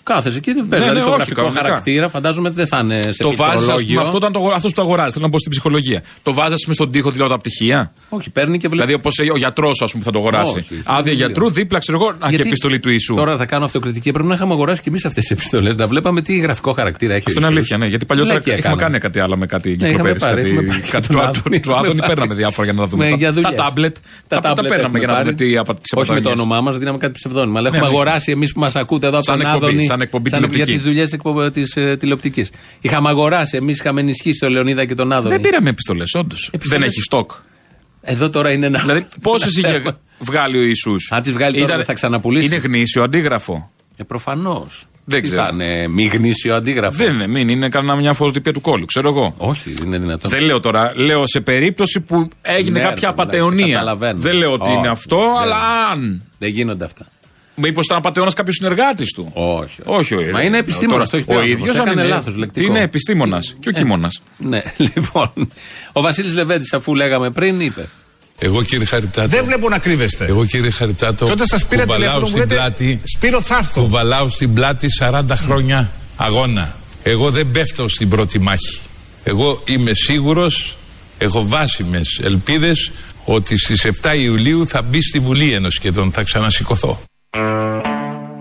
Κάθεσαι 0.04 0.36
εκεί, 0.38 0.52
δεν 0.52 0.68
παίρνει 0.68 0.84
ναι, 0.84 0.90
δηλαδή, 0.90 1.08
όχι, 1.08 1.16
γραφικό 1.16 1.40
κανονικά. 1.40 1.64
χαρακτήρα. 1.64 2.08
Φαντάζομαι 2.08 2.48
ότι 2.48 2.56
δεν 2.56 2.66
θα 2.66 2.78
είναι 2.82 3.08
σε 3.12 3.22
Το 3.22 3.34
βάζεις, 3.34 3.38
ας 3.38 3.42
πούμε, 3.64 3.74
πληκτρολόγιο. 3.74 4.00
αυτό 4.00 4.16
ήταν 4.16 4.32
το, 4.32 4.40
αυτός 4.54 4.70
που 4.72 4.76
το 4.76 4.82
αγοράζεις. 4.82 5.12
Θέλω 5.12 5.24
να 5.24 5.30
πω 5.30 5.38
στην 5.38 5.50
ψυχολογία. 5.50 6.02
Το 6.22 6.32
βάζεις, 6.34 6.52
ας 6.52 6.60
πούμε, 6.62 6.74
στον 6.74 6.90
τοίχο 6.90 7.10
δηλαδή 7.10 7.30
τα 7.30 7.38
πτυχία. 7.38 7.92
Όχι, 8.08 8.30
παίρνει 8.30 8.58
και 8.58 8.68
βλέπει. 8.68 8.86
Δηλαδή, 8.86 8.94
όπως 8.94 9.18
ο 9.34 9.36
γιατρός, 9.36 9.82
ας 9.82 9.90
πούμε, 9.92 10.04
που 10.04 10.10
θα 10.12 10.18
το 10.18 10.18
αγοράσει. 10.26 10.58
Όχι, 10.58 10.64
στο 10.74 10.74
Άδεια 10.84 11.02
βιβλίο. 11.02 11.26
γιατρού, 11.26 11.50
δίπλα, 11.50 11.78
ξέρω 11.78 11.98
εγώ, 12.00 12.10
να 12.12 12.18
και 12.28 12.34
Γιατί 12.34 12.48
επιστολή 12.48 12.78
του 12.80 12.90
Ιησού. 12.90 13.14
Τώρα 13.14 13.36
θα 13.36 13.46
κάνω 13.46 13.64
αυτοκριτική. 13.64 14.10
Πρέπει 14.12 14.28
να 14.28 14.34
είχαμε 14.34 14.52
αγοράσει 14.52 14.82
και 14.82 14.88
εμείς 14.88 15.04
αυτές 15.04 15.22
τις 15.22 15.30
επιστολές. 15.36 15.76
Να 15.76 15.86
βλέπαμε 15.86 16.20
τι 16.22 16.38
γραφικό 16.38 16.72
χαρακτήρα 16.72 17.14
έχει 17.14 17.24
Αυτό 17.26 17.40
ο 17.40 17.46
είναι 17.46 17.46
Ιησούς. 17.46 17.58
αλήθεια, 17.58 17.76
ναι. 17.78 17.86
Γιατί 17.86 18.04
παλιότερα 18.06 18.34
Βλακεία 18.34 18.52
έχουμε 18.52 18.68
κάναμε. 18.76 18.82
κάνει 18.82 18.98
κάτι 18.98 19.20
άλλο 19.20 19.36
με 19.36 19.46
κάτι 19.46 19.68
Ναι, 19.68 19.74
είχαμε 19.88 19.90
κυκλοπαίδε. 20.12 20.18
πάρει, 20.18 20.40
έχουμε 20.40 20.54
πάρει 20.62 20.68
Κάτι, 20.68 20.82
και 20.84 20.90
κάτι 20.90 21.06
τον 21.06 21.16
του 21.16 21.22
Άδωνη. 21.22 21.38
Άδωνη. 21.38 21.60
Του 21.60 21.72
Άδωνη 21.72 21.88
Έχουμε 21.88 22.06
παίρναμε 22.06 22.26
πάρει. 22.26 22.38
διάφορα 22.40 22.64
για 22.66 22.74
να 22.76 22.80
τα 22.82 22.86
δούμε. 22.86 23.04
Με, 23.04 23.10
Τα- 23.10 23.16
για 23.16 23.28
Τα 23.28 23.34
δουλειές. 23.34 23.54
τάμπλετ. 23.60 23.96
Τα 23.96 24.02
τα 24.28 24.40
τάμπλετ 24.40 24.56
παίρναμε 24.72 24.82
έχουμε 24.84 24.98
για 24.98 25.06
να 25.06 25.12
δούμε 25.18 25.32
πάρει. 25.32 25.48
τι 25.50 25.56
από 25.56 25.74
τι 25.74 25.80
Όχι 26.00 26.12
με 26.12 26.20
το 26.20 26.30
όνομά 26.30 26.60
μας, 26.60 26.78
δίναμε 26.78 26.98
κάτι 26.98 27.12
ψευδόνυμα. 27.12 27.58
Αλλά 27.58 27.70
Ναι, 27.70 27.76
έχουμε 27.76 27.90
ναι, 27.90 27.96
αγοράσει 27.96 28.30
εμείς 28.32 28.52
που 28.52 28.60
μας 28.60 28.76
ακούτε 28.76 29.06
εδώ 29.06 29.16
από 29.16 29.24
Σαν 29.24 29.38
τον 29.38 29.46
εκπομπή, 29.46 29.64
Άδωνη. 29.66 29.84
Σαν 29.92 30.00
εκπομπή 30.00 30.28
για 30.28 30.38
τηλεοπτική. 30.38 30.72
τις 30.72 30.82
δουλειές 30.82 31.16
της 31.52 31.76
τηλεοπτικής. 31.98 32.50
Είχαμε 32.80 33.08
αγοράσει, 33.08 33.56
εμείς 33.56 33.78
είχαμε 33.78 34.00
ενισχύσει 34.00 34.38
τον 34.40 34.50
Λεωνίδα 34.50 34.84
και 34.84 34.94
τον 34.94 35.12
Άδωνη. 35.12 35.34
Δεν 35.34 35.40
πήραμε 35.42 35.68
επιστολές, 35.68 36.14
όντως. 36.14 36.50
Δεν 36.62 36.82
έχει 36.82 37.00
στόκ. 37.00 37.30
Εδώ 38.02 38.30
τώρα 38.30 38.50
είναι 38.50 38.66
ένα. 38.66 38.78
Δηλαδή, 38.78 39.06
πόσε 39.22 39.48
είχε 39.48 39.82
βγάλει 40.30 40.58
ο 40.58 40.62
Ισού. 40.62 40.94
Αν 41.10 41.22
τις 41.22 41.32
βγάλει 41.32 41.58
τώρα, 41.60 41.76
δεν 41.76 41.84
θα 41.84 41.92
ξαναπουλήσει. 41.92 42.46
Είναι 42.46 42.56
γνήσιο 42.56 43.02
αντίγραφο; 43.02 43.70
Ε, 43.96 44.02
Προφανώς. 44.02 44.86
Δεν 45.04 45.20
Τι 45.20 45.26
ξέρω. 45.26 45.42
θα 45.42 45.50
είναι, 45.52 45.88
μη 45.88 46.04
γνήσιο 46.06 46.54
αντίγραφο; 46.54 46.96
Δεν 46.96 47.14
είναι, 47.14 47.26
μην 47.26 47.48
είναι 47.48 47.68
κανένα 47.68 47.96
μια 47.96 48.12
φωτοτυπία 48.12 48.52
του 48.52 48.60
κόλου, 48.60 48.84
ξέρω 48.84 49.08
εγώ. 49.08 49.34
Όχι, 49.36 49.70
δεν 49.72 49.86
είναι 49.86 49.98
δυνατόν. 49.98 50.30
Δεν 50.30 50.42
λέω 50.42 50.60
τώρα, 50.60 50.92
λέω 50.96 51.26
σε 51.26 51.40
περίπτωση 51.40 52.00
που 52.00 52.28
έγινε 52.42 52.70
Ναι, 52.70 52.86
κάποια 52.86 52.88
ρε, 52.88 52.92
εντάξει, 52.92 53.06
απαταιωνία. 53.06 53.66
καταλαβαίνω. 53.66 54.18
Δεν 54.20 54.34
λέω 54.34 54.52
ότι 54.52 54.62
Όχι, 54.68 54.78
είναι 54.78 54.88
αυτό, 54.88 55.16
δεν. 55.16 55.36
αλλά 55.42 55.56
αν. 55.92 56.22
Δεν 56.38 56.50
γίνονται 56.50 56.84
αυτά. 56.84 57.06
Μήπως 57.54 57.84
ήταν 57.84 57.96
απαταιώνα 57.96 58.32
κάποιος 58.32 58.56
συνεργάτης 58.56 59.12
του; 59.12 59.30
Όχι. 59.34 59.80
Όχι, 59.84 60.14
όχι. 60.14 60.30
Μα 60.30 60.42
είναι 60.42 60.58
επιστήμονας, 60.58 61.10
το 61.10 61.16
έχεις 61.16 61.28
πει 61.28 61.34
Ο 61.34 61.36
ο 61.36 61.40
άνθρωπος. 61.40 61.68
ίδιος 61.68 61.86
Έκανε 61.86 62.04
λάθος 62.04 62.36
λεκτικό. 62.36 62.64
Τι 62.66 62.70
είναι 62.72 62.82
επιστήμονας 62.82 63.46
και 63.60 63.68
ο 63.68 63.70
Έτσι. 63.70 63.82
κείμονα. 63.82 64.10
Ναι, 64.36 64.62
λοιπόν. 64.94 65.32
Ο 65.92 66.00
Βασίλης 66.00 66.34
Λεβέντης, 66.34 66.72
αφού 66.72 66.94
λέγαμε 66.94 67.30
πριν, 67.30 67.60
είπε. 67.60 67.88
Εγώ 68.38 68.62
κύριε 68.62 68.86
Χαριτάτο. 68.86 69.28
Δεν 69.28 69.44
βλέπω 69.44 69.68
να 69.68 69.78
κρύβεστε. 69.78 70.26
Εγώ 70.26 70.44
κύριε 70.44 70.70
Χαριτάτο. 70.70 71.24
Και 71.24 71.32
όταν 71.32 71.46
σας 71.46 71.66
πήρα 71.66 71.82
κουβαλάω 71.82 71.98
τηλέφωνο 72.00 72.20
μου 72.26 72.28
στην 72.28 72.40
λέτε, 72.40 72.54
πλάτη. 72.54 73.00
Σπύρο 73.04 73.40
θα 73.40 73.56
έρθω. 73.56 73.80
Κουβαλάω 73.82 74.28
στην 74.28 74.54
πλάτη 74.54 74.86
40 75.00 75.22
χρόνια 75.34 75.90
αγώνα. 76.16 76.74
Εγώ 77.02 77.30
δεν 77.30 77.50
πέφτω 77.50 77.88
στην 77.88 78.08
πρώτη 78.08 78.38
μάχη. 78.38 78.80
Εγώ 79.24 79.62
είμαι 79.66 79.90
σίγουρος, 79.94 80.76
έχω 81.18 81.46
βάσιμες 81.46 82.20
ελπίδες 82.22 82.90
ότι 83.24 83.58
στις 83.58 83.84
7 83.84 84.14
Ιουλίου 84.16 84.66
θα 84.66 84.82
μπει 84.82 85.02
στη 85.02 85.18
Βουλή 85.18 85.52
ένας 85.52 85.78
και 85.78 85.92
τον 85.92 86.12
θα 86.12 86.22
ξανασηκωθώ. 86.22 87.02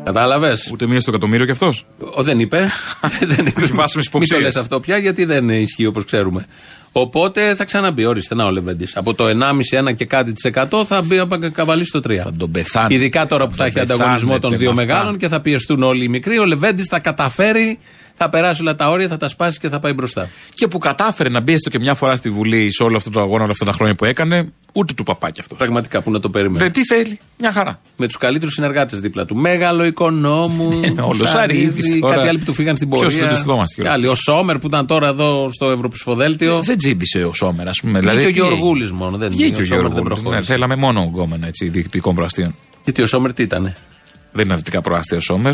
Κατάλαβες; 0.04 0.70
Ούτε 0.72 0.88
μία 0.88 1.00
στο 1.00 1.12
εκατομμύριο 1.12 1.46
κι 1.46 1.52
αυτός; 1.52 1.86
Δεν 2.18 2.40
είπε. 2.40 2.70
δεν 3.36 3.46
είπε. 3.46 3.62
Έχει 3.62 3.72
βάσιμες 3.74 3.94
Μην 3.96 4.04
το 4.04 4.10
υποψίες. 4.18 4.42
λες 4.42 4.56
αυτό 4.56 4.80
πια, 4.80 4.98
γιατί 4.98 5.26
δεν 5.26 5.50
ισχύει 5.50 5.86
όπως 5.86 6.06
ξέρουμε. 6.06 6.46
Οπότε 6.92 7.56
θα 7.56 7.66
ξαναμπεί, 7.66 8.06
ορίστε, 8.06 8.36
να 8.36 8.46
ο 8.46 8.52
Λεβέντης. 8.52 8.96
Από 8.96 9.14
το 9.14 9.26
1,5-1 9.26 9.96
και 9.96 10.06
κάτι 10.06 10.34
της 10.34 10.44
εκατό 10.44 10.86
θα 10.86 11.02
μπει 11.02 11.18
θα 11.30 11.50
καβαλήσει 11.54 11.92
το 11.92 12.00
3. 12.00 12.16
Θα 12.24 12.34
τον 12.38 12.52
πεθάνει. 12.52 12.96
Ειδικά 12.96 13.28
τώρα 13.28 13.48
που 13.48 13.56
θα 13.56 13.66
έχει 13.66 13.74
τον 13.74 13.84
ανταγωνισμό 13.84 14.40
των 14.40 14.40
πεθάνετε 14.40 14.64
δύο 14.64 14.74
με 14.74 14.82
αυτά. 14.82 14.94
μεγάλων 14.94 15.18
και 15.18 15.28
θα 15.28 15.42
πιεστούν 15.42 15.84
όλοι 15.84 16.04
οι 16.04 16.08
μικροί. 16.08 16.38
Ο 16.38 16.46
Λεβέντης 16.46 16.86
θα 16.86 17.00
καταφέρει, 17.00 17.80
θα 18.24 18.30
περάσει 18.30 18.62
όλα 18.62 18.76
τα 18.76 18.90
όρια, 18.90 19.08
θα 19.08 19.18
τα 19.18 19.28
σπάσει 19.28 19.60
και 19.60 19.70
θα 19.70 19.80
πάει 19.80 19.94
μπροστά. 19.94 20.30
Και 20.56 20.68
που 20.68 20.78
κατάφερε 20.78 21.30
να 21.30 21.40
μπει 21.40 21.54
έστω 21.54 21.70
και 21.70 21.80
μια 21.80 21.94
φορά 21.94 22.16
στη 22.16 22.30
Βουλή 22.30 22.74
σε 22.74 22.84
όλο 22.84 22.98
αυτό 22.98 23.10
το 23.10 23.20
αγώνα, 23.20 23.42
όλα 23.44 23.52
αυτά 23.52 23.66
τα 23.66 23.72
χρόνια 23.72 23.96
που 23.96 24.06
έκανε, 24.06 24.52
ούτε 24.74 24.94
του 24.94 25.04
παπάκι 25.04 25.40
αυτός. 25.40 25.58
Πραγματικά 25.58 26.02
που 26.02 26.12
να 26.12 26.20
το 26.20 26.30
περιμένει. 26.30 26.58
Δεν 26.60 26.72
τι 26.72 26.86
θέλει, 26.86 27.20
μια 27.38 27.52
χαρά. 27.52 27.80
Με 27.98 28.08
τους 28.08 28.18
καλύτερους 28.18 28.54
συνεργάτες 28.54 29.00
δίπλα 29.00 29.26
του. 29.26 29.36
Μέγαλο 29.36 29.84
οικονόμου. 29.86 30.80
ο 31.10 31.14
Λοσαρίδης 31.14 32.00
τώρα. 32.00 32.16
Κάτι 32.16 32.28
άλλοι 32.28 32.38
που 32.38 32.46
του 32.46 32.54
φύγαν 32.54 32.76
στην 32.76 32.90
Ποιος 32.90 33.02
πορεία. 33.02 33.20
δεν 33.20 33.30
τους 33.30 33.40
θυμόμαστε 33.40 33.76
Και 33.76 33.82
κιόλας. 33.82 33.98
άλλοι. 34.00 34.08
Ο 34.08 34.16
Σόμερ 34.16 34.58
που 34.58 34.68
ήταν 34.68 34.86
τώρα 34.86 35.08
εδώ 35.08 35.50
στο 35.52 35.70
Ευρωψηφοδέλτιο. 35.70 36.62
Δεν 36.62 36.78
τζίμπησε 36.78 37.24
ο 37.24 37.34
Σόμερ, 37.34 37.68
ας 37.68 37.80
πούμε. 37.82 38.00
Βγήκε 38.00 38.12
Δηλαδή, 38.14 38.28
ο 38.28 38.32
τι 38.32 38.40
έγινε; 38.40 38.56
Γιωργούλη 38.56 38.92
μόνο. 38.94 39.18
Δεν 39.18 39.30
Βγήκε 39.30 39.62
ο 39.62 39.66
Σόμερ 39.66 39.82
δεν 39.84 39.92
Γιώργο. 39.92 40.04
προχώρησε. 40.14 40.36
Ναι, 40.40 40.46
θέλαμε 40.46 40.76
μόνο 40.76 41.02
γκόμενα 41.04 41.48
έτσι, 41.48 41.70
διοικητικών 41.70 42.16
προαστίων. 42.16 42.56
Γιατί 42.84 43.02
ο 43.02 43.06
Σόμερ 43.06 43.34
τι 43.34 43.44
ήταν. 43.44 43.76
Δεν 44.32 44.46
είναι 44.46 44.56
δυτικά 44.56 44.82
προάστια 44.82 45.18
ο 45.18 45.22
Σόμερ. 45.22 45.54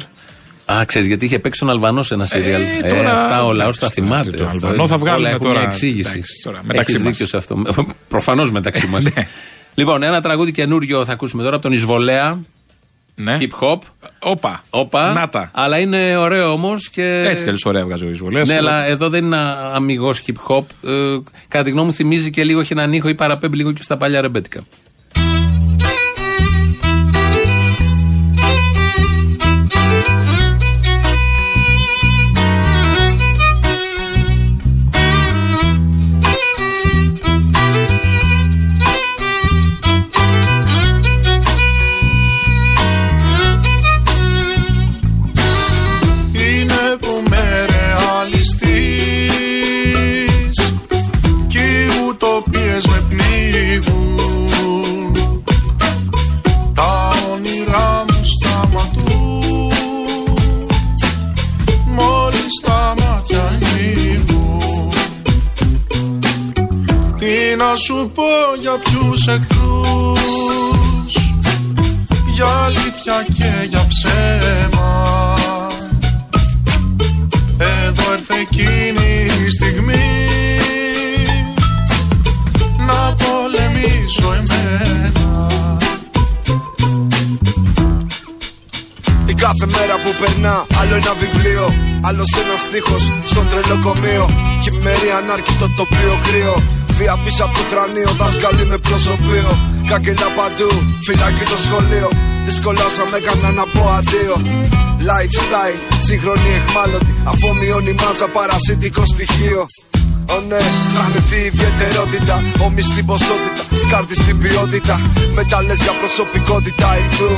Α, 0.74 0.86
ξέρεις 0.86 1.08
γιατί 1.08 1.26
είχε 1.26 1.40
παίξει 1.40 1.60
τον 1.60 1.70
Αλβανό 1.70 2.04
σε 2.04 2.14
ένα 2.14 2.26
σύριαλ. 2.26 2.62
Ε, 2.62 2.88
τώρα, 2.88 3.22
αυτά 3.22 3.46
ο 3.46 3.54
λαό 3.54 3.68
εντάξει, 3.70 3.80
τα 3.80 3.90
τώρα, 3.90 4.08
θυμάται. 4.08 4.38
τον 4.38 4.48
Αυτό 4.48 4.68
Αλβανό 4.68 4.88
θα 4.88 4.96
είναι. 4.96 5.04
βγάλουμε 5.04 5.28
Όλα 5.28 5.30
έχουν 5.36 5.46
τώρα, 5.48 5.60
μια 5.60 5.68
εξήγηση. 5.68 6.12
εντάξει, 6.14 6.42
τώρα, 6.44 6.60
μεταξύ 6.64 6.92
Έχεις 6.92 7.04
μας. 7.04 7.12
δίκιο 7.12 7.28
σε 7.28 7.38
αυτό. 7.38 7.62
Προφανώς 8.10 8.52
μεταξύ 8.52 8.88
μας. 8.88 9.04
Ναι. 9.16 9.28
Λοιπόν, 9.76 10.04
ένα 10.04 10.22
τραγούδι 10.22 10.52
καινούριο 10.52 11.06
θα 11.06 11.12
ακούσουμε 11.14 11.44
τώρα 11.44 11.54
από 11.56 11.64
τον 11.64 11.74
Ισβολέα. 11.74 12.40
Ναι. 13.16 13.38
Hip 13.42 13.60
hop. 13.68 13.78
Όπα. 14.20 14.64
Όπα. 14.70 15.14
Να 15.14 15.30
τα. 15.30 15.52
Αλλά 15.54 15.78
είναι 15.80 16.18
ωραίο 16.18 16.52
όμως 16.52 16.90
και. 16.90 17.04
Έτσι 17.04 17.44
κι 17.44 17.50
αλλιώς 17.50 17.66
ωραία 17.66 17.86
βγάζει 17.86 18.06
ο 18.06 18.10
Ισβολέας. 18.10 18.48
Ναι, 18.48 18.56
αλλά 18.56 18.86
εδώ 18.86 19.10
δεν 19.10 19.24
είναι 19.26 19.38
αμυγός 19.74 20.22
hip 20.28 20.56
hop. 20.56 20.64
Ε, 20.90 21.18
κατά 21.48 21.64
τη 21.64 21.70
γνώμη 21.70 21.88
μου 21.88 21.94
θυμίζει 21.94 22.30
και 22.30 22.44
λίγο 22.44 22.60
έχει 22.60 22.74
έναν 22.74 22.94
ήχο 22.94 23.10
ή 23.10 23.16
παραπέμπει 23.16 23.58
λίγο 23.58 23.72
και 23.72 23.84
στα 23.84 23.98
παλιά 23.98 24.22
ρεμπέτικα. 24.22 24.64
Σου 68.08 68.14
πω 68.14 68.62
για 68.62 68.72
ποιους 68.84 69.28
εχθρούς 69.28 71.14
Για 72.34 72.46
αλήθεια 72.66 73.26
και 73.34 73.68
για 73.70 73.88
ψέμα 73.88 75.36
εδώ 77.58 78.12
έρθε 78.12 78.34
εκείνη 78.42 79.26
η 79.46 79.50
στιγμή 79.50 80.06
να 82.78 83.16
πολεμήσω 83.16 84.34
εμένα 84.34 84.78
περνά, 90.20 90.66
άλλο 90.80 90.96
ένα 90.96 91.14
βιβλίο. 91.22 91.66
Άλλος 92.02 92.30
ένας 92.42 92.62
στίχος 92.62 93.04
στο 93.26 93.42
τρελοκομείο. 93.50 94.26
Χειμερή 94.64 95.10
ανάρκητο 95.18 95.68
τοπίο 95.78 96.16
κρύο. 96.26 96.56
Βία 96.98 97.18
πίσω 97.24 97.44
από 97.44 97.54
το 97.54 97.64
θρανίο, 97.72 98.12
δάσκαλοι 98.20 98.66
με 98.66 98.78
προσωπείο. 98.78 99.50
Κάκελα 99.90 100.30
παντού, 100.38 100.70
φυλακή 101.06 101.46
το 101.54 101.58
σχολείο. 101.66 102.10
Δυσκολάσαμε 102.46 103.18
έκανα 103.18 103.50
να 103.60 103.66
πω 103.74 103.84
αντίο. 103.98 104.36
Lifestyle, 105.10 105.80
σύγχρονη 106.06 106.50
εχμάλωτη. 106.60 107.14
Αφομοιώνει 107.32 107.94
μάζα 108.02 108.28
παρασίτικο 108.28 109.06
στοιχείο. 109.06 109.66
Ω 110.36 110.40
ναι, 110.48 110.58
τη 111.30 111.36
ιδιαιτερότητα, 111.36 112.36
όμοι 112.68 112.82
στην 112.82 113.06
ποσότητα, 113.06 113.62
σκάρτη 113.84 114.16
στην 114.16 114.38
ποιότητα. 114.42 114.96
Μεταλλέ 115.34 115.74
για 115.74 115.94
προσωπικότητα 116.02 116.88
ηθού. 116.98 117.32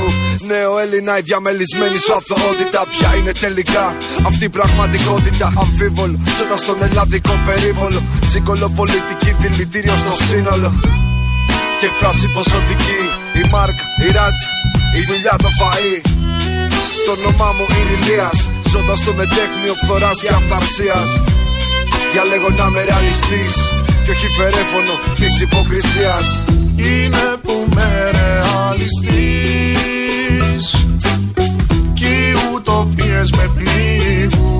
Νέο 0.52 0.78
Έλληνα, 0.78 1.18
η 1.18 1.22
διαμελισμένη 1.28 1.98
σου 2.04 2.12
αθωότητα. 2.18 2.80
Ποια 2.94 3.10
είναι 3.18 3.32
τελικά 3.44 3.84
αυτή 4.28 4.44
η 4.44 4.48
πραγματικότητα; 4.48 5.46
Αμφίβολο, 5.62 6.16
ζώτα 6.36 6.56
στον 6.64 6.78
ελλαδικό 6.86 7.34
περίβολο. 7.46 8.00
Σύγκολο 8.32 8.68
πολιτική 8.80 9.30
δηλητήριο 9.40 9.96
στο 10.02 10.14
σύνολο. 10.28 10.70
Και 11.78 11.86
εκφράση 11.86 12.26
ποσοτική, 12.36 13.00
η 13.40 13.42
Μάρκ, 13.52 13.78
η 14.06 14.08
Ράτσα, 14.16 14.48
η 14.98 15.00
δουλειά 15.08 15.34
το 15.44 15.50
φαΐ. 15.58 15.96
Το 17.06 17.10
όνομά 17.18 17.48
μου 17.56 17.64
είναι 17.76 17.92
Ηλίας, 17.96 18.38
ζώντας 18.72 18.98
στο 18.98 19.12
μετέχνιο 19.20 19.74
φθοράς 19.82 20.18
και 20.20 20.28
αυθαρσίας. 20.38 21.08
Διαλέγω 22.12 22.50
να 22.56 22.64
είμαι 22.64 22.82
ρεαλιστής 22.84 23.54
και 24.04 24.10
όχι 24.10 24.26
φερέφωνο 24.36 24.94
της 25.14 25.40
υποκρισίας. 25.40 26.40
Είναι 26.76 27.36
που 27.42 27.66
με 27.74 28.10
ρεαλιστής 28.10 29.26
Κι 31.94 32.04
οι 32.04 32.32
ουτοπίες 32.54 33.30
με 33.32 33.50
πνίγουν 33.54 34.59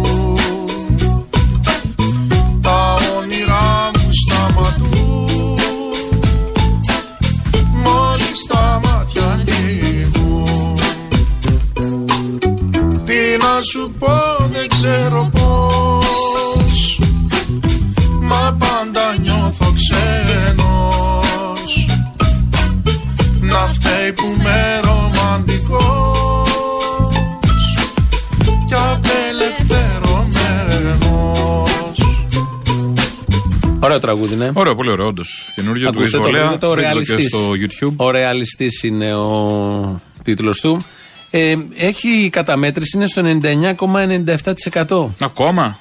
τραγούδι, 34.00 34.34
ναι. 34.34 34.50
Ωραίο, 34.52 34.74
πολύ 34.74 34.90
ωραίο, 34.90 35.06
όντως. 35.06 35.52
Καινούριο 35.54 35.90
του 35.92 35.98
Ακούστε 35.98 36.16
το 36.16 36.22
Ισβολέα. 36.22 36.40
τραγούδι, 36.40 36.60
το 36.60 36.70
βρείτε 36.70 36.92
το 36.92 37.00
και 37.00 37.14
Ρεαλιστής. 37.14 37.28
στο 37.28 37.50
YouTube. 37.88 37.92
Ο 37.96 38.10
Ρεαλιστής 38.10 38.82
είναι 38.82 39.14
ο 39.14 40.00
τίτλος 40.22 40.60
του. 40.60 40.84
Ε, 41.30 41.56
έχει 41.76 42.08
η 42.08 42.30
καταμέτρηση 42.30 42.96
είναι 42.96 43.06
στο 43.06 43.22
99,97%. 43.24 45.14
Ακόμα; 45.24 45.78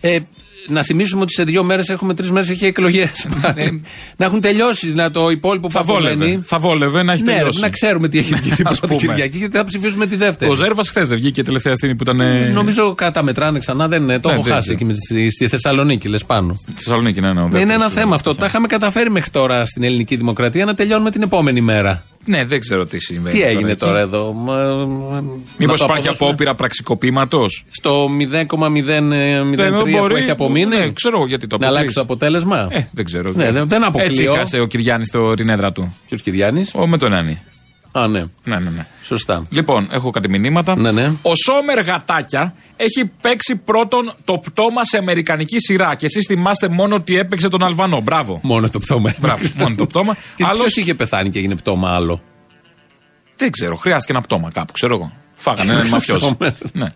ε, 0.00 0.18
να 0.68 0.82
θυμίσουμε 0.82 1.22
ότι 1.22 1.32
σε 1.32 1.44
δύο 1.44 1.64
μέρες 1.64 1.88
έχουμε 1.88 2.14
τρεις 2.14 2.30
μέρες 2.30 2.48
έχει 2.50 2.66
εκλογές. 2.66 3.26
να 4.16 4.24
έχουν 4.24 4.40
τελειώσει. 4.40 4.92
Να 4.94 5.10
το 5.10 5.30
υπόλοιπο 5.30 5.68
που 5.68 5.72
Ναι. 5.78 5.84
Θα 5.84 5.92
βόλευε. 5.92 6.14
απομένει. 6.14 6.42
Θα 6.44 6.58
βόλευε 6.58 7.02
να 7.02 7.12
έχει 7.12 7.22
Ναι, 7.22 7.30
ρε, 7.32 7.36
τελειώσει. 7.36 7.60
να 7.60 7.68
ξέρουμε 7.68 8.08
τι 8.08 8.18
έχει 8.18 8.34
βγει 8.34 8.50
την 8.50 8.66
Ας 8.68 8.78
πρώτη 8.80 8.94
πούμε. 8.96 9.12
Κυριακή 9.12 9.38
και 9.38 9.48
θα 9.52 9.64
ψηφίσουμε 9.64 10.06
τη 10.06 10.16
δεύτερη. 10.16 10.50
Ο 10.50 10.54
Ζέρβας 10.54 10.88
χθες 10.88 11.08
δεν 11.08 11.16
βγήκε 11.18 11.42
τελευταία 11.42 11.74
στιγμή 11.74 11.94
που 11.96 12.02
ήταν. 12.02 12.20
ε, 12.20 12.48
Νομίζω 12.48 12.94
καταμετράνε 12.94 13.58
ξανά, 13.58 13.88
δεν 13.88 14.02
είναι. 14.02 14.18
Το 14.20 14.28
Ναι, 14.28 14.34
έχω 14.34 14.42
δεν 14.42 14.52
χάσει 14.52 14.62
ξέρω. 14.62 14.78
εκεί 14.78 14.84
με 14.84 14.92
τη- 14.92 15.00
στη, 15.00 15.30
στη 15.30 15.48
Θεσσαλονίκη, 15.48 16.08
λες 16.08 16.24
πάνω. 16.24 16.60
Θεσσαλονίκη, 16.74 17.20
ναι, 17.20 17.32
ναι. 17.32 17.40
ο 17.40 17.42
είναι 17.42 17.50
δεύτερος. 17.58 17.82
ένα 17.82 17.90
θέμα 17.90 18.14
αυτό. 18.14 18.34
Τα 18.34 18.46
είχαμε 18.46 18.66
καταφέρει 18.66 19.10
μέχρι 19.10 19.30
τώρα 19.30 19.66
στην 19.66 19.82
ελληνική 19.82 20.16
δημοκρατία 20.16 20.64
να 20.64 20.74
τελειώνουμε 20.74 21.10
την 21.10 21.22
επόμενη 21.22 21.60
μέρα. 21.60 22.04
Ναι, 22.26 22.44
δεν 22.44 22.60
ξέρω 22.60 22.86
τι 22.86 23.00
συμβαίνει. 23.00 23.34
Τι 23.38 23.42
έγινε 23.42 23.70
εκεί. 23.70 23.80
τώρα 23.80 24.00
εδώ. 24.00 24.32
Μα- 24.32 24.54
Μήπως 25.58 25.58
να 25.58 25.66
το 25.66 25.74
υπάρχει 25.84 25.86
αποδώσουμε. 25.86 26.28
απόπειρα 26.28 26.54
πραξικοπήματος; 26.54 27.64
Στο 27.68 28.08
0,003 28.08 30.08
που 30.08 30.16
έχει 30.16 30.30
απομείνει. 30.30 30.76
Ναι, 30.76 30.90
ξέρω 30.90 31.16
εγώ 31.16 31.26
γιατί 31.26 31.46
το 31.46 31.58
Να 31.58 31.66
αλλάξει 31.66 31.94
το 31.94 32.00
αποτέλεσμα. 32.00 32.68
Ε, 32.70 32.88
δεν 32.92 33.04
ξέρω. 33.04 33.32
Ναι, 33.34 33.52
δεν, 33.52 33.68
δεν 33.68 33.84
αποκλείω. 33.84 34.10
Έτσι 34.10 34.26
χάσε 34.38 34.60
ο 34.60 34.66
Κυριάννης 34.66 35.10
την 35.36 35.48
έδρα 35.48 35.72
του. 35.72 35.96
Ποιος 36.06 36.22
Κυριάννης; 36.22 36.74
Ο 36.74 36.86
με 36.86 36.98
τον 36.98 37.12
Άννη. 37.12 37.40
Α, 37.98 38.08
ναι. 38.08 38.24
Ναι, 38.44 38.58
ναι, 38.58 38.70
ναι. 38.70 38.86
Σωστά. 39.02 39.42
Λοιπόν, 39.50 39.88
έχω 39.90 40.10
κάτι 40.10 40.28
μηνύματα. 40.28 40.76
Ναι, 40.76 40.92
ναι. 40.92 41.12
Ο 41.22 41.32
Σόμερ 41.44 41.80
Γατάκια 41.84 42.54
έχει 42.76 43.10
παίξει 43.20 43.56
πρώτον 43.56 44.14
το 44.24 44.38
πτώμα 44.38 44.84
σε 44.84 44.96
αμερικανική 44.98 45.58
σειρά. 45.58 45.94
Και 45.94 46.06
εσείς 46.06 46.26
θυμάστε 46.26 46.68
μόνο 46.68 46.94
ότι 46.94 47.18
έπαιξε 47.18 47.48
τον 47.48 47.62
Αλβανό. 47.62 48.00
Μπράβο. 48.00 48.40
Μόνο 48.42 48.70
το 48.70 48.78
πτώμα. 48.78 49.14
Μπράβο, 49.18 49.42
μόνο 49.56 49.74
το 49.74 49.86
πτώμα. 49.86 50.16
Άλλο 50.50 50.64
είχε 50.66 50.94
πεθάνει 50.94 51.28
και 51.30 51.38
έγινε 51.38 51.56
πτώμα 51.56 51.94
άλλο; 51.94 52.22
Δεν 53.36 53.50
ξέρω, 53.50 53.76
χρειάστηκε 53.76 54.12
ένα 54.12 54.20
πτώμα 54.20 54.50
κάπου, 54.50 54.72
ξέρω 54.72 54.94
εγώ. 54.94 55.12
Φάγανε 55.34 55.72
έναν 55.72 55.88
μαφιόζο. 55.94 56.26
Σόμερ. 56.26 56.52
ναι. 56.72 56.86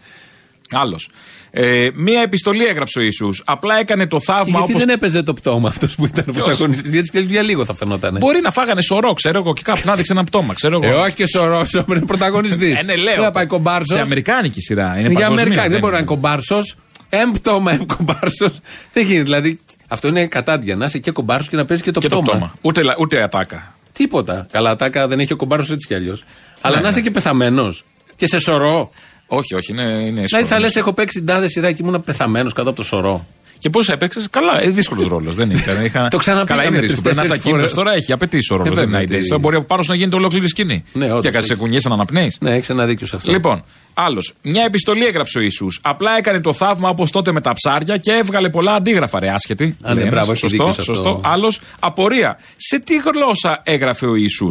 Άλλος. 0.73 1.09
Ε, 1.51 1.89
μία 1.95 2.21
επιστολή 2.23 2.65
έγραψε 2.67 2.99
ο 2.99 3.03
Ιησούς. 3.03 3.43
Απλά 3.47 3.79
έκανε 3.79 4.07
το 4.07 4.17
Και 4.19 4.25
θαύμα 4.25 4.43
γιατί 4.45 4.59
όπως 4.73 4.85
δεν 4.85 4.89
έπαιζε 4.95 5.23
το 5.23 5.35
πτώμα 5.35 5.69
αυτός 5.69 5.95
που 5.95 6.07
ήταν 6.07 6.25
πρωταγωνιστής; 6.33 6.93
Γιατί 6.93 7.09
και 7.11 7.19
για 7.19 7.43
λίγο 7.43 7.65
θα 7.65 7.75
φαινόταν. 7.75 8.17
Μπορεί 8.21 8.41
να 8.41 8.51
φάγανε 8.51 8.83
σωρό, 8.83 9.13
ξέρω 9.13 9.39
εγώ, 9.39 9.53
και 9.53 9.63
κάπου 9.65 9.81
να 9.85 9.95
δείξει 9.95 10.13
ένα 10.15 10.25
πτώμα, 10.25 10.55
ξέρω 10.55 10.81
Ε, 10.83 10.87
εγώ. 10.89 11.01
όχι 11.01 11.15
και 11.15 11.27
σωρό, 11.27 11.65
Σόμερ 11.65 11.97
είναι 11.97 12.07
πρωταγωνιστή. 12.07 12.77
Ε, 12.79 12.83
ναι, 12.83 12.97
λέω. 12.97 13.15
Δεν 13.15 13.25
θα 13.25 13.31
πάει 13.31 13.47
κομπάρσος. 13.47 13.97
Σε 13.97 14.01
αμερικάνικη 14.03 14.61
σειρά. 14.61 14.85
Είναι 14.99 15.09
για 15.09 15.09
παγκοσμία, 15.09 15.29
Αμερικάνη. 15.43 15.69
Δεν 15.69 15.81
μπορεί 15.81 15.93
να 15.93 15.99
είναι 15.99 16.07
κομπάρσος. 16.07 16.77
Εμ 17.09 17.31
πτώμα, 17.33 17.73
εμ 17.73 17.87
κομπάρσος. 17.97 18.51
Δεν 18.93 19.05
γίνεται. 19.07 19.23
Δηλαδή 19.23 19.59
αυτό 19.89 20.09
είναι 20.09 20.27
κατάντια. 20.27 20.77
Να 20.77 20.85
είσαι 20.85 20.99
και 20.99 21.11
κομπάρσος 21.11 21.49
και 21.49 21.57
να 21.57 21.65
παίζεις 21.65 21.85
και 21.85 21.91
το 21.91 22.01
Και 22.01 22.09
το 22.09 22.17
πτώμα. 22.17 22.37
πτώμα. 22.39 22.55
Ούτε, 22.63 22.83
λα- 22.83 22.97
ούτε 22.99 23.23
ατάκα. 23.23 23.75
Τίποτα. 23.93 24.47
Καλά, 24.51 24.77
ατάκα 24.77 25.09
δεν 25.09 25.21
έχει 25.21 25.33
ο 25.33 25.37
κομπάρσος 25.37 25.71
έτσι 25.71 25.87
κι 25.87 25.95
αλλιώς. 25.95 26.25
Αλλά 26.61 26.77
Ναι, 26.77 26.83
να 26.83 26.89
είσαι 26.89 26.99
ναι. 26.99 27.05
και 27.05 27.11
πεθαμένος. 27.11 27.85
Και 28.17 28.27
σε 28.27 28.39
σωρό. 28.39 28.91
Όχι, 29.33 29.55
όχι, 29.55 29.73
είναι, 29.73 29.83
είναι 29.83 30.01
Δηλαδή 30.01 30.23
έσχολο. 30.23 30.47
θα 30.47 30.59
λες: 30.59 30.77
Έχω 30.77 30.93
παίξει 30.93 31.19
την 31.19 31.27
τάδες 31.27 31.51
σειρά 31.51 31.73
και 31.73 31.83
ήμουν 31.83 32.03
πεθαμένος 32.05 32.53
κάτω 32.53 32.69
από 32.69 32.79
το 32.79 32.85
σωρό. 32.85 33.27
Και 33.59 33.71
πώς 33.71 33.89
έπαιξες, 33.89 34.29
καλά, 34.31 34.63
ε, 34.63 34.69
δύσκολος 34.71 35.07
ρόλος. 35.09 35.35
Δεν 35.35 35.51
ήταν. 35.51 35.85
Είχα... 35.85 36.09
Το 36.09 36.17
ξαναπήγαμε 36.17 36.63
Καλά, 36.63 36.77
είναι 36.77 36.87
δύσκολο. 36.87 37.03
Πρέπει 37.03 37.17
να 37.17 37.23
είσαι 37.23 37.31
τρεις-τέσσερις 37.31 37.31
ακίνητο 37.31 37.57
φορές. 37.59 37.73
τώρα, 37.75 37.93
έχει 37.93 38.13
απαιτήσει 38.13 38.53
ο 38.53 38.57
ρόλος. 38.57 38.73
Ε, 38.73 38.75
δεν 38.77 38.85
βέβαια, 38.85 39.01
είναι 39.01 39.19
τι- 39.21 39.35
ideas. 39.37 39.41
Μπορεί 39.41 39.57
από 39.57 39.65
πάνω 39.67 39.83
σου 39.83 39.91
να 39.91 39.97
γίνεται 39.97 40.17
ολόκληρη 40.17 40.49
σκηνή. 40.49 40.85
Ναι, 40.93 41.05
όντως, 41.11 41.25
και 41.25 41.31
κάτι 41.31 41.47
σε 41.47 41.53
έχει. 41.53 41.61
κουνιέσαι 41.63 41.89
να 41.89 41.95
αναπνέεις. 41.95 42.37
Ναι, 42.41 42.55
έχει 42.55 42.73
ένα 42.73 42.87
δίκιο 42.87 43.07
σε 43.07 43.17
αυτό. 43.17 43.31
Λοιπόν, 43.31 43.65
άλλος. 43.95 44.33
Μια 44.43 44.65
επιστολή 44.65 45.05
έγραψε 45.07 45.39
ο 45.39 45.41
Ισού. 45.41 45.67
Απλά 45.83 46.17
έκανε 46.17 46.41
το 46.41 46.53
θαύμα 46.53 46.89
όπως 46.89 47.11
τότε 47.11 47.33
με 47.33 47.41
τα 47.41 47.53
ψάρια 47.53 47.97
και 47.97 48.13
έβγαλε 48.13 48.49
πολλά 48.51 48.75
αντίγραφα, 48.75 49.21
ρε 49.21 49.29
άσχετη. 49.31 49.77
Α, 49.83 49.89
ναι, 49.95 50.01
Λέει 50.01 50.09
μπράβο, 50.11 50.25
ένας. 50.25 50.29
έχει 50.29 50.39
σωστό, 50.39 50.57
δίκιο 50.67 50.73
σε 50.73 50.81
αυτό. 50.91 50.95
σωστό. 50.95 51.21
Άλλος, 51.25 51.61
απορία. 51.81 52.39
Σε 52.57 52.79
τι 52.81 52.95
γλώσσα 52.97 53.61
έγραφε 53.65 54.07
ο 54.07 54.15
Ισού. 54.15 54.49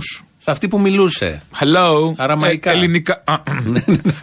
Σε 0.50 0.56
αυτή 0.56 0.68
που 0.68 0.80
μιλούσε. 0.80 1.42
Hello. 1.60 2.14
Αραμαϊκά. 2.18 2.72
Ε, 2.72 2.74
ελληνικά. 2.74 3.24
Α, 3.26 3.36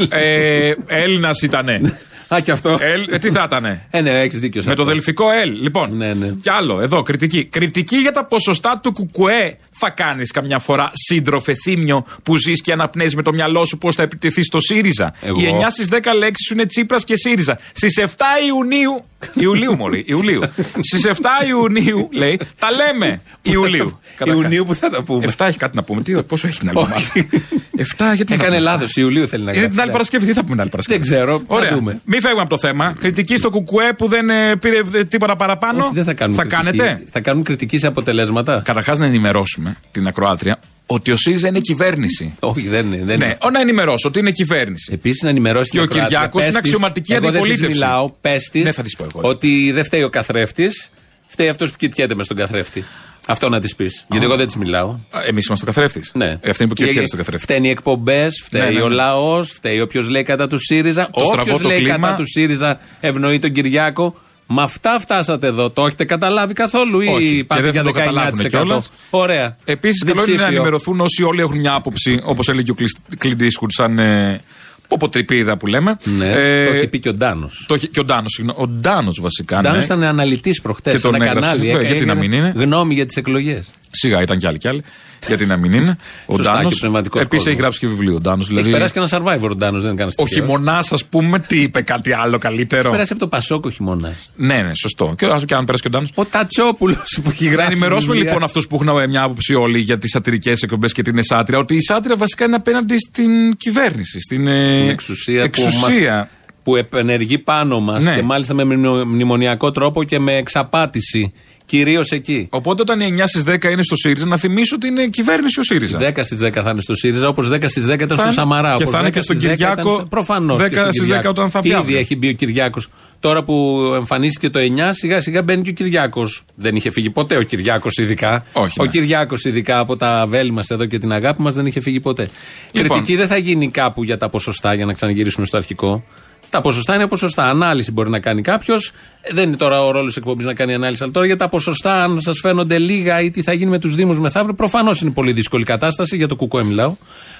ε, 0.21 0.75
Έλληνας 0.87 1.43
ήτανε. 1.43 1.81
Α, 2.29 2.41
και 2.41 2.51
αυτός. 2.51 2.81
Ελ, 2.81 3.07
ε, 3.11 3.19
τι 3.19 3.31
θα 3.31 3.43
ήτανε; 3.47 3.87
Ε, 3.91 4.01
ναι, 4.01 4.11
έχεις 4.11 4.39
δίκιο 4.39 4.63
σε 4.63 4.69
Με 4.69 4.75
το 4.75 4.83
αυτό. 4.83 4.95
δελφικό 4.95 5.27
L. 5.47 5.51
Λοιπόν. 5.61 5.97
Ναι, 5.97 6.15
ναι. 6.15 6.27
Κι 6.41 6.51
άλλο, 6.51 6.81
εδώ, 6.81 7.03
κριτική. 7.03 7.45
Κριτική 7.45 7.97
για 7.97 8.13
τα 8.13 8.25
ποσοστά 8.25 8.81
του 8.83 8.93
κουκουέ. 8.93 9.59
Θα 9.79 9.91
κάνεις 9.91 10.31
καμιά 10.31 10.59
φορά 10.59 10.91
σύντροφε 10.93 11.53
θύμιο 11.55 12.05
που 12.23 12.37
ζεις 12.37 12.61
και 12.63 12.73
αναπνέεις 12.73 13.15
με 13.15 13.23
το 13.23 13.33
μυαλό 13.33 13.65
σου 13.65 13.79
πώς 13.79 13.95
θα 13.95 14.03
επιτεθεί 14.03 14.43
στο 14.43 14.61
ΣΥΡΙΖΑ. 14.61 15.13
Εγώ. 15.23 15.41
Οι 15.41 15.45
9 15.47 15.71
στις 15.71 15.89
10 15.91 16.15
λέξεις 16.19 16.47
σου 16.47 16.53
είναι 16.55 16.67
Τσίπρας 16.67 17.05
και 17.05 17.17
ΣΥΡΙΖΑ. 17.17 17.59
Στις 17.73 17.99
7 17.99 18.07
Ιουνίου. 18.47 19.05
Ιουλίου, 19.35 19.77
Μωρή. 19.77 20.05
Ιουλίου. 20.07 20.41
Στις 20.81 21.05
7 21.05 21.13
Ιουνίου, 21.49 22.09
λέει, 22.13 22.41
τα 22.59 22.69
λέμε. 22.71 23.21
Ιουλίου. 23.43 24.01
Καταρχάς. 24.17 24.43
Ιουνίου 24.43 24.65
που 24.65 24.75
θα 24.75 24.91
τα 24.91 25.03
πούμε. 25.03 25.27
7 25.37 25.47
έχει 25.47 25.59
κάτι 25.59 25.77
να 25.77 25.83
πούμε. 25.83 26.03
Τι, 26.03 26.23
πόσο 26.23 26.47
έχει 26.47 26.59
την 26.59 26.69
άλλη 26.69 26.79
Όχι. 26.79 26.93
εβδομάδα. 27.19 27.47
7 27.79 27.83
γιατί. 28.15 28.25
να 28.29 28.35
Έκανε 28.35 28.57
πούμε; 28.57 28.59
λάθος. 28.71 28.97
Ιουλίου 28.97 29.29
θέλει 29.29 29.43
να 29.45 29.51
Είναι 29.51 29.59
γράψει. 29.59 29.71
την 29.75 29.81
άλλη 29.83 29.91
Παρασκευή. 29.93 30.27
Τι 30.27 30.33
θα 30.33 30.41
πούμε 30.41 30.53
την 30.53 30.61
άλλη 30.61 30.71
Παρασκευή. 30.71 30.99
Δεν 30.99 31.09
ξέρω. 31.11 31.39
Θα 31.39 31.45
Ωραία. 31.55 31.71
δούμε. 31.75 32.01
Μην 32.05 32.21
φεύγουμε 32.21 32.43
από 32.43 32.51
το 32.51 32.59
θέμα. 32.59 32.95
Κριτική 33.01 33.37
στο 33.37 33.51
κουκουέ 33.51 33.93
που 33.93 34.07
δεν 34.09 34.31
ε, 34.31 34.57
πήρε 34.57 34.81
ε, 34.95 35.05
τίποτα 35.05 35.37
παραπάνω. 35.37 35.85
Όχι, 35.85 35.95
δεν 35.95 36.05
θα 36.05 36.15
κάνουν 36.15 36.37
θα 36.37 36.43
κριτική. 36.45 36.63
κάνετε; 36.77 37.03
Θα 37.11 37.21
κάνουν 37.21 37.43
κριτική 37.43 37.79
σε 37.79 37.87
αποτελέσματα. 37.87 38.63
Καταρχάς 38.65 38.99
να 38.99 39.07
ενημερώσουμε 39.07 39.77
την 39.91 40.07
ακροάτρια 40.07 40.59
ότι 40.87 41.11
ο 41.11 41.17
ΣΥΡΙΖΑ 41.17 41.49
είναι 41.49 41.61
κυβέρνηση. 41.61 42.35
Όχι, 42.41 42.69
δεν 42.69 42.87
είναι. 42.93 43.05
Δεν 43.05 43.19
ναι, 43.19 43.25
είναι. 43.25 43.37
ο, 43.43 43.51
να 43.51 43.61
ενημερώσω 43.61 44.09
ότι 44.09 44.19
είναι 44.19 44.31
κυβέρνηση. 44.31 44.91
Επίσης 44.93 45.23
να 45.23 45.29
ενημερώσει 45.29 45.71
Και 45.71 45.81
ο 45.81 45.87
Κυριάκος 45.87 46.47
είναι 46.47 46.59
αξιωματική 46.59 47.13
εγώ 47.13 47.29
αντιπολίτευση. 47.29 47.63
Δεν 47.63 47.71
της 47.71 47.81
μιλάω, 47.81 48.11
πες 48.21 48.49
της. 48.53 48.65
Ναι, 48.65 48.73
θα 48.73 48.83
της 48.83 48.97
πω 48.97 49.07
εγώ. 49.15 49.29
Ότι 49.29 49.73
δεν 49.73 49.85
φταίει 49.85 50.03
ο 50.03 50.11
καθρέφτης, 50.11 50.91
φταίει 51.27 51.49
αυτός 51.49 51.71
που 51.71 51.77
κοιτιέται 51.77 52.15
μες 52.15 52.25
στον 52.25 52.37
καθρέφτη. 52.37 52.85
Αυτό 53.27 53.49
να 53.49 53.61
της 53.61 53.75
πεις. 53.75 54.05
Γιατί 54.11 54.25
εγώ 54.25 54.37
δεν 54.37 54.47
της 54.47 54.57
μιλάω. 54.57 54.97
Εμείς 55.27 55.47
είμαστε 55.47 55.65
ο 55.71 55.73
καθρέφτης. 55.73 56.11
Ναι. 56.15 56.25
Ε, 56.25 56.51
Αυτή 56.51 56.63
είναι 56.63 56.69
που 56.69 56.75
Και- 56.75 56.85
κυριαρχεί 56.85 57.07
στον 57.07 57.19
καθρέφτη. 57.19 57.43
Φταίνει 57.43 57.67
οι 57.67 57.71
εκπομπές, 57.71 58.43
φταίει 58.45 58.61
Ναι, 58.61 58.67
ναι, 58.69 58.73
ναι. 58.79 58.83
ο 58.83 58.89
λαός, 58.89 59.51
φταίει 59.51 59.81
όποιος 59.81 60.09
λέει 60.09 60.23
κατά 60.23 60.47
του 60.47 60.59
ΣΥΡΙΖΑ. 60.59 61.11
Το 61.13 61.21
στραβό 61.25 61.41
Όποιος 61.41 61.61
το 61.61 61.69
λέει 61.69 61.79
κλίμα. 61.79 61.97
κατά 61.99 62.15
του 62.15 62.25
ΣΥΡΙΖΑ 62.27 62.81
ευνοεί 63.01 63.39
τον 63.39 63.53
Κυριάκο. 63.53 64.15
Με 64.49 64.63
αυτά 64.63 64.99
φτάσατε 65.01 65.47
εδώ. 65.47 65.71
Το 65.71 65.87
έχετε 65.87 66.05
καταλάβει 66.05 66.53
καθόλου 66.53 67.01
ή 67.01 67.07
Όχι, 67.09 67.37
και 67.37 67.45
πάτε 67.45 67.63
δεν 67.63 67.71
για 67.71 67.81
θα 67.83 67.87
το 67.87 67.93
καταλάβουν 67.93 68.41
19%. 68.41 68.49
κιόλας. 68.49 68.93
Ωραία. 69.11 69.57
Επίσης, 69.65 69.99
καλό 70.05 70.11
είναι 70.13 70.21
να 70.21 70.27
Διψήφιο. 70.33 70.55
ενημερωθούν 70.55 71.01
όσοι 71.01 71.23
όλοι 71.23 71.41
έχουν 71.41 71.59
μια 71.59 71.73
άποψη, 71.75 72.21
όπως 72.25 72.49
έλεγε 72.49 72.71
ο 72.71 72.75
Κλιντ 73.19 73.41
Eastwood, 73.43 73.67
σαν 73.69 73.99
ε, 73.99 74.41
Ποποτρυπίδα 74.89 75.57
που 75.57 75.67
λέμε. 75.67 75.97
Ναι, 76.05 76.31
Ε, 76.31 76.67
το 76.67 76.73
έχει 76.73 76.89
πει 76.89 76.99
και 77.01 77.09
ο 77.09 77.15
Ντάνος. 77.15 77.65
το 77.69 77.75
έχει- 77.75 77.89
και 77.89 78.01
ο 78.01 78.05
Ντάνος, 78.05 78.33
συγγνώμη. 78.33 78.59
Ο 78.63 78.67
Ντάνος 78.69 79.19
βασικά. 79.21 79.59
Ο 79.59 79.61
Ντάνος 79.61 79.79
ναι. 79.79 79.85
ήταν 79.85 80.03
αναλυτής 80.09 80.61
προχτές. 80.61 80.95
Και 80.95 81.01
τον 81.01 81.15
ένα 81.15 81.25
έγραψε. 81.25 81.49
κανάλι. 81.51 81.67
Βέβαια, 81.71 81.81
γιατί 81.87 81.97
έκανε 82.03 82.13
να 82.13 82.21
μην 82.21 82.33
είναι. 82.33 82.53
Γνώμη 82.57 82.95
για 82.95 83.07
τις 83.07 83.17
εκλογές. 83.17 83.71
Σιγά 84.01 84.23
ήταν 84.23 84.39
κι 84.39 84.47
άλλοι 84.47 84.59
κι 84.59 84.69
άλλοι. 84.69 84.83
Γιατί 85.27 85.47
να 85.47 85.57
μην 85.57 85.73
είναι. 85.73 85.97
Ο 86.27 86.37
Σωστά, 86.37 86.53
Ντάνος. 86.53 86.73
και 86.75 86.79
πνευματικός 86.81 87.23
Επίσης 87.23 87.39
κόσμος. 87.39 87.53
έχει 87.55 87.63
γράψει 87.63 87.79
και 87.79 87.87
βιβλίο. 87.87 88.15
Ο 88.15 88.21
Ντάνος, 88.21 88.45
Έχει 88.45 88.49
δηλαδή, 88.55 88.71
περάσει 88.71 88.93
και 88.93 88.99
ένα 88.99 89.09
survivor 89.11 89.51
ο 89.51 89.55
Ντάνος, 89.55 89.83
δεν 89.83 89.91
είναι 89.91 89.99
κανένα 89.99 90.13
ο 90.17 90.27
χειμωνάς, 90.27 90.93
ας 90.93 91.05
πούμε, 91.05 91.39
τι 91.39 91.61
είπε 91.61 91.81
κάτι 91.81 92.13
άλλο 92.13 92.39
καλύτερο; 92.39 92.81
Έχει 92.81 92.91
περάσει 92.91 93.13
από 93.13 93.21
το 93.21 93.29
Πασόκ 93.29 93.65
ο 93.65 93.71
χειμώνα. 93.71 94.13
Ναι, 94.37 94.55
ναι, 94.63 94.71
σωστό. 94.75 95.15
Και, 95.19 95.27
και 95.47 95.55
αν 95.55 95.65
πέρασε 95.65 95.83
και 95.83 95.89
ο 95.89 95.91
Ντάνο. 95.91 96.09
Ο 96.15 96.25
Τατσόπουλος 96.25 97.19
που 97.23 97.31
έχει 97.31 97.45
Να 97.45 97.51
γράψει. 97.51 97.71
ενημερώσουμε 97.73 98.13
βιβλία. 98.13 98.31
λοιπόν 98.31 98.45
αυτούς 98.47 98.67
που 98.67 98.79
έχουν 98.83 99.09
μια 99.09 99.23
άποψη 99.23 99.55
όλοι 99.55 99.79
για 99.79 99.99
τις 99.99 100.11
σατυρικές 100.11 100.63
εκπομπές 100.63 100.93
και 100.93 101.03
την 101.03 101.23
σάτυρα, 101.23 101.59
ότι 101.59 101.75
η 101.75 101.81
σάτυρα 101.81 102.17
βασικά 102.17 102.45
είναι 102.45 102.57
απέναντι 102.57 102.99
στην 102.99 103.57
κυβέρνηση, 103.57 104.21
στην, 104.21 104.47
ε, 104.47 104.61
Στην 104.73 104.89
εξουσία, 104.89 105.43
εξουσία. 105.43 105.71
Που, 105.83 105.91
μας, 106.19 106.27
που 106.63 106.77
επενεργεί 106.77 107.39
πάνω 107.39 107.81
μας 107.81 108.05
Ναι. 108.05 108.15
και 108.15 108.23
μάλιστα 108.23 108.55
με 108.55 108.65
μνημο- 108.65 109.05
μνημονιακό 109.05 109.71
τρόπο 109.71 110.05
και 110.05 110.19
με 110.19 110.33
εξαπάτηση. 110.37 111.33
Κυρίως 111.67 112.11
εκεί. 112.11 112.47
Οπότε 112.51 112.83
όταν 112.83 113.01
οι 113.01 113.15
9 113.19 113.23
στις 113.27 113.43
10 113.47 113.65
είναι 113.71 113.83
στο 113.83 113.97
ΣΥΡΙΖΑ, 113.97 114.27
να 114.27 114.37
θυμίσω 114.37 114.75
ότι 114.77 114.87
είναι 114.87 115.07
κυβέρνηση 115.07 115.61
ο 115.61 115.63
ΣΥΡΙΖΑ. 115.63 115.99
10 115.99 116.23
στις 116.25 116.39
10 116.43 116.63
θα 116.63 116.71
είναι 116.71 116.81
στο 116.81 116.95
ΣΥΡΙΖΑ, 116.95 117.29
όπως 117.29 117.49
10 117.49 117.69
στις 117.69 117.87
10 117.87 117.93
ήταν 117.95 118.09
Θα 118.09 118.15
στο 118.15 118.23
είναι- 118.23 118.33
Σαμαρά. 118.33 118.75
και 118.77 118.83
όπως 118.83 118.95
θα 118.95 119.01
είναι 119.01 119.09
10 119.09 119.13
και 119.13 119.21
στον 119.21 119.37
στις 119.37 119.49
10 119.49 119.55
ήταν 119.55 119.75
Κυριάκο 119.75 119.91
στο- 119.99 120.07
Προφανώς 120.11 120.61
10 120.61 120.69
και 120.69 120.75
στον 120.77 120.93
στις 120.93 121.01
10 121.03 121.05
Κυριάκο. 121.07 121.29
όταν 121.29 121.51
θα 121.51 121.61
βγει 121.61 121.71
Ήδη 121.71 121.79
αύριο. 121.79 121.99
έχει 121.99 122.17
μπει 122.17 122.29
ο 122.29 122.33
Κυριάκος. 122.33 122.89
Τώρα 123.21 123.45
που 123.45 123.77
εμφανίστηκε 123.95 124.51
το 124.51 124.59
9, 124.59 124.93
σιγά 124.93 125.21
σιγά 125.21 125.43
μπαίνει 125.43 125.63
και 125.63 125.71
ο 125.71 125.73
Κυριάκος. 125.73 126.43
Δεν 126.55 126.77
είχε 126.77 126.91
φύγει 126.91 127.11
ποτέ 127.11 127.37
ο 127.37 127.43
Κυριάκος, 127.43 127.97
ειδικά. 127.97 128.45
Όχι, 128.53 128.81
ο 128.81 128.85
ναι. 128.85 128.91
Κυριάκος, 128.91 129.45
ειδικά 129.45 129.79
από 129.79 129.97
τα 129.97 130.27
βέλη 130.29 130.51
μας 130.51 130.69
εδώ 130.69 130.85
και 130.85 130.99
την 130.99 131.13
αγάπη 131.13 131.43
μας, 131.43 131.55
δεν 131.55 131.67
είχε 131.67 131.81
φύγει 131.81 132.01
ποτέ. 132.01 132.29
Λοιπόν. 132.73 132.89
Κριτική 132.91 133.17
δεν 133.17 133.29
θα 133.29 133.37
γίνει 133.37 133.71
κάπου 133.71 134.05
για 134.05 134.17
τα 134.17 134.29
ποσοστά, 134.29 134.75
για 134.75 134.85
να 134.87 134.93
ξαναγυρίσουμε 134.93 135.47
στο 135.47 135.57
αρχικό. 135.57 136.05
Τα 136.51 136.61
ποσοστά 136.61 136.95
είναι 136.95 137.07
ποσοστά. 137.07 137.45
Ανάλυση 137.45 137.93
μπορεί 137.93 138.11
να 138.11 138.21
κάνει 138.21 138.43
κάποιος. 138.43 138.93
Δεν 139.33 139.49
είναι 139.49 139.57
τώρα 139.57 139.85
ο 139.85 139.91
ρόλος 139.91 140.17
εκπομπής 140.17 140.47
να 140.47 140.55
κάνει 140.55 140.75
ανάλυση. 140.75 141.03
Αλλά 141.03 141.13
τώρα 141.13 141.27
για 141.27 141.37
τα 141.37 141.49
ποσοστά, 141.49 142.03
αν 142.03 142.21
σας 142.21 142.39
φαίνονται 142.41 142.79
λίγα 142.79 143.21
ή 143.21 143.31
τι 143.31 143.43
θα 143.43 143.53
γίνει 143.53 143.71
με 143.71 143.79
τους 143.79 143.95
Δήμους 143.95 144.19
μεθαύριο, 144.19 144.55
προφανώς 144.55 145.01
είναι 145.01 145.11
πολύ 145.11 145.33
δύσκολη 145.33 145.65
κατάσταση. 145.65 146.17
Για 146.17 146.29
το 146.29 146.37
κουκουέ 146.37 146.63
μιλάω. 146.63 146.97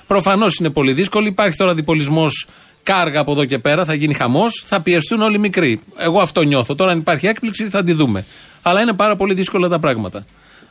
Προφανώς 0.07 0.59
είναι 0.59 0.71
πολύ 0.71 0.93
δύσκολη. 0.93 1.29
Υπάρχει 1.29 1.57
τώρα 1.57 1.75
διπολισμός 1.75 2.47
κάργα 2.83 3.21
από 3.21 3.33
εδώ 3.33 3.45
και 3.45 3.59
πέρα. 3.59 3.85
Θα 3.85 3.95
γίνει 3.95 4.15
χαμός. 4.15 4.63
Θα 4.67 4.81
πιεστούν 4.81 5.23
όλοι 5.23 5.35
οι 5.35 5.39
μικροί. 5.39 5.81
Εγώ 5.97 6.21
αυτό 6.21 6.43
νιώθω. 6.43 6.75
Τώρα, 6.75 6.91
αν 6.91 6.99
υπάρχει 6.99 7.27
έκπληξη, 7.27 7.69
θα 7.69 7.83
τη 7.83 7.93
δούμε. 7.93 8.25
Αλλά 8.63 8.81
είναι 8.81 8.93
πάρα 8.93 9.17
πολύ 9.17 9.35
δύσκολα 9.35 9.69
τα 9.69 9.79
πράγματα. 9.79 10.25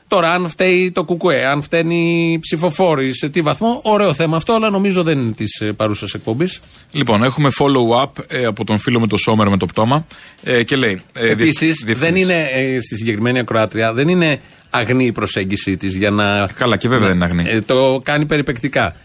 Τώρα, 0.08 0.32
αν 0.34 0.50
φταίει 0.50 0.92
το 0.92 1.04
κουκουέ, 1.04 1.46
αν 1.46 1.62
φταίνει 1.62 2.32
οι 2.34 2.40
ψηφοφόροι, 2.40 3.14
σε 3.14 3.30
τι 3.30 3.42
βαθμό, 3.42 3.80
ωραίο 3.84 4.14
θέμα 4.14 4.36
αυτό, 4.38 4.54
αλλά 4.54 4.70
νομίζω 4.70 5.04
δεν 5.04 5.20
είναι 5.20 5.32
της 5.32 5.62
παρούσας 5.76 6.14
εκπομπής. 6.14 6.60
Λοιπόν, 6.92 7.24
έχουμε 7.24 7.50
follow-up 7.60 8.12
ε, 8.28 8.46
από 8.46 8.66
τον 8.66 8.78
φίλο 8.78 9.00
με 9.00 9.08
το 9.08 9.18
Σόμερ 9.18 9.50
με 9.50 9.58
το 9.58 9.66
πτώμα 9.66 10.06
ε, 10.44 10.64
και 10.64 10.76
λέει. 10.76 11.02
Ε, 11.14 11.30
Επίσης, 11.30 11.84
διευθυντής. 11.86 11.98
δεν 11.98 12.16
είναι 12.16 12.48
ε, 12.54 12.82
στη 12.82 12.96
συγκεκριμένη 12.96 13.40
ακροάτρια, 13.40 13.94
δεν 13.94 14.08
είναι 14.08 14.40
αγνή 14.70 15.06
η 15.06 15.12
προσέγγιση 15.12 15.78
της 15.78 15.96
για 15.96 16.10
να. 16.10 16.48
Καλά, 16.48 16.78
και 16.78 16.88
βέβαια 16.88 17.08
δεν 17.08 17.16
είναι 17.16 17.26
αγνή. 17.26 17.44
Ε, 17.48 17.62
το 17.62 18.02
κάνει 18.04 18.26
περιπεκτικά. 18.26 18.96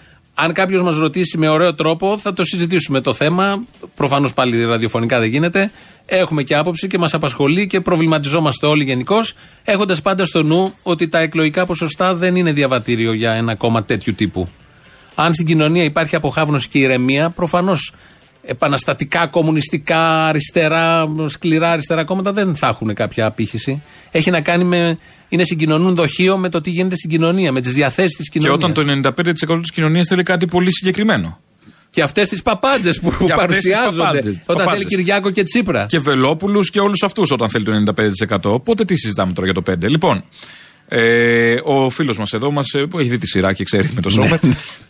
Αν 0.43 0.53
κάποιος 0.53 0.83
μας 0.83 0.97
ρωτήσει 0.97 1.39
με 1.39 1.49
ωραίο 1.49 1.75
τρόπο, 1.75 2.19
θα 2.19 2.33
το 2.33 2.45
συζητήσουμε 2.45 3.01
το 3.01 3.15
θέμα. 3.15 3.65
Προφανώς 3.95 4.35
πάλι 4.35 4.65
ραδιοφωνικά 4.65 5.19
δεν 5.19 5.29
γίνεται. 5.29 5.71
Έχουμε 6.07 6.43
και 6.43 6.55
άποψη 6.55 6.87
και 6.87 6.99
μας 6.99 7.15
απασχολεί 7.15 7.67
και 7.67 7.81
προβληματιζόμαστε 7.81 8.67
όλοι 8.67 8.85
γενικώς, 8.85 9.35
έχοντας 9.65 10.03
πάντα 10.03 10.25
στο 10.25 10.43
νου 10.43 10.75
ότι 10.83 11.09
τα 11.09 11.19
εκλογικά 11.19 11.67
ποσοστά 11.67 12.15
δεν 12.15 12.37
είναι 12.37 12.53
διαβατήριο 12.53 13.13
για 13.13 13.33
ένα 13.33 13.55
κόμμα 13.55 13.85
τέτοιου 13.85 14.15
τύπου. 14.15 14.49
Αν 15.15 15.35
στην 15.35 15.47
κοινωνία 15.47 15.85
υπάρχει 15.85 16.17
αποχάβνωση 16.17 16.69
και 16.69 16.79
ηρεμία, 16.79 17.31
προφανώς 17.31 17.95
επαναστατικά, 18.51 19.27
κομμουνιστικά, 19.27 20.27
αριστερά, 20.27 21.07
σκληρά 21.27 21.71
αριστερά 21.71 22.05
κόμματα 22.05 22.33
δεν 22.33 22.57
θα 22.57 22.67
έχουν 22.69 22.95
κάποια 22.95 23.27
απήχηση. 23.27 23.83
Έχει 24.11 24.31
να 24.31 24.41
κάνει 24.41 24.65
με. 24.65 24.99
είναι 25.29 25.45
συγκοινωνούν 25.45 25.95
δοχείο 25.95 26.37
με 26.39 26.49
το 26.49 26.61
τι 26.61 26.71
γίνεται 26.71 26.95
στην 26.95 27.11
κοινωνία, 27.11 27.53
με 27.53 27.61
τις 27.61 27.73
διαθέσεις 27.73 28.17
της 28.17 28.29
Και 28.29 28.39
κοινωνίας. 28.39 28.65
όταν 28.65 29.03
το 29.03 29.11
95% 29.55 29.61
της 29.61 29.71
κοινωνίας 29.71 30.07
θέλει 30.07 30.23
κάτι 30.23 30.47
πολύ 30.47 30.73
συγκεκριμένο. 30.73 31.39
Και 31.91 32.03
αυτές 32.03 32.29
τις 32.29 32.43
παπάντζες 32.43 33.01
που 33.01 33.09
Και 33.27 33.33
αυτές 33.33 33.59
τις 33.59 33.71
παρουσιάζονται. 33.71 34.03
παπάντζες, 34.03 34.35
Όταν 34.47 34.57
παπάντζες. 34.57 34.73
θέλει 34.73 34.85
Κυριάκο 34.85 35.31
και 35.31 35.43
Τσίπρα. 35.43 35.87
Και 35.87 35.99
Βελόπουλους 35.99 36.71
και 36.71 36.81
όλους 36.81 37.03
αυτούς 37.03 37.31
όταν 37.31 37.49
θέλει 37.51 37.65
το 37.65 37.73
95%. 37.73 38.53
Οπότε 38.53 38.85
τι 38.85 38.97
συζητάμε 38.97 39.33
τώρα 39.33 39.47
για 39.47 39.55
το 39.55 39.63
5%. 39.63 39.89
Λοιπόν, 39.91 40.25
ε, 40.93 41.55
ο 41.65 41.91
φίλος 41.91 42.19
μας 42.19 42.33
εδώ 42.33 42.51
μας, 42.51 42.67
ε, 42.75 42.79
που 42.87 42.99
έχει 42.99 43.09
δει 43.09 43.19
τη 43.19 43.27
σειρά 43.27 43.53
και 43.53 43.65
ξέρει 43.65 43.91
με 43.95 44.01
το 44.01 44.11
Σόμερ. 44.11 44.39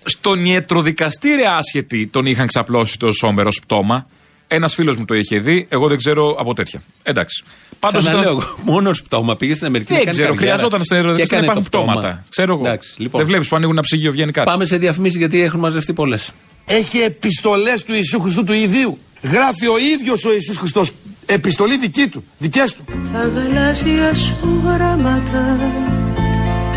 στον 0.05 0.44
ιατροδικαστήρι 0.44 1.42
άσχετη 1.44 2.07
τον 2.07 2.26
είχαν 2.26 2.46
ξαπλώσει 2.46 2.98
το 2.98 3.12
Σόμερ 3.12 3.46
ως 3.46 3.61
πτώμα. 3.62 4.07
Ένας 4.53 4.74
φίλος 4.74 4.96
μου 4.96 5.05
το 5.05 5.14
είχε 5.14 5.38
δει, 5.38 5.66
εγώ 5.70 5.88
δεν 5.88 5.96
ξέρω 5.96 6.36
από 6.38 6.55
τέτοια. 6.55 6.82
Εντάξει. 7.03 7.42
Πάντως 7.78 8.03
ήταν- 8.03 8.20
Ξαναλέω, 8.20 8.57
μόνος 8.64 9.03
πτώμα. 9.03 9.36
Πήγε 9.36 9.55
στην 9.55 9.66
Αμερική. 9.66 9.90
να 9.92 9.96
Δεν 9.96 10.07
κάνει 10.07 10.18
ξέρω, 10.18 10.34
καριέρα 10.34 10.55
χρειαζόταν 10.57 10.84
στο 10.84 10.94
και 10.94 11.01
ιατροδικαστήρι 11.01 11.40
να 11.40 11.46
έκανε 11.46 11.59
υπάρχουν 11.61 11.84
το 11.84 11.92
πτώμα. 11.92 12.01
πτώματα. 12.01 12.24
Ξέρω 12.28 12.53
εγώ. 12.53 12.62
Εντάξει, 12.66 12.94
λοιπόν. 12.96 13.20
Δεν 13.20 13.30
βλέπεις 13.30 13.48
που 13.48 13.57
ανοίγουν 13.57 13.74
ένα 13.74 13.82
ψυγείο, 13.82 14.12
βγαίνει 14.12 14.32
κάτι. 14.32 14.51
Πάμε 14.51 14.64
σε 14.64 14.76
διαφημίσει 14.76 15.18
γιατί 15.18 15.40
έχουν 15.42 15.61
μαζευτεί 15.61 15.92
πολλές. 15.92 16.30
Έχει 16.66 16.98
επιστολές 16.98 17.82
του 17.84 17.94
Ιησού 17.94 18.20
Χριστού 18.20 18.44
του 18.44 18.53
ιδίου. 18.53 18.98
Γράφει 19.22 19.66
ο 19.66 19.78
ίδιος 19.94 20.24
ο 20.24 20.32
Ιησούς 20.32 20.57
Χριστός. 20.57 20.90
Επιστολή 21.33 21.78
δική 21.78 22.09
του, 22.09 22.24
δικές 22.39 22.74
του. 22.74 22.85
Τα 22.87 23.18
γαλάζια 23.18 24.14
σου 24.14 24.62
γράμματα 24.64 25.57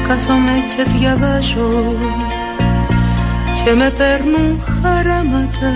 Κάθομαι 0.08 0.51
και 0.76 0.97
διαβάζω 0.97 1.95
Και 3.66 3.74
με 3.74 3.93
παίρνουν 3.97 4.62
χαράματα 4.82 5.72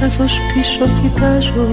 Καθώς 0.00 0.32
πίσω 0.54 0.90
κοιτάζω 1.02 1.68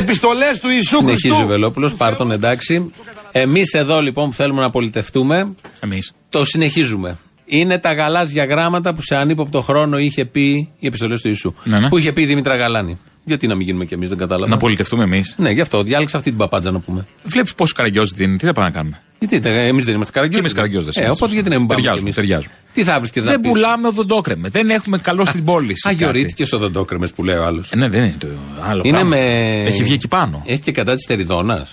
Επιστολές 0.00 0.58
του 0.60 0.68
Ιησού 0.68 0.96
Συνεχίζει 0.96 1.28
ο 1.28 1.34
Χριστού. 1.34 1.46
Βελόπουλος, 1.52 1.94
πάρ 1.94 2.16
τον 2.16 2.30
εντάξει. 2.30 2.92
Εμείς 3.32 3.72
εδώ 3.72 4.00
λοιπόν 4.00 4.28
που 4.28 4.34
θέλουμε 4.34 4.60
να 4.60 4.70
πολιτευτούμε, 4.70 5.54
Εμείς. 5.80 6.12
το 6.28 6.44
συνεχίζουμε. 6.44 7.18
Είναι 7.44 7.78
τα 7.78 7.92
γαλάζια 7.92 8.44
γράμματα 8.44 8.94
που 8.94 9.02
σε 9.02 9.16
ανύποπτο 9.16 9.60
χρόνο 9.60 9.98
είχε 9.98 10.24
πει 10.24 10.72
οι 10.78 10.86
επιστολέ 10.86 11.14
του 11.14 11.28
Ιησού. 11.28 11.54
Ναι, 11.64 11.78
ναι. 11.80 11.88
Που 11.88 11.98
είχε 11.98 12.12
πει 12.12 12.22
η 12.22 12.26
Δήμητρα 12.26 12.56
Γαλάνη. 12.56 12.98
Γιατί 13.24 13.46
να 13.46 13.54
μην 13.54 13.66
γίνουμε 13.66 13.84
κι 13.84 13.94
εμείς, 13.94 14.08
δεν 14.08 14.18
κατάλαβα. 14.18 14.50
Να 14.50 14.56
πολιτευτούμε 14.56 15.04
εμείς. 15.04 15.34
Ναι, 15.38 15.50
γι' 15.50 15.60
αυτό 15.60 15.82
διάλεξα 15.82 16.16
αυτή 16.16 16.28
την 16.28 16.38
παπάντζα 16.38 16.70
να 16.70 16.78
πούμε. 16.78 17.06
Βλέπεις 17.24 17.54
πόσο 17.54 17.74
καραγκιόζη 17.76 18.14
δίνει, 18.14 18.36
τι 18.36 18.46
θα 18.46 18.52
πάμε 18.52 18.66
να 18.66 18.72
κάνουμε; 18.72 19.00
Γιατί 19.18 19.48
εμείς 19.48 19.84
δεν 19.84 19.94
είμαστε 19.94 20.12
καραγκιόζοι. 20.12 20.40
Και 20.40 20.46
εμείς 20.46 20.52
καραγκιόζες 20.52 20.96
Ε, 20.96 21.00
είμαστε. 21.00 21.18
οπότε 21.22 21.34
γιατί 21.34 21.48
να 21.48 21.58
μην 21.58 21.66
πάμε 21.66 21.80
κι 21.80 21.86
Ταιριάζουμε, 21.86 22.10
εμείς; 22.10 22.14
ταιριάζουμε. 22.14 22.52
Τι 22.72 22.84
θα 22.84 23.00
βρεις 23.00 23.14
να 23.14 23.22
Δεν 23.22 23.40
πεις; 23.40 23.50
πουλάμε 23.50 23.88
οδοντόκρεμε. 23.88 24.48
Δεν 24.48 24.70
έχουμε 24.70 24.98
καλό 24.98 25.24
στην 25.24 25.44
πόλη. 25.44 25.74
Αγιορείτηκε 25.82 26.44
οδοντόκρεμες 26.54 27.10
που 27.12 27.24
λέει 27.24 27.36
ο 27.36 27.44
άλλος. 27.44 27.72
Ε, 27.72 27.76
ναι, 27.76 27.88
δεν 27.88 28.04
είναι 28.04 28.14
το 28.18 28.26
άλλο. 28.60 28.82
Είναι 28.84 28.96
πράγμα. 28.98 29.16
με. 29.16 29.62
Έχει 29.66 29.82
βγει 29.82 29.94
εκεί 29.94 30.08
πάνω. 30.08 30.42
Έχει 30.46 30.60
και 30.60 30.72
κατά 30.72 30.94
της 30.94 31.06
τεριδόνα. 31.06 31.66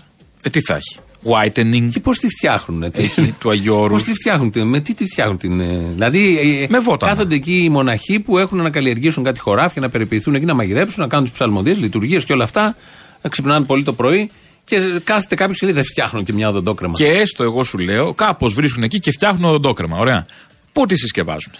Ε, 0.43 0.49
τι 0.49 0.62
θα 0.62 0.76
έχει. 0.76 0.99
Whitening. 1.24 1.90
Και 1.94 2.00
πώς 2.00 2.18
τη 2.20 2.28
φτιάχνουν. 2.30 2.84
Έχει 2.96 3.32
του 3.40 3.50
Αγιώρου. 3.50 3.94
Πώς 3.94 4.04
τη 4.04 4.14
φτιάχνουν, 4.14 4.52
τι- 4.52 4.64
με 4.64 4.80
τι 4.80 4.94
τη 4.94 5.06
φτιάχνουν 5.06 5.38
την. 5.38 5.60
ε, 5.60 5.66
Δηλαδή, 5.94 6.38
ε, 6.62 6.68
Με 6.70 6.80
βότανα. 6.80 7.12
κάθονται 7.12 7.36
εκεί 7.36 7.64
οι 7.64 7.70
μοναχοί 7.70 8.20
που 8.20 8.38
έχουν 8.38 8.58
να 8.62 8.70
καλλιεργήσουν 8.70 9.24
κάτι 9.24 9.40
χωράφια, 9.40 9.82
να 9.82 9.90
περιποιηθούν 9.90 10.36
εκεί, 10.36 10.46
να 10.46 10.54
μαγειρέψουν, 10.54 11.02
να 11.02 11.08
κάνουν 11.08 11.26
τις 11.26 11.34
ψαλμοδίες, 11.34 11.80
λειτουργίες 11.80 12.26
και 12.26 12.34
όλα 12.34 12.44
αυτά. 12.44 12.76
Να 13.22 13.30
ξυπνάνε 13.30 13.66
πολύ 13.66 13.84
το 13.84 13.94
πρωί 13.94 14.30
και 14.66 14.78
κάθεται 15.04 15.36
κάποιος 15.36 15.58
και 15.60 15.66
λέει: 15.66 15.76
Δεν 15.76 15.84
φτιάχνουν 15.86 16.24
και 16.24 16.34
μια 16.34 16.50
οδοντόκρεμα. 16.50 16.94
Και 16.94 17.08
έστω, 17.08 17.44
εγώ 17.44 17.64
σου 17.64 17.78
λέω, 17.78 18.14
κάπως 18.14 18.54
βρίσκουν 18.54 18.84
εκεί 18.84 19.00
και 19.00 19.12
φτιάχνουν 19.12 19.44
οδοντόκρεμα. 19.50 19.98
Ωραία. 19.98 20.26
Πού 20.74 20.86
τη 20.86 20.98
συσκευάζουν; 20.98 21.54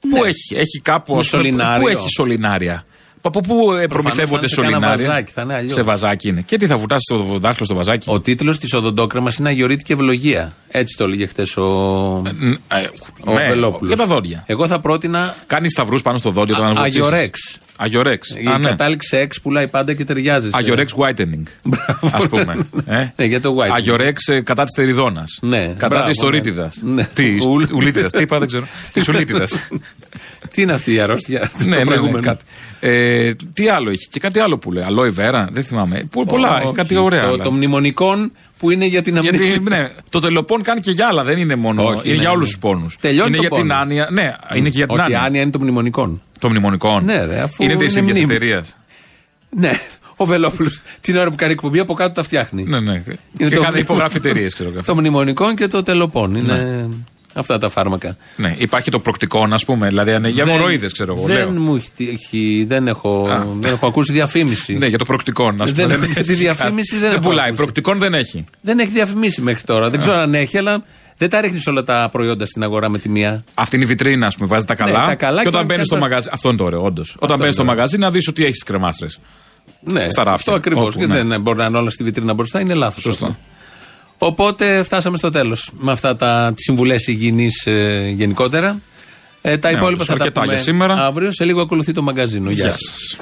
Πού 0.00 0.24
έχει, 0.24 0.54
έχει 0.54 0.80
κάπου. 0.82 1.12
Με 1.14 1.20
ας 1.20 1.30
πούμε, 1.30 1.42
σωληνάριο. 1.42 1.82
Πού 1.82 1.88
έχει 1.88 2.08
σωληνάρια; 2.16 2.84
Από 3.24 3.40
πού 3.40 3.72
ε, 3.72 3.86
προμηθεύονται 3.86 4.26
θα 4.26 4.36
είναι 4.36 4.46
σε 4.48 4.54
κάνα 4.54 4.70
σωληνάρια. 4.70 5.06
βαζάκι, 5.06 5.32
θα 5.32 5.42
είναι 5.42 5.54
αλλιώς. 5.54 5.72
σε 5.72 5.82
βαζάκι 5.82 6.28
είναι. 6.28 6.40
Και 6.40 6.56
τι 6.56 6.66
θα 6.66 6.76
βουτάσει 6.76 7.04
το 7.08 7.38
δάχτυλο 7.38 7.66
στο 7.66 7.74
βαζάκι; 7.74 8.10
Ο 8.10 8.20
τίτλος 8.20 8.58
της 8.58 8.72
οδοντόκρεμα 8.74 9.32
είναι 9.38 9.48
Αγιορείτικη 9.48 9.92
Ευλογία. 9.92 10.52
Έτσι 10.68 10.96
το 10.96 11.04
έλεγε 11.04 11.26
χθες 11.26 11.56
ο, 11.56 11.62
Ε, 11.62 12.76
ο 13.24 13.32
ναι, 13.32 13.46
Βελόπουλος. 13.48 13.94
Για 13.94 14.06
τα 14.06 14.14
δόντια. 14.14 14.44
Εγώ 14.46 14.66
θα 14.66 14.80
πρότεινα 14.80 15.34
Κάνεις 15.46 15.70
σταυρούς 15.72 16.02
πάνω 16.02 16.16
στο 16.18 16.30
δόντιο 16.30 16.54
όταν 16.54 16.74
βουτήσεις. 16.74 17.00
Αγιορέξ. 17.00 17.58
Αγιορέξ. 17.76 18.28
Η 18.28 18.46
Α, 18.46 18.58
ναι. 18.58 18.68
κατάληξη 18.68 19.16
εξ 19.16 19.40
πουλάει 19.40 19.68
πάντα 19.68 19.94
και 19.94 20.04
ταιριάζει. 20.04 20.46
σε- 20.50 20.56
Αγιορέξ 20.56 20.94
whitening. 20.98 21.42
Α 22.12 22.28
πούμε. 22.28 22.66
Ε; 22.86 23.06
Ναι, 23.16 23.24
για 23.24 23.40
το 23.40 23.56
whitening. 23.56 23.74
Αγιορέξ 23.74 24.28
ε, 24.28 24.40
κατά 24.40 24.62
της 24.64 24.72
τεριδόνα. 24.72 25.24
Ναι, 25.40 25.66
Κατά 25.66 25.88
μπράβο, 25.88 26.08
της 26.08 26.18
τορίτιδα. 26.18 26.70
ναι. 26.82 27.08
Τι, 27.12 27.36
Ουλ. 27.48 27.64
ουλίτιδας. 27.72 28.12
Τι 28.12 28.22
είπα, 28.22 28.38
δεν 28.38 28.46
ξέρω. 28.48 28.66
Της 28.92 29.08
ουλίτιδας. 29.08 29.68
Τι 30.50 30.62
είναι 30.62 30.72
αυτή 30.72 30.92
η 30.94 31.00
αρρώστια. 31.00 31.40
ναι, 31.40 31.46
το 31.64 31.68
ναι, 31.68 31.76
ναι, 31.76 31.84
προηγούμενο; 31.84 32.20
κάτι. 32.22 32.44
Ε, 32.80 33.32
τι 33.54 33.68
άλλο 33.68 33.90
έχει; 33.90 34.08
Και 34.10 34.20
κάτι 34.20 34.38
άλλο 34.38 34.58
που 34.58 34.72
λέει. 34.72 34.84
Αλόη 34.84 35.10
βέρα. 35.10 35.48
Δεν 35.52 35.64
θυμάμαι. 35.64 36.06
Πο- 36.10 36.24
Πολλά. 36.26 36.54
Όχι, 36.54 36.62
Έχει 36.64 36.72
κάτι 36.74 36.96
ωραία. 36.96 37.20
Το, 37.22 37.28
άλλα. 37.28 37.42
το 37.44 37.50
μνημονικών 37.52 38.32
που 38.58 38.70
είναι 38.70 38.86
για 38.86 39.02
την 39.02 39.18
αμνήσια. 39.18 39.46
Γιατί, 39.46 39.62
ναι, 39.62 39.88
το 40.08 40.20
τελοπών 40.20 40.62
κάνει 40.62 40.80
και 40.80 40.90
για 40.90 41.06
άλλα, 41.06 41.24
δεν 41.24 41.38
είναι 41.38 41.54
μόνο. 41.56 41.82
Όχι, 41.84 42.00
είναι 42.04 42.14
ναι, 42.14 42.20
για 42.20 42.28
ναι. 42.28 42.34
όλους 42.34 42.48
τους 42.48 42.58
πόνους. 42.58 42.96
Τελειώνει 43.00 43.28
είναι 43.28 43.36
το 43.36 43.42
για 43.42 43.50
την 43.50 43.68
πόνο. 43.68 43.80
άνοια. 43.80 44.08
Ναι, 44.10 44.34
είναι 44.54 44.68
και 44.68 44.76
για 44.76 44.86
την 44.86 44.94
Όχι, 44.98 45.00
η 45.10 45.14
άνοια. 45.14 45.22
άνοια 45.22 45.40
είναι 45.42 45.50
των 45.50 45.60
μνημονικών. 45.60 46.22
Των 46.42 46.50
μνημονικών. 46.50 47.04
Ναι, 47.04 47.24
ρε, 47.24 47.40
αφού 47.40 47.62
είναι 47.62 47.76
της 47.76 47.92
είναι 47.92 48.00
ίδιας 48.00 48.16
μνήμη. 48.18 48.34
εταιρείας. 48.34 48.76
Ναι, 49.50 49.70
ο 50.16 50.24
Βελόπουλος 50.24 50.80
την 51.00 51.16
ώρα 51.16 51.30
που 51.30 51.36
κάνει 51.36 51.52
εκπομπή 51.52 51.78
από 51.78 51.94
κάτω 51.94 52.12
τα 52.12 52.22
φτιάχνει. 52.22 52.62
Ναι, 52.64 52.80
ναι. 52.80 52.92
Είναι 52.92 53.48
και 53.48 53.56
το- 53.56 53.62
κάνει 53.62 53.78
υπογράφει 53.78 54.16
εταιρείες, 54.16 54.54
ξέρω 54.54 54.68
εγώ. 54.68 54.82
Το 54.86 54.94
μνημονικών 54.94 55.54
και 55.56 55.66
το 55.66 55.82
τελοπών. 55.82 56.34
Είναι... 56.34 56.88
Αυτά 57.34 57.58
τα 57.58 57.68
φάρμακα. 57.68 58.16
Ναι, 58.36 58.54
υπάρχει 58.58 58.90
το 58.90 58.98
προκτικόν, 58.98 59.52
α 59.52 59.58
πούμε. 59.66 59.88
Δηλαδή, 59.88 60.12
αν 60.12 60.24
για 60.24 60.44
Δεν- 60.44 60.54
μοροίδε, 60.58 60.86
ξέρω 60.86 61.14
εγώ. 61.16 61.26
Δεν 61.26 61.36
λέω. 61.36 61.50
μου 61.60 61.74
έχει 61.74 61.88
τύχει, 61.96 62.64
δεν 62.68 62.88
έχω, 62.88 63.28
δεν 63.60 63.72
έχω 63.72 63.86
ακούσει 63.86 64.12
διαφήμιση. 64.12 64.72
Ναι, 64.78 64.86
για 64.86 64.98
το 64.98 65.04
προκτικόν, 65.04 65.62
α 65.62 65.64
Δεν- 65.64 65.90
πούμε. 65.92 66.06
για 66.06 66.22
τη 66.24 66.34
διαφήμιση 66.34 66.92
δεν 66.96 67.00
Δεν 67.10 67.12
έχω 67.18 67.28
πουλάει. 67.28 67.44
ακούσει. 67.46 67.62
Προκτικόν 67.62 67.98
δεν 67.98 68.14
έχει. 68.14 68.44
Δεν 68.62 68.78
έχει 68.78 68.90
διαφημίσει 68.90 69.40
μέχρι 69.40 69.62
τώρα. 69.62 69.90
Δεν 69.90 70.00
ξέρω 70.00 70.16
αν 70.16 70.34
έχει, 70.34 70.58
αλλά 70.58 70.84
δεν 71.16 71.30
τα 71.30 71.40
ρίχνεις 71.40 71.66
όλα 71.66 71.82
τα 71.82 72.08
προϊόντα 72.12 72.46
στην 72.46 72.62
αγορά 72.62 72.88
με 72.88 72.98
τη 72.98 73.08
μία. 73.08 73.44
Αυτή 73.54 73.76
είναι 73.76 73.84
η 73.84 73.88
βιτρίνα, 73.88 74.26
ας 74.26 74.34
πούμε, 74.34 74.48
βάζει 74.48 74.64
τα 74.64 74.74
καλά. 74.74 75.00
Ναι, 75.00 75.06
τα 75.06 75.14
καλά 75.14 75.36
και 75.36 75.42
και 75.42 75.48
όταν 75.48 75.54
όταν 75.54 75.66
μπαίνεις 75.66 75.86
στο 75.86 75.94
πας- 75.96 76.04
μαγαζί. 76.08 76.28
Αυτό 76.32 76.48
είναι 76.48 76.56
το 76.58 76.64
ωραίο, 76.64 76.82
όντως. 76.84 77.16
Όταν 77.18 77.38
μπαίνεις 77.38 77.54
στο 77.54 77.62
είναι 77.62 77.72
μαγαζί 77.72 77.98
να 77.98 78.10
δεις 78.10 78.28
ότι 78.28 78.42
έχεις 78.42 78.54
τις 78.54 78.62
κρεμάστρες. 78.64 79.18
Ναι, 79.84 80.00
Στα 80.10 80.22
ράφια. 80.22 80.32
αυτό 80.32 80.52
ακριβώς. 80.52 80.94
Όπου, 80.94 80.98
Και 80.98 81.06
ναι. 81.06 81.22
δεν 81.24 81.40
μπορεί 81.40 81.58
να 81.58 81.64
είναι 81.64 81.78
όλα 81.78 81.90
στη 81.90 82.04
βιτρίνα 82.04 82.34
μπροστά, 82.34 82.60
είναι 82.60 82.74
λάθος. 82.74 83.02
Σωστό. 83.02 83.36
Οπότε 84.18 84.82
φτάσαμε 84.82 85.16
στο 85.16 85.30
τέλος 85.30 85.70
με 85.78 85.92
αυτά 85.92 86.16
τα 86.16 86.52
συμβουλές 86.56 87.06
υγιεινής 87.06 87.66
ε, 87.66 88.12
γενικότερα. 88.16 88.80
Ε, 89.42 89.58
τα 89.58 89.70
Ναι, 89.70 89.76
υπόλοιπα 89.76 89.94
όντως, 90.02 90.06
θα 90.06 90.16
τα 90.16 90.22
αρκετά 90.22 90.40
πούμε 90.40 90.52
για 90.52 90.62
σήμερα. 90.62 90.94
αύριο. 91.06 91.32
Σε 91.32 91.44
λίγο 91.44 91.60
ακολουθεί 91.60 91.92
το 91.92 92.02
μαγκαζίνο. 92.02 92.50
Γεια 92.50 92.62
Γεια 92.64 92.72
σας. 92.72 92.80
σας. 92.80 93.16